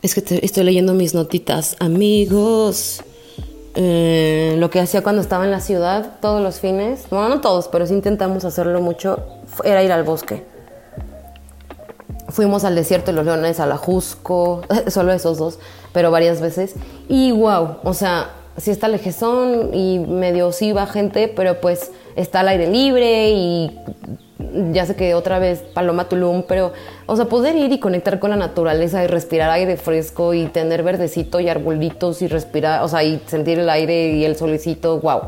es 0.00 0.14
que 0.14 0.38
estoy 0.40 0.62
leyendo 0.62 0.94
mis 0.94 1.12
notitas. 1.12 1.74
Amigos, 1.80 3.02
eh, 3.74 4.54
lo 4.58 4.70
que 4.70 4.78
hacía 4.78 5.02
cuando 5.02 5.22
estaba 5.22 5.44
en 5.44 5.50
la 5.50 5.58
ciudad 5.58 6.20
todos 6.20 6.40
los 6.40 6.60
fines, 6.60 7.06
bueno, 7.10 7.30
no 7.30 7.40
todos, 7.40 7.66
pero 7.66 7.84
sí 7.84 7.94
intentamos 7.94 8.44
hacerlo 8.44 8.80
mucho, 8.80 9.26
era 9.64 9.82
ir 9.82 9.90
al 9.90 10.04
bosque. 10.04 10.53
Fuimos 12.34 12.64
al 12.64 12.74
desierto 12.74 13.12
de 13.12 13.16
los 13.16 13.24
leones, 13.24 13.60
a 13.60 13.66
la 13.66 13.76
Jusco, 13.76 14.62
solo 14.88 15.12
esos 15.12 15.38
dos, 15.38 15.60
pero 15.92 16.10
varias 16.10 16.40
veces. 16.40 16.74
Y 17.08 17.30
wow, 17.30 17.76
o 17.84 17.94
sea, 17.94 18.30
sí 18.56 18.72
está 18.72 18.88
lejezón 18.88 19.72
y 19.72 20.00
medio 20.00 20.50
sí 20.50 20.72
va 20.72 20.86
gente, 20.88 21.28
pero 21.28 21.60
pues 21.60 21.92
está 22.16 22.40
al 22.40 22.48
aire 22.48 22.66
libre 22.66 23.30
y 23.30 23.78
ya 24.72 24.84
sé 24.84 24.96
que 24.96 25.14
otra 25.14 25.38
vez 25.38 25.60
Paloma 25.60 26.08
Tulum, 26.08 26.42
pero, 26.48 26.72
o 27.06 27.14
sea, 27.14 27.26
poder 27.26 27.54
ir 27.54 27.70
y 27.70 27.78
conectar 27.78 28.18
con 28.18 28.30
la 28.30 28.36
naturaleza 28.36 29.04
y 29.04 29.06
respirar 29.06 29.50
aire 29.50 29.76
fresco 29.76 30.34
y 30.34 30.46
tener 30.46 30.82
verdecito 30.82 31.38
y 31.38 31.48
arbolitos 31.48 32.20
y 32.20 32.26
respirar, 32.26 32.82
o 32.82 32.88
sea, 32.88 33.04
y 33.04 33.22
sentir 33.26 33.60
el 33.60 33.70
aire 33.70 34.08
y 34.08 34.24
el 34.24 34.34
solecito, 34.34 34.98
wow. 34.98 35.20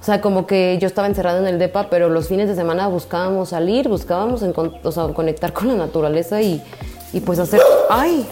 O 0.00 0.04
sea, 0.04 0.20
como 0.20 0.46
que 0.46 0.78
yo 0.80 0.86
estaba 0.86 1.06
encerrada 1.06 1.40
en 1.40 1.46
el 1.46 1.58
DEPA, 1.58 1.90
pero 1.90 2.08
los 2.08 2.28
fines 2.28 2.48
de 2.48 2.54
semana 2.54 2.88
buscábamos 2.88 3.50
salir, 3.50 3.88
buscábamos 3.88 4.42
o 4.42 4.92
sea, 4.92 5.08
conectar 5.08 5.52
con 5.52 5.68
la 5.68 5.74
naturaleza 5.74 6.40
y, 6.40 6.62
y 7.12 7.20
pues 7.20 7.38
hacer... 7.38 7.60
¡Ay! 7.90 8.26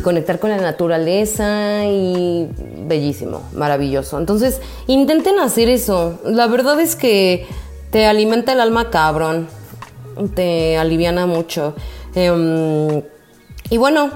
Conectar 0.00 0.38
con 0.38 0.50
la 0.50 0.56
naturaleza 0.56 1.84
y 1.86 2.48
bellísimo, 2.86 3.42
maravilloso. 3.52 4.18
Entonces, 4.18 4.60
intenten 4.86 5.38
hacer 5.38 5.68
eso. 5.68 6.18
La 6.24 6.46
verdad 6.46 6.80
es 6.80 6.96
que 6.96 7.46
te 7.90 8.06
alimenta 8.06 8.52
el 8.52 8.60
alma 8.60 8.90
cabrón, 8.90 9.48
te 10.34 10.78
aliviana 10.78 11.26
mucho. 11.26 11.74
Em, 12.14 13.02
y 13.70 13.76
bueno, 13.78 14.10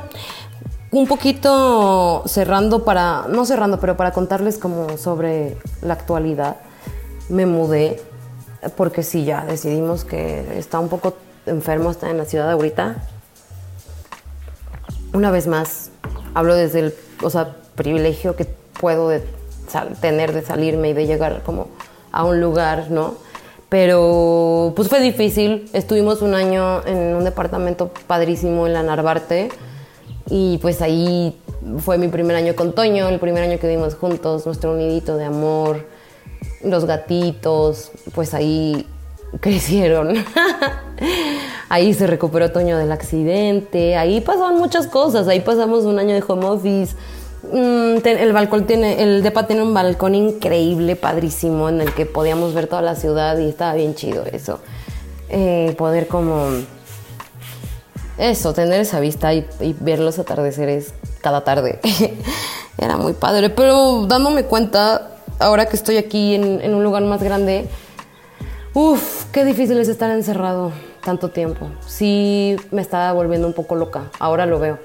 un 0.93 1.07
poquito 1.07 2.22
cerrando 2.27 2.85
para, 2.85 3.27
no 3.29 3.45
cerrando, 3.45 3.81
pero 3.81 3.97
para 3.97 4.12
contarles 4.12 4.59
como 4.59 4.97
sobre 4.97 5.57
la 5.83 5.95
actualidad, 5.95 6.57
me 7.29 7.45
mudé 7.45 8.01
porque 8.77 9.03
sí, 9.03 9.24
ya 9.24 9.45
decidimos 9.45 10.05
que 10.05 10.59
está 10.59 10.79
un 10.79 10.89
poco 10.89 11.14
enfermo, 11.47 11.91
está 11.91 12.11
en 12.11 12.18
la 12.18 12.24
ciudad 12.24 12.51
ahorita. 12.51 12.97
Una 15.17 15.31
vez 15.31 15.47
más, 15.47 15.89
hablo 16.35 16.55
desde 16.55 16.81
el 16.81 16.95
o 17.23 17.31
sea, 17.31 17.57
privilegio 17.75 18.37
que 18.37 18.45
puedo 18.79 19.11
tener 20.03 20.35
de 20.35 20.43
salirme 20.43 20.91
y 20.91 20.93
de 20.93 21.07
llegar 21.07 21.43
como 21.43 21.69
a 22.12 22.23
un 22.25 22.39
lugar, 22.43 22.91
¿no? 22.91 23.14
Pero 23.71 24.75
pues 24.77 24.91
fue 24.91 25.01
difícil. 25.01 25.71
Estuvimos 25.73 26.21
un 26.21 26.35
año 26.35 26.87
en 26.87 27.17
un 27.17 27.25
departamento 27.25 27.91
padrísimo 28.07 28.67
en 28.67 28.75
la 28.75 28.83
Narvarte 28.83 29.49
y 30.29 30.59
pues 30.59 30.83
ahí 30.83 31.41
fue 31.79 31.97
mi 31.97 32.09
primer 32.09 32.37
año 32.37 32.55
con 32.55 32.75
Toño, 32.75 33.09
el 33.09 33.19
primer 33.19 33.43
año 33.43 33.59
que 33.59 33.69
vivimos 33.69 33.95
juntos, 33.95 34.45
nuestro 34.45 34.73
unidito 34.75 35.17
de 35.17 35.25
amor, 35.25 35.87
los 36.62 36.85
gatitos, 36.85 37.91
pues 38.14 38.35
ahí 38.35 38.87
crecieron. 39.41 40.14
ahí 41.68 41.95
se 41.95 42.07
recuperó 42.07 42.53
Toño 42.53 42.79
del 42.79 42.93
accidente, 42.93 43.97
ahí 43.97 44.20
pasaban 44.20 44.57
muchas 44.57 44.87
cosas, 44.87 45.29
ahí 45.29 45.41
pasamos 45.41 45.85
un 45.85 45.99
año 45.99 46.14
de 46.14 46.24
home 46.27 46.47
office. 46.47 46.95
Mm, 47.53 47.99
el 48.05 48.33
balcón 48.33 48.66
tiene, 48.66 49.03
el 49.03 49.22
depa 49.22 49.47
tiene 49.47 49.62
un 49.62 49.72
balcón 49.72 50.14
increíble, 50.14 50.97
padrísimo, 50.97 51.68
en 51.68 51.81
el 51.81 51.93
que 51.95 52.07
podíamos 52.07 52.55
ver 52.55 52.66
toda 52.66 52.83
la 52.83 52.97
ciudad 52.97 53.39
y 53.39 53.49
estaba 53.49 53.74
bien 53.74 53.95
chido 53.95 54.24
eso. 54.24 54.61
Eh, 55.29 55.74
poder 55.77 56.07
como 56.07 56.47
eso, 58.18 58.53
tener 58.55 58.81
esa 58.81 59.01
vista 59.01 59.35
y, 59.35 59.47
ver 59.81 59.99
los 59.99 60.18
atardeceres 60.18 60.95
cada 61.20 61.45
tarde. 61.45 61.81
Era 62.79 62.97
muy 62.97 63.12
padre, 63.12 63.51
pero 63.51 64.07
dándome 64.07 64.45
cuenta, 64.45 65.11
ahora 65.39 65.66
que 65.66 65.77
estoy 65.77 65.97
aquí 65.97 66.35
en 66.35 66.74
un 66.74 66.83
lugar 66.83 67.03
más 67.05 67.22
grande, 67.22 67.68
Uf, 68.79 69.24
qué 69.33 69.47
difícil 69.47 69.79
es 69.79 69.89
estar 69.89 70.11
encerrado 70.11 70.70
tanto 71.03 71.31
tiempo. 71.31 71.70
Sí, 71.87 72.57
me 72.70 72.83
estaba 72.83 73.11
volviendo 73.14 73.47
un 73.47 73.55
poco 73.55 73.74
loca, 73.74 74.11
ahora 74.18 74.45
lo 74.45 74.59
veo. 74.59 74.79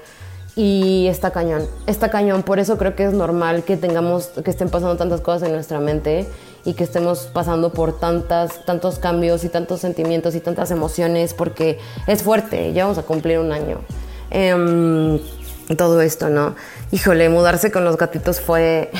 Y 0.56 1.08
está 1.08 1.30
cañón, 1.30 1.66
está 1.86 2.08
cañón. 2.08 2.42
Por 2.42 2.58
eso 2.58 2.78
creo 2.78 2.96
que 2.96 3.04
es 3.04 3.12
normal 3.12 3.64
que 3.64 3.76
tengamos, 3.76 4.28
que 4.28 4.50
estén 4.50 4.70
pasando 4.70 4.96
tantas 4.96 5.20
cosas 5.20 5.42
en 5.42 5.52
nuestra 5.52 5.78
mente 5.78 6.26
y 6.64 6.72
que 6.72 6.84
estemos 6.84 7.28
pasando 7.34 7.74
por 7.74 8.00
tantas, 8.00 8.64
tantos 8.64 8.98
cambios 8.98 9.44
y 9.44 9.50
tantos 9.50 9.80
sentimientos 9.80 10.34
y 10.36 10.40
tantas 10.40 10.70
emociones, 10.70 11.34
porque 11.34 11.78
es 12.06 12.22
fuerte. 12.22 12.72
Ya 12.72 12.84
vamos 12.84 12.96
a 12.96 13.02
cumplir 13.02 13.40
un 13.40 13.52
año. 13.52 13.82
Em, 14.30 15.20
todo 15.76 16.00
esto, 16.00 16.30
¿no? 16.30 16.54
Híjole, 16.92 17.28
mudarse 17.28 17.70
con 17.70 17.84
los 17.84 17.98
gatitos 17.98 18.40
fue 18.40 18.90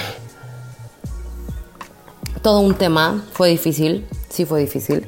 todo 2.43 2.61
un 2.61 2.75
tema, 2.75 3.25
fue 3.33 3.49
difícil 3.49 4.07
sí 4.33 4.45
fue 4.45 4.61
difícil. 4.61 5.07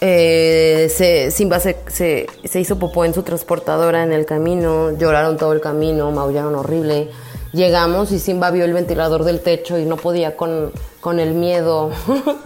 Eh, 0.00 0.90
se, 0.94 1.30
Simba 1.30 1.60
se, 1.60 1.76
se, 1.86 2.60
hizo 2.60 2.78
popó 2.78 3.04
en 3.04 3.14
su 3.14 3.22
transportadora 3.22 4.02
en 4.02 4.12
el 4.12 4.26
camino, 4.26 4.96
lloraron 4.98 5.36
todo 5.36 5.52
el 5.52 5.60
camino, 5.60 6.10
maullaron 6.10 6.54
horrible. 6.54 7.10
Llegamos 7.52 8.10
y 8.10 8.18
Simba 8.18 8.50
vio 8.50 8.64
el 8.64 8.72
ventilador 8.72 9.22
del 9.24 9.40
techo 9.40 9.78
y 9.78 9.84
no 9.84 9.96
podía 9.96 10.36
con, 10.36 10.72
con 11.00 11.20
el 11.20 11.34
miedo. 11.34 11.90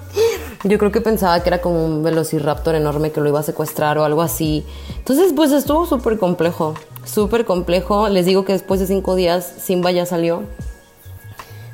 Yo 0.64 0.76
creo 0.76 0.92
que 0.92 1.00
pensaba 1.00 1.40
que 1.42 1.48
era 1.48 1.60
como 1.60 1.84
un 1.84 2.02
velociraptor 2.02 2.74
enorme 2.74 3.10
que 3.10 3.20
lo 3.20 3.28
iba 3.28 3.40
a 3.40 3.44
secuestrar 3.44 3.96
o 3.98 4.04
algo 4.04 4.22
así. 4.22 4.66
Entonces, 4.98 5.32
pues 5.34 5.50
estuvo 5.52 5.86
súper 5.86 6.18
complejo, 6.18 6.74
súper 7.04 7.46
complejo. 7.46 8.08
Les 8.08 8.26
digo 8.26 8.44
que 8.44 8.52
después 8.52 8.80
de 8.80 8.86
cinco 8.86 9.14
días 9.14 9.50
Simba 9.58 9.92
ya 9.92 10.04
salió 10.04 10.42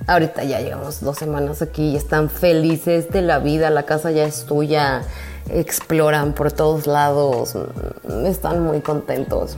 Ahorita 0.07 0.45
ya 0.45 0.61
llevamos 0.61 1.01
dos 1.01 1.17
semanas 1.17 1.63
aquí 1.63 1.91
y 1.91 1.97
están 1.97 2.29
felices 2.29 3.11
de 3.11 3.23
la 3.23 3.39
vida, 3.39 3.71
la 3.71 3.85
casa 3.85 4.11
ya 4.11 4.25
es 4.25 4.45
tuya, 4.45 5.03
exploran 5.49 6.35
por 6.35 6.53
todos 6.53 6.87
lados, 6.87 7.55
mm, 7.55 8.27
están 8.27 8.63
muy 8.63 8.81
contentos. 8.81 9.57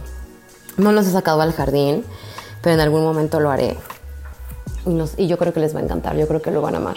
No 0.76 0.92
los 0.92 1.08
he 1.08 1.10
sacado 1.10 1.40
al 1.40 1.52
jardín, 1.52 2.04
pero 2.62 2.74
en 2.74 2.80
algún 2.80 3.02
momento 3.02 3.40
lo 3.40 3.50
haré. 3.50 3.76
Y, 5.16 5.26
yo 5.26 5.36
creo 5.36 5.52
que 5.52 5.58
les 5.58 5.74
va 5.74 5.80
a 5.80 5.82
encantar, 5.82 6.16
yo 6.16 6.28
creo 6.28 6.40
que 6.40 6.52
lo 6.52 6.62
van 6.62 6.74
a 6.74 6.78
amar. 6.78 6.96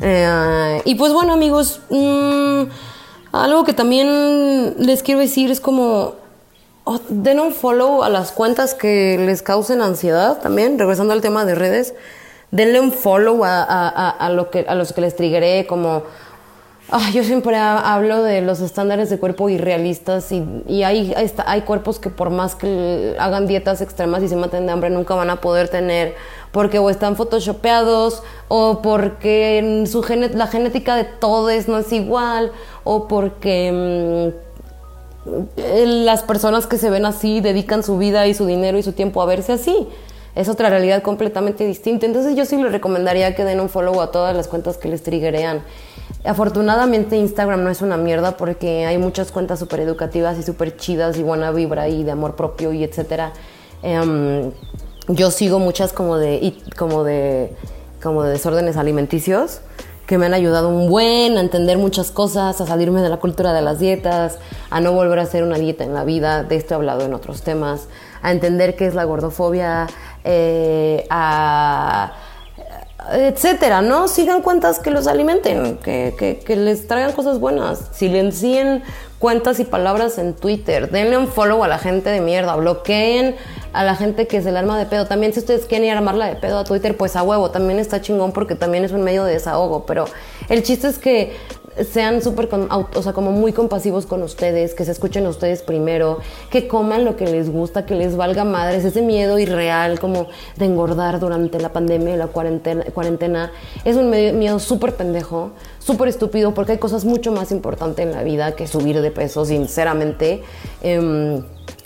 Eh, 0.00 0.80
y 0.86 0.94
pues 0.94 1.12
bueno 1.12 1.34
amigos, 1.34 1.82
mm, 1.90 2.62
algo 3.32 3.64
que 3.64 3.74
también 3.74 4.76
les 4.78 5.02
quiero 5.02 5.20
decir 5.20 5.50
es 5.50 5.60
como 5.60 6.14
oh, 6.84 7.00
den 7.10 7.38
un 7.38 7.52
follow 7.52 8.02
a 8.02 8.08
las 8.08 8.32
cuentas 8.32 8.72
que 8.72 9.18
les 9.18 9.42
causen 9.42 9.82
ansiedad 9.82 10.40
también, 10.40 10.78
regresando 10.78 11.12
al 11.12 11.20
tema 11.20 11.44
de 11.44 11.54
redes 11.54 11.94
denle 12.52 12.80
un 12.80 12.92
follow 12.92 13.44
a, 13.44 13.62
a, 13.62 14.10
a, 14.10 14.30
lo 14.30 14.50
que, 14.50 14.64
a 14.68 14.76
los 14.76 14.92
que 14.92 15.00
les 15.00 15.16
triggeré, 15.16 15.66
como... 15.66 16.04
yo 17.12 17.24
siempre 17.24 17.56
hablo 17.56 18.22
de 18.22 18.42
los 18.42 18.60
estándares 18.60 19.08
de 19.08 19.18
cuerpo 19.18 19.48
irrealistas 19.48 20.30
y, 20.30 20.44
y 20.68 20.82
hay, 20.82 21.14
hay, 21.46 21.62
cuerpos 21.62 21.98
que 21.98 22.10
por 22.10 22.28
más 22.30 22.54
que 22.54 23.16
hagan 23.18 23.46
dietas 23.46 23.80
extremas 23.80 24.22
y 24.22 24.28
se 24.28 24.36
maten 24.36 24.66
de 24.66 24.72
hambre 24.72 24.90
nunca 24.90 25.14
van 25.14 25.30
a 25.30 25.40
poder 25.40 25.68
tener 25.68 26.14
porque 26.50 26.78
o 26.78 26.90
están 26.90 27.16
photoshopeados 27.16 28.22
o 28.48 28.82
porque 28.82 29.84
su 29.86 30.04
la 30.34 30.46
genética 30.48 30.96
de 30.96 31.04
todos 31.04 31.66
no 31.66 31.78
es 31.78 31.90
igual 31.92 32.52
o 32.84 33.08
porque 33.08 34.34
mm, 35.26 36.04
las 36.04 36.22
personas 36.24 36.66
que 36.66 36.76
se 36.76 36.90
ven 36.90 37.06
así 37.06 37.40
dedican 37.40 37.82
su 37.82 37.96
vida 37.96 38.26
y 38.26 38.34
su 38.34 38.44
dinero 38.44 38.76
y 38.76 38.82
su 38.82 38.92
tiempo 38.92 39.22
a 39.22 39.26
verse 39.26 39.52
así 39.52 39.88
es 40.34 40.48
otra 40.48 40.70
realidad 40.70 41.02
completamente 41.02 41.66
distinta. 41.66 42.06
Entonces 42.06 42.36
yo 42.36 42.44
sí 42.44 42.56
les 42.56 42.72
recomendaría 42.72 43.34
que 43.34 43.44
den 43.44 43.60
un 43.60 43.68
follow 43.68 44.00
a 44.00 44.10
todas 44.10 44.34
las 44.36 44.48
cuentas 44.48 44.78
que 44.78 44.88
les 44.88 45.02
triggerean. 45.02 45.62
Afortunadamente 46.24 47.16
Instagram 47.16 47.64
no 47.64 47.70
es 47.70 47.82
una 47.82 47.96
mierda 47.96 48.36
porque 48.36 48.86
hay 48.86 48.98
muchas 48.98 49.32
cuentas 49.32 49.58
súper 49.58 49.80
educativas 49.80 50.38
y 50.38 50.42
súper 50.42 50.76
chidas 50.76 51.18
y 51.18 51.22
buena 51.22 51.50
vibra 51.50 51.88
y 51.88 52.04
de 52.04 52.12
amor 52.12 52.36
propio 52.36 52.72
y 52.72 52.84
etcétera. 52.84 53.32
Em, 53.82 54.52
yo 55.08 55.30
sigo 55.30 55.58
muchas 55.58 55.92
como 55.92 56.16
de, 56.16 56.54
como 56.76 57.02
de, 57.04 57.54
como 58.00 58.22
de 58.22 58.30
desórdenes 58.30 58.76
alimenticios 58.76 59.60
que 60.06 60.18
me 60.18 60.26
han 60.26 60.34
ayudado 60.34 60.68
un 60.68 60.88
buen 60.90 61.36
a 61.36 61.40
entender 61.40 61.78
muchas 61.78 62.10
cosas, 62.10 62.60
a 62.60 62.66
salirme 62.66 63.00
de 63.00 63.08
la 63.08 63.16
cultura 63.18 63.52
de 63.52 63.62
las 63.62 63.78
dietas, 63.78 64.38
a 64.70 64.80
no 64.80 64.92
volver 64.92 65.18
a 65.18 65.22
hacer 65.22 65.42
una 65.42 65.56
dieta 65.56 65.84
en 65.84 65.94
la 65.94 66.04
vida, 66.04 66.42
de 66.42 66.56
esto 66.56 66.74
he 66.74 66.76
hablado 66.76 67.04
en 67.04 67.14
otros 67.14 67.42
temas, 67.42 67.88
a 68.20 68.32
entender 68.32 68.76
qué 68.76 68.86
es 68.86 68.94
la 68.94 69.04
gordofobia, 69.04 69.86
eh, 70.24 71.06
etcétera, 73.10 73.82
¿no? 73.82 74.08
Sigan 74.08 74.42
cuentas 74.42 74.78
que 74.78 74.90
los 74.90 75.06
alimenten, 75.06 75.78
que, 75.78 76.42
que, 76.44 76.56
les 76.56 76.86
traigan 76.86 77.12
cosas 77.12 77.38
buenas. 77.40 77.90
Silencien 77.92 78.82
cuentas 79.18 79.60
y 79.60 79.64
palabras 79.64 80.18
en 80.18 80.34
Twitter. 80.34 80.90
Denle 80.90 81.18
un 81.18 81.28
follow 81.28 81.62
a 81.64 81.68
la 81.68 81.78
gente 81.78 82.10
de 82.10 82.20
mierda. 82.20 82.56
Bloqueen 82.56 83.36
a 83.72 83.84
la 83.84 83.96
gente 83.96 84.26
que 84.26 84.38
es 84.38 84.46
el 84.46 84.56
arma 84.56 84.78
de 84.78 84.86
pedo. 84.86 85.06
También 85.06 85.32
si 85.32 85.40
ustedes 85.40 85.66
quieren 85.66 85.86
ir 85.86 85.94
a 85.94 85.98
armarla 85.98 86.26
de 86.26 86.36
pedo 86.36 86.58
a 86.58 86.64
Twitter, 86.64 86.96
pues 86.96 87.16
a 87.16 87.22
huevo. 87.22 87.50
También 87.50 87.78
está 87.78 88.00
chingón 88.00 88.32
porque 88.32 88.54
también 88.54 88.84
es 88.84 88.92
un 88.92 89.02
medio 89.02 89.24
de 89.24 89.34
desahogo. 89.34 89.84
Pero 89.86 90.06
el 90.48 90.62
chiste 90.62 90.88
es 90.88 90.98
que 90.98 91.36
sean 91.90 92.22
súper, 92.22 92.48
o 92.94 93.02
sea, 93.02 93.12
como 93.12 93.32
muy 93.32 93.52
compasivos 93.52 94.06
con 94.06 94.22
ustedes, 94.22 94.74
que 94.74 94.84
se 94.84 94.92
escuchen 94.92 95.26
a 95.26 95.30
ustedes 95.30 95.62
primero, 95.62 96.18
que 96.50 96.68
coman 96.68 97.04
lo 97.04 97.16
que 97.16 97.26
les 97.26 97.50
gusta, 97.50 97.86
que 97.86 97.94
les 97.94 98.16
valga 98.16 98.44
madres, 98.44 98.84
ese 98.84 99.02
miedo 99.02 99.38
irreal 99.38 99.98
como 99.98 100.28
de 100.56 100.66
engordar 100.66 101.20
durante 101.20 101.58
la 101.60 101.72
pandemia 101.72 102.14
y 102.14 102.16
la 102.18 102.26
cuarentena, 102.28 102.84
cuarentena 102.92 103.52
es 103.84 103.96
un 103.96 104.10
miedo 104.10 104.58
súper 104.58 104.94
pendejo, 104.94 105.52
súper 105.78 106.08
estúpido, 106.08 106.54
porque 106.54 106.72
hay 106.72 106.78
cosas 106.78 107.04
mucho 107.04 107.32
más 107.32 107.50
importantes 107.52 108.04
en 108.04 108.12
la 108.12 108.22
vida 108.22 108.52
que 108.52 108.66
subir 108.66 109.00
de 109.00 109.10
peso, 109.10 109.44
sinceramente. 109.44 110.42
Em, 110.82 111.42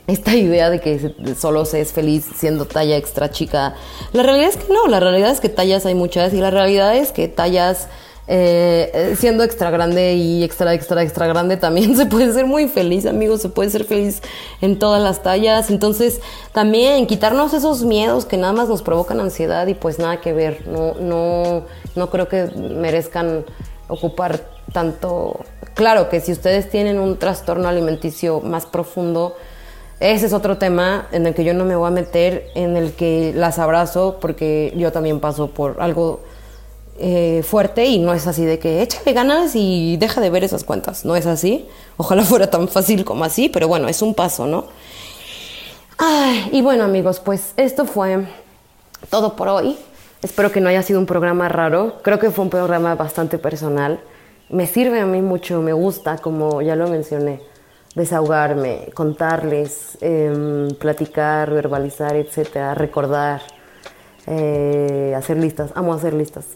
esta 0.06 0.36
idea 0.36 0.70
de 0.70 0.80
que 0.80 1.14
solo 1.36 1.64
se 1.64 1.80
es 1.80 1.92
feliz 1.92 2.24
siendo 2.36 2.64
talla 2.64 2.96
extra 2.96 3.30
chica. 3.30 3.74
La 4.12 4.22
realidad 4.22 4.50
es 4.50 4.56
que 4.56 4.72
no, 4.72 4.86
la 4.86 5.00
realidad 5.00 5.30
es 5.30 5.40
que 5.40 5.48
tallas 5.48 5.84
hay 5.84 5.94
muchas 5.94 6.32
y 6.32 6.36
la 6.36 6.50
realidad 6.50 6.96
es 6.96 7.10
que 7.10 7.26
tallas 7.26 7.88
eh, 8.28 9.14
siendo 9.16 9.44
extra 9.44 9.70
grande 9.70 10.14
y 10.14 10.42
extra, 10.42 10.74
extra, 10.74 11.02
extra 11.02 11.28
grande 11.28 11.56
también 11.56 11.96
se 11.98 12.06
puede 12.06 12.32
ser 12.32 12.46
muy 12.46 12.68
feliz, 12.68 13.06
amigos, 13.06 13.42
se 13.42 13.48
puede 13.48 13.70
ser 13.70 13.84
feliz 13.84 14.22
en 14.60 14.78
todas 14.78 15.02
las 15.02 15.22
tallas. 15.22 15.70
Entonces, 15.70 16.20
también 16.52 17.06
quitarnos 17.06 17.54
esos 17.54 17.84
miedos 17.84 18.24
que 18.24 18.36
nada 18.36 18.52
más 18.52 18.68
nos 18.68 18.82
provocan 18.82 19.20
ansiedad 19.20 19.66
y 19.66 19.74
pues 19.74 19.98
nada 19.98 20.20
que 20.20 20.32
ver. 20.32 20.66
No, 20.66 20.94
no, 20.94 21.64
no 21.94 22.10
creo 22.10 22.28
que 22.28 22.46
merezcan 22.56 23.44
ocupar 23.88 24.48
tanto. 24.72 25.40
Claro 25.74 26.08
que 26.08 26.20
si 26.20 26.32
ustedes 26.32 26.68
tienen 26.68 26.98
un 26.98 27.18
trastorno 27.18 27.68
alimenticio 27.68 28.40
más 28.40 28.66
profundo, 28.66 29.36
ese 30.00 30.26
es 30.26 30.32
otro 30.32 30.58
tema 30.58 31.06
en 31.12 31.26
el 31.26 31.34
que 31.34 31.44
yo 31.44 31.54
no 31.54 31.64
me 31.64 31.76
voy 31.76 31.88
a 31.88 31.90
meter, 31.90 32.48
en 32.54 32.76
el 32.76 32.92
que 32.92 33.32
las 33.34 33.58
abrazo 33.58 34.18
porque 34.20 34.74
yo 34.76 34.92
también 34.92 35.20
paso 35.20 35.48
por 35.48 35.76
algo 35.80 36.20
eh, 36.98 37.42
fuerte 37.42 37.86
y 37.86 37.98
no 37.98 38.12
es 38.14 38.26
así 38.26 38.44
de 38.44 38.58
que 38.58 38.82
échale 38.82 39.12
ganas 39.12 39.52
y 39.54 39.96
deja 39.96 40.20
de 40.20 40.30
ver 40.30 40.44
esas 40.44 40.64
cuentas. 40.64 41.04
No 41.04 41.16
es 41.16 41.26
así. 41.26 41.66
Ojalá 41.96 42.22
fuera 42.24 42.50
tan 42.50 42.68
fácil 42.68 43.04
como 43.04 43.24
así, 43.24 43.48
pero 43.48 43.68
bueno, 43.68 43.88
es 43.88 44.02
un 44.02 44.14
paso, 44.14 44.46
¿no? 44.46 44.66
Ay, 45.98 46.50
y 46.52 46.60
bueno 46.60 46.84
amigos, 46.84 47.20
pues 47.20 47.52
esto 47.56 47.86
fue 47.86 48.26
todo 49.10 49.34
por 49.36 49.48
hoy. 49.48 49.76
Espero 50.22 50.50
que 50.50 50.60
no 50.60 50.68
haya 50.68 50.82
sido 50.82 50.98
un 50.98 51.06
programa 51.06 51.48
raro. 51.48 51.98
Creo 52.02 52.18
que 52.18 52.30
fue 52.30 52.44
un 52.44 52.50
programa 52.50 52.94
bastante 52.94 53.38
personal. 53.38 54.00
Me 54.48 54.66
sirve 54.66 55.00
a 55.00 55.06
mí 55.06 55.22
mucho, 55.22 55.60
me 55.62 55.72
gusta, 55.72 56.18
como 56.18 56.62
ya 56.62 56.76
lo 56.76 56.88
mencioné, 56.88 57.40
desahogarme, 57.94 58.90
contarles, 58.94 59.98
em, 60.00 60.68
platicar, 60.78 61.50
verbalizar, 61.50 62.14
etcétera, 62.14 62.74
recordar, 62.74 63.42
eh, 64.26 65.14
hacer 65.16 65.36
listas. 65.36 65.72
Amo 65.74 65.94
hacer 65.94 66.14
listas. 66.14 66.46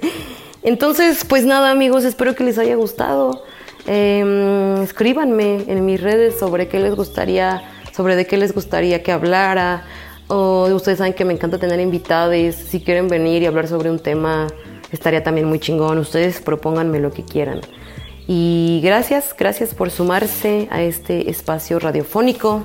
Entonces, 0.62 1.24
pues 1.24 1.44
nada, 1.44 1.70
amigos, 1.70 2.04
espero 2.04 2.34
que 2.34 2.44
les 2.44 2.58
haya 2.58 2.76
gustado. 2.76 3.42
Em, 3.86 4.80
escríbanme 4.82 5.64
en 5.66 5.84
mis 5.84 6.00
redes 6.00 6.38
sobre 6.38 6.68
qué 6.68 6.78
les 6.78 6.94
gustaría, 6.94 7.62
sobre 7.92 8.14
de 8.14 8.26
qué 8.26 8.36
les 8.36 8.54
gustaría 8.54 9.02
que 9.02 9.12
hablara. 9.12 9.84
O 10.28 10.68
ustedes 10.72 10.98
saben 10.98 11.14
que 11.14 11.24
me 11.24 11.32
encanta 11.32 11.58
tener 11.58 11.80
invitados. 11.80 12.54
Si 12.54 12.80
quieren 12.80 13.08
venir 13.08 13.42
y 13.42 13.46
hablar 13.46 13.66
sobre 13.66 13.90
un 13.90 13.98
tema, 13.98 14.46
estaría 14.92 15.22
también 15.22 15.48
muy 15.48 15.58
chingón. 15.58 15.98
Ustedes 15.98 16.40
propónganme 16.40 17.00
lo 17.00 17.12
que 17.12 17.24
quieran. 17.24 17.60
Y 18.28 18.80
gracias, 18.84 19.34
gracias 19.36 19.74
por 19.74 19.90
sumarse 19.90 20.68
a 20.70 20.80
este 20.80 21.28
espacio 21.28 21.80
radiofónico, 21.80 22.64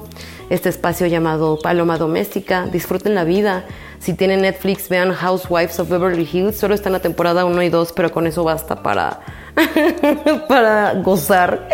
este 0.51 0.69
espacio 0.69 1.07
llamado 1.07 1.57
Paloma 1.59 1.97
Doméstica. 1.97 2.67
Disfruten 2.67 3.15
la 3.15 3.23
vida. 3.23 3.65
Si 3.99 4.13
tienen 4.13 4.41
Netflix, 4.41 4.89
vean 4.89 5.11
Housewives 5.11 5.79
of 5.79 5.89
Beverly 5.89 6.27
Hills. 6.31 6.57
Solo 6.57 6.75
está 6.75 6.89
en 6.89 6.93
la 6.93 6.99
temporada 6.99 7.45
1 7.45 7.63
y 7.63 7.69
2, 7.69 7.93
pero 7.93 8.11
con 8.11 8.27
eso 8.27 8.43
basta 8.43 8.81
para, 8.83 9.21
para 10.47 10.93
gozar. 11.01 11.67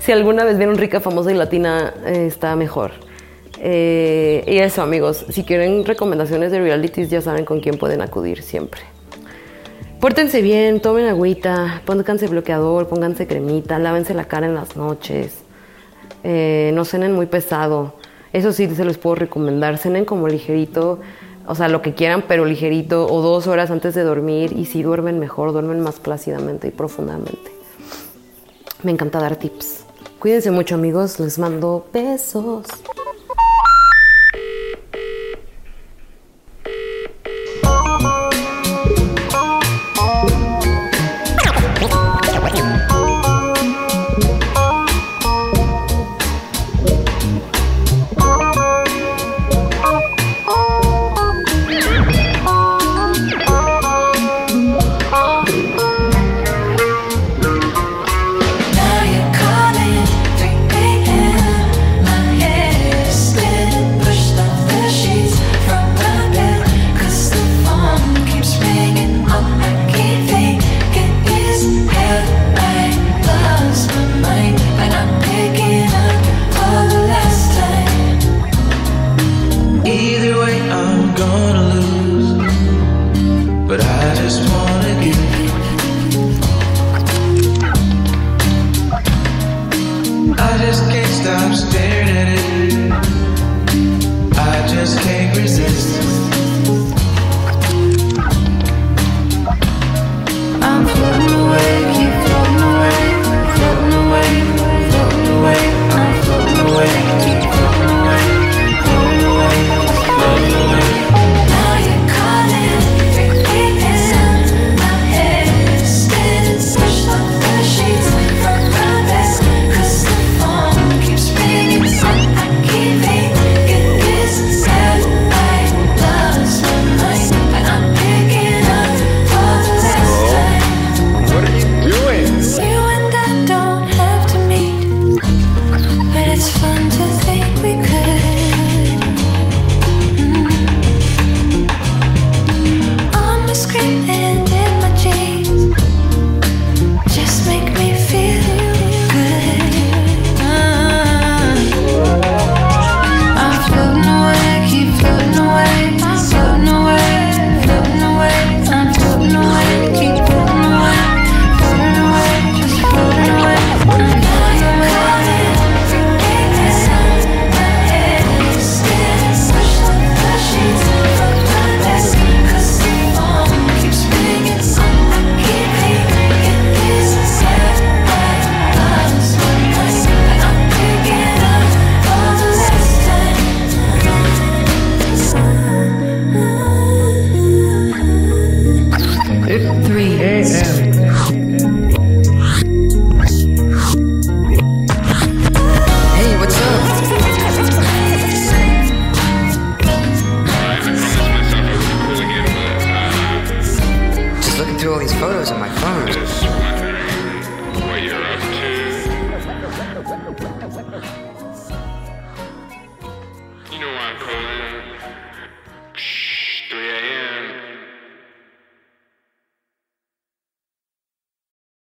Si 0.00 0.12
alguna 0.12 0.44
vez 0.44 0.56
vieron 0.56 0.78
rica, 0.78 1.00
famosa 1.00 1.30
y 1.30 1.34
latina, 1.34 1.94
eh, 2.06 2.26
está 2.26 2.56
mejor. 2.56 2.92
Eh, 3.58 4.42
y 4.46 4.58
eso, 4.58 4.82
amigos. 4.82 5.26
Si 5.28 5.44
quieren 5.44 5.84
recomendaciones 5.84 6.50
de 6.50 6.60
realities, 6.60 7.10
ya 7.10 7.20
saben 7.20 7.44
con 7.44 7.60
quién 7.60 7.76
pueden 7.76 8.00
acudir 8.00 8.42
siempre. 8.42 8.80
Pórtense 10.00 10.40
bien, 10.40 10.80
tomen 10.80 11.06
agüita, 11.06 11.82
pónganse 11.84 12.26
bloqueador, 12.26 12.88
pónganse 12.88 13.26
cremita, 13.26 13.78
lávense 13.78 14.14
la 14.14 14.24
cara 14.24 14.46
en 14.46 14.54
las 14.54 14.74
noches. 14.74 15.42
Eh, 16.24 16.70
no 16.74 16.86
cenen 16.86 17.12
muy 17.12 17.26
pesado. 17.26 17.96
Eso 18.32 18.52
sí 18.52 18.66
se 18.74 18.84
los 18.84 18.96
puedo 18.96 19.16
recomendar. 19.16 19.76
Cenen 19.76 20.06
como 20.06 20.26
ligerito, 20.26 21.00
o 21.50 21.54
sea, 21.56 21.68
lo 21.68 21.82
que 21.82 21.94
quieran, 21.94 22.22
pero 22.28 22.44
ligerito, 22.44 23.08
o 23.12 23.22
dos 23.22 23.48
horas 23.48 23.72
antes 23.72 23.92
de 23.96 24.04
dormir. 24.04 24.52
Y 24.56 24.66
si 24.66 24.84
duermen 24.84 25.18
mejor, 25.18 25.52
duermen 25.52 25.80
más 25.80 25.98
plácidamente 25.98 26.68
y 26.68 26.70
profundamente. 26.70 27.50
Me 28.84 28.92
encanta 28.92 29.18
dar 29.18 29.34
tips. 29.34 29.84
Cuídense 30.20 30.52
mucho, 30.52 30.76
amigos. 30.76 31.18
Les 31.18 31.40
mando 31.40 31.86
besos. 31.92 32.66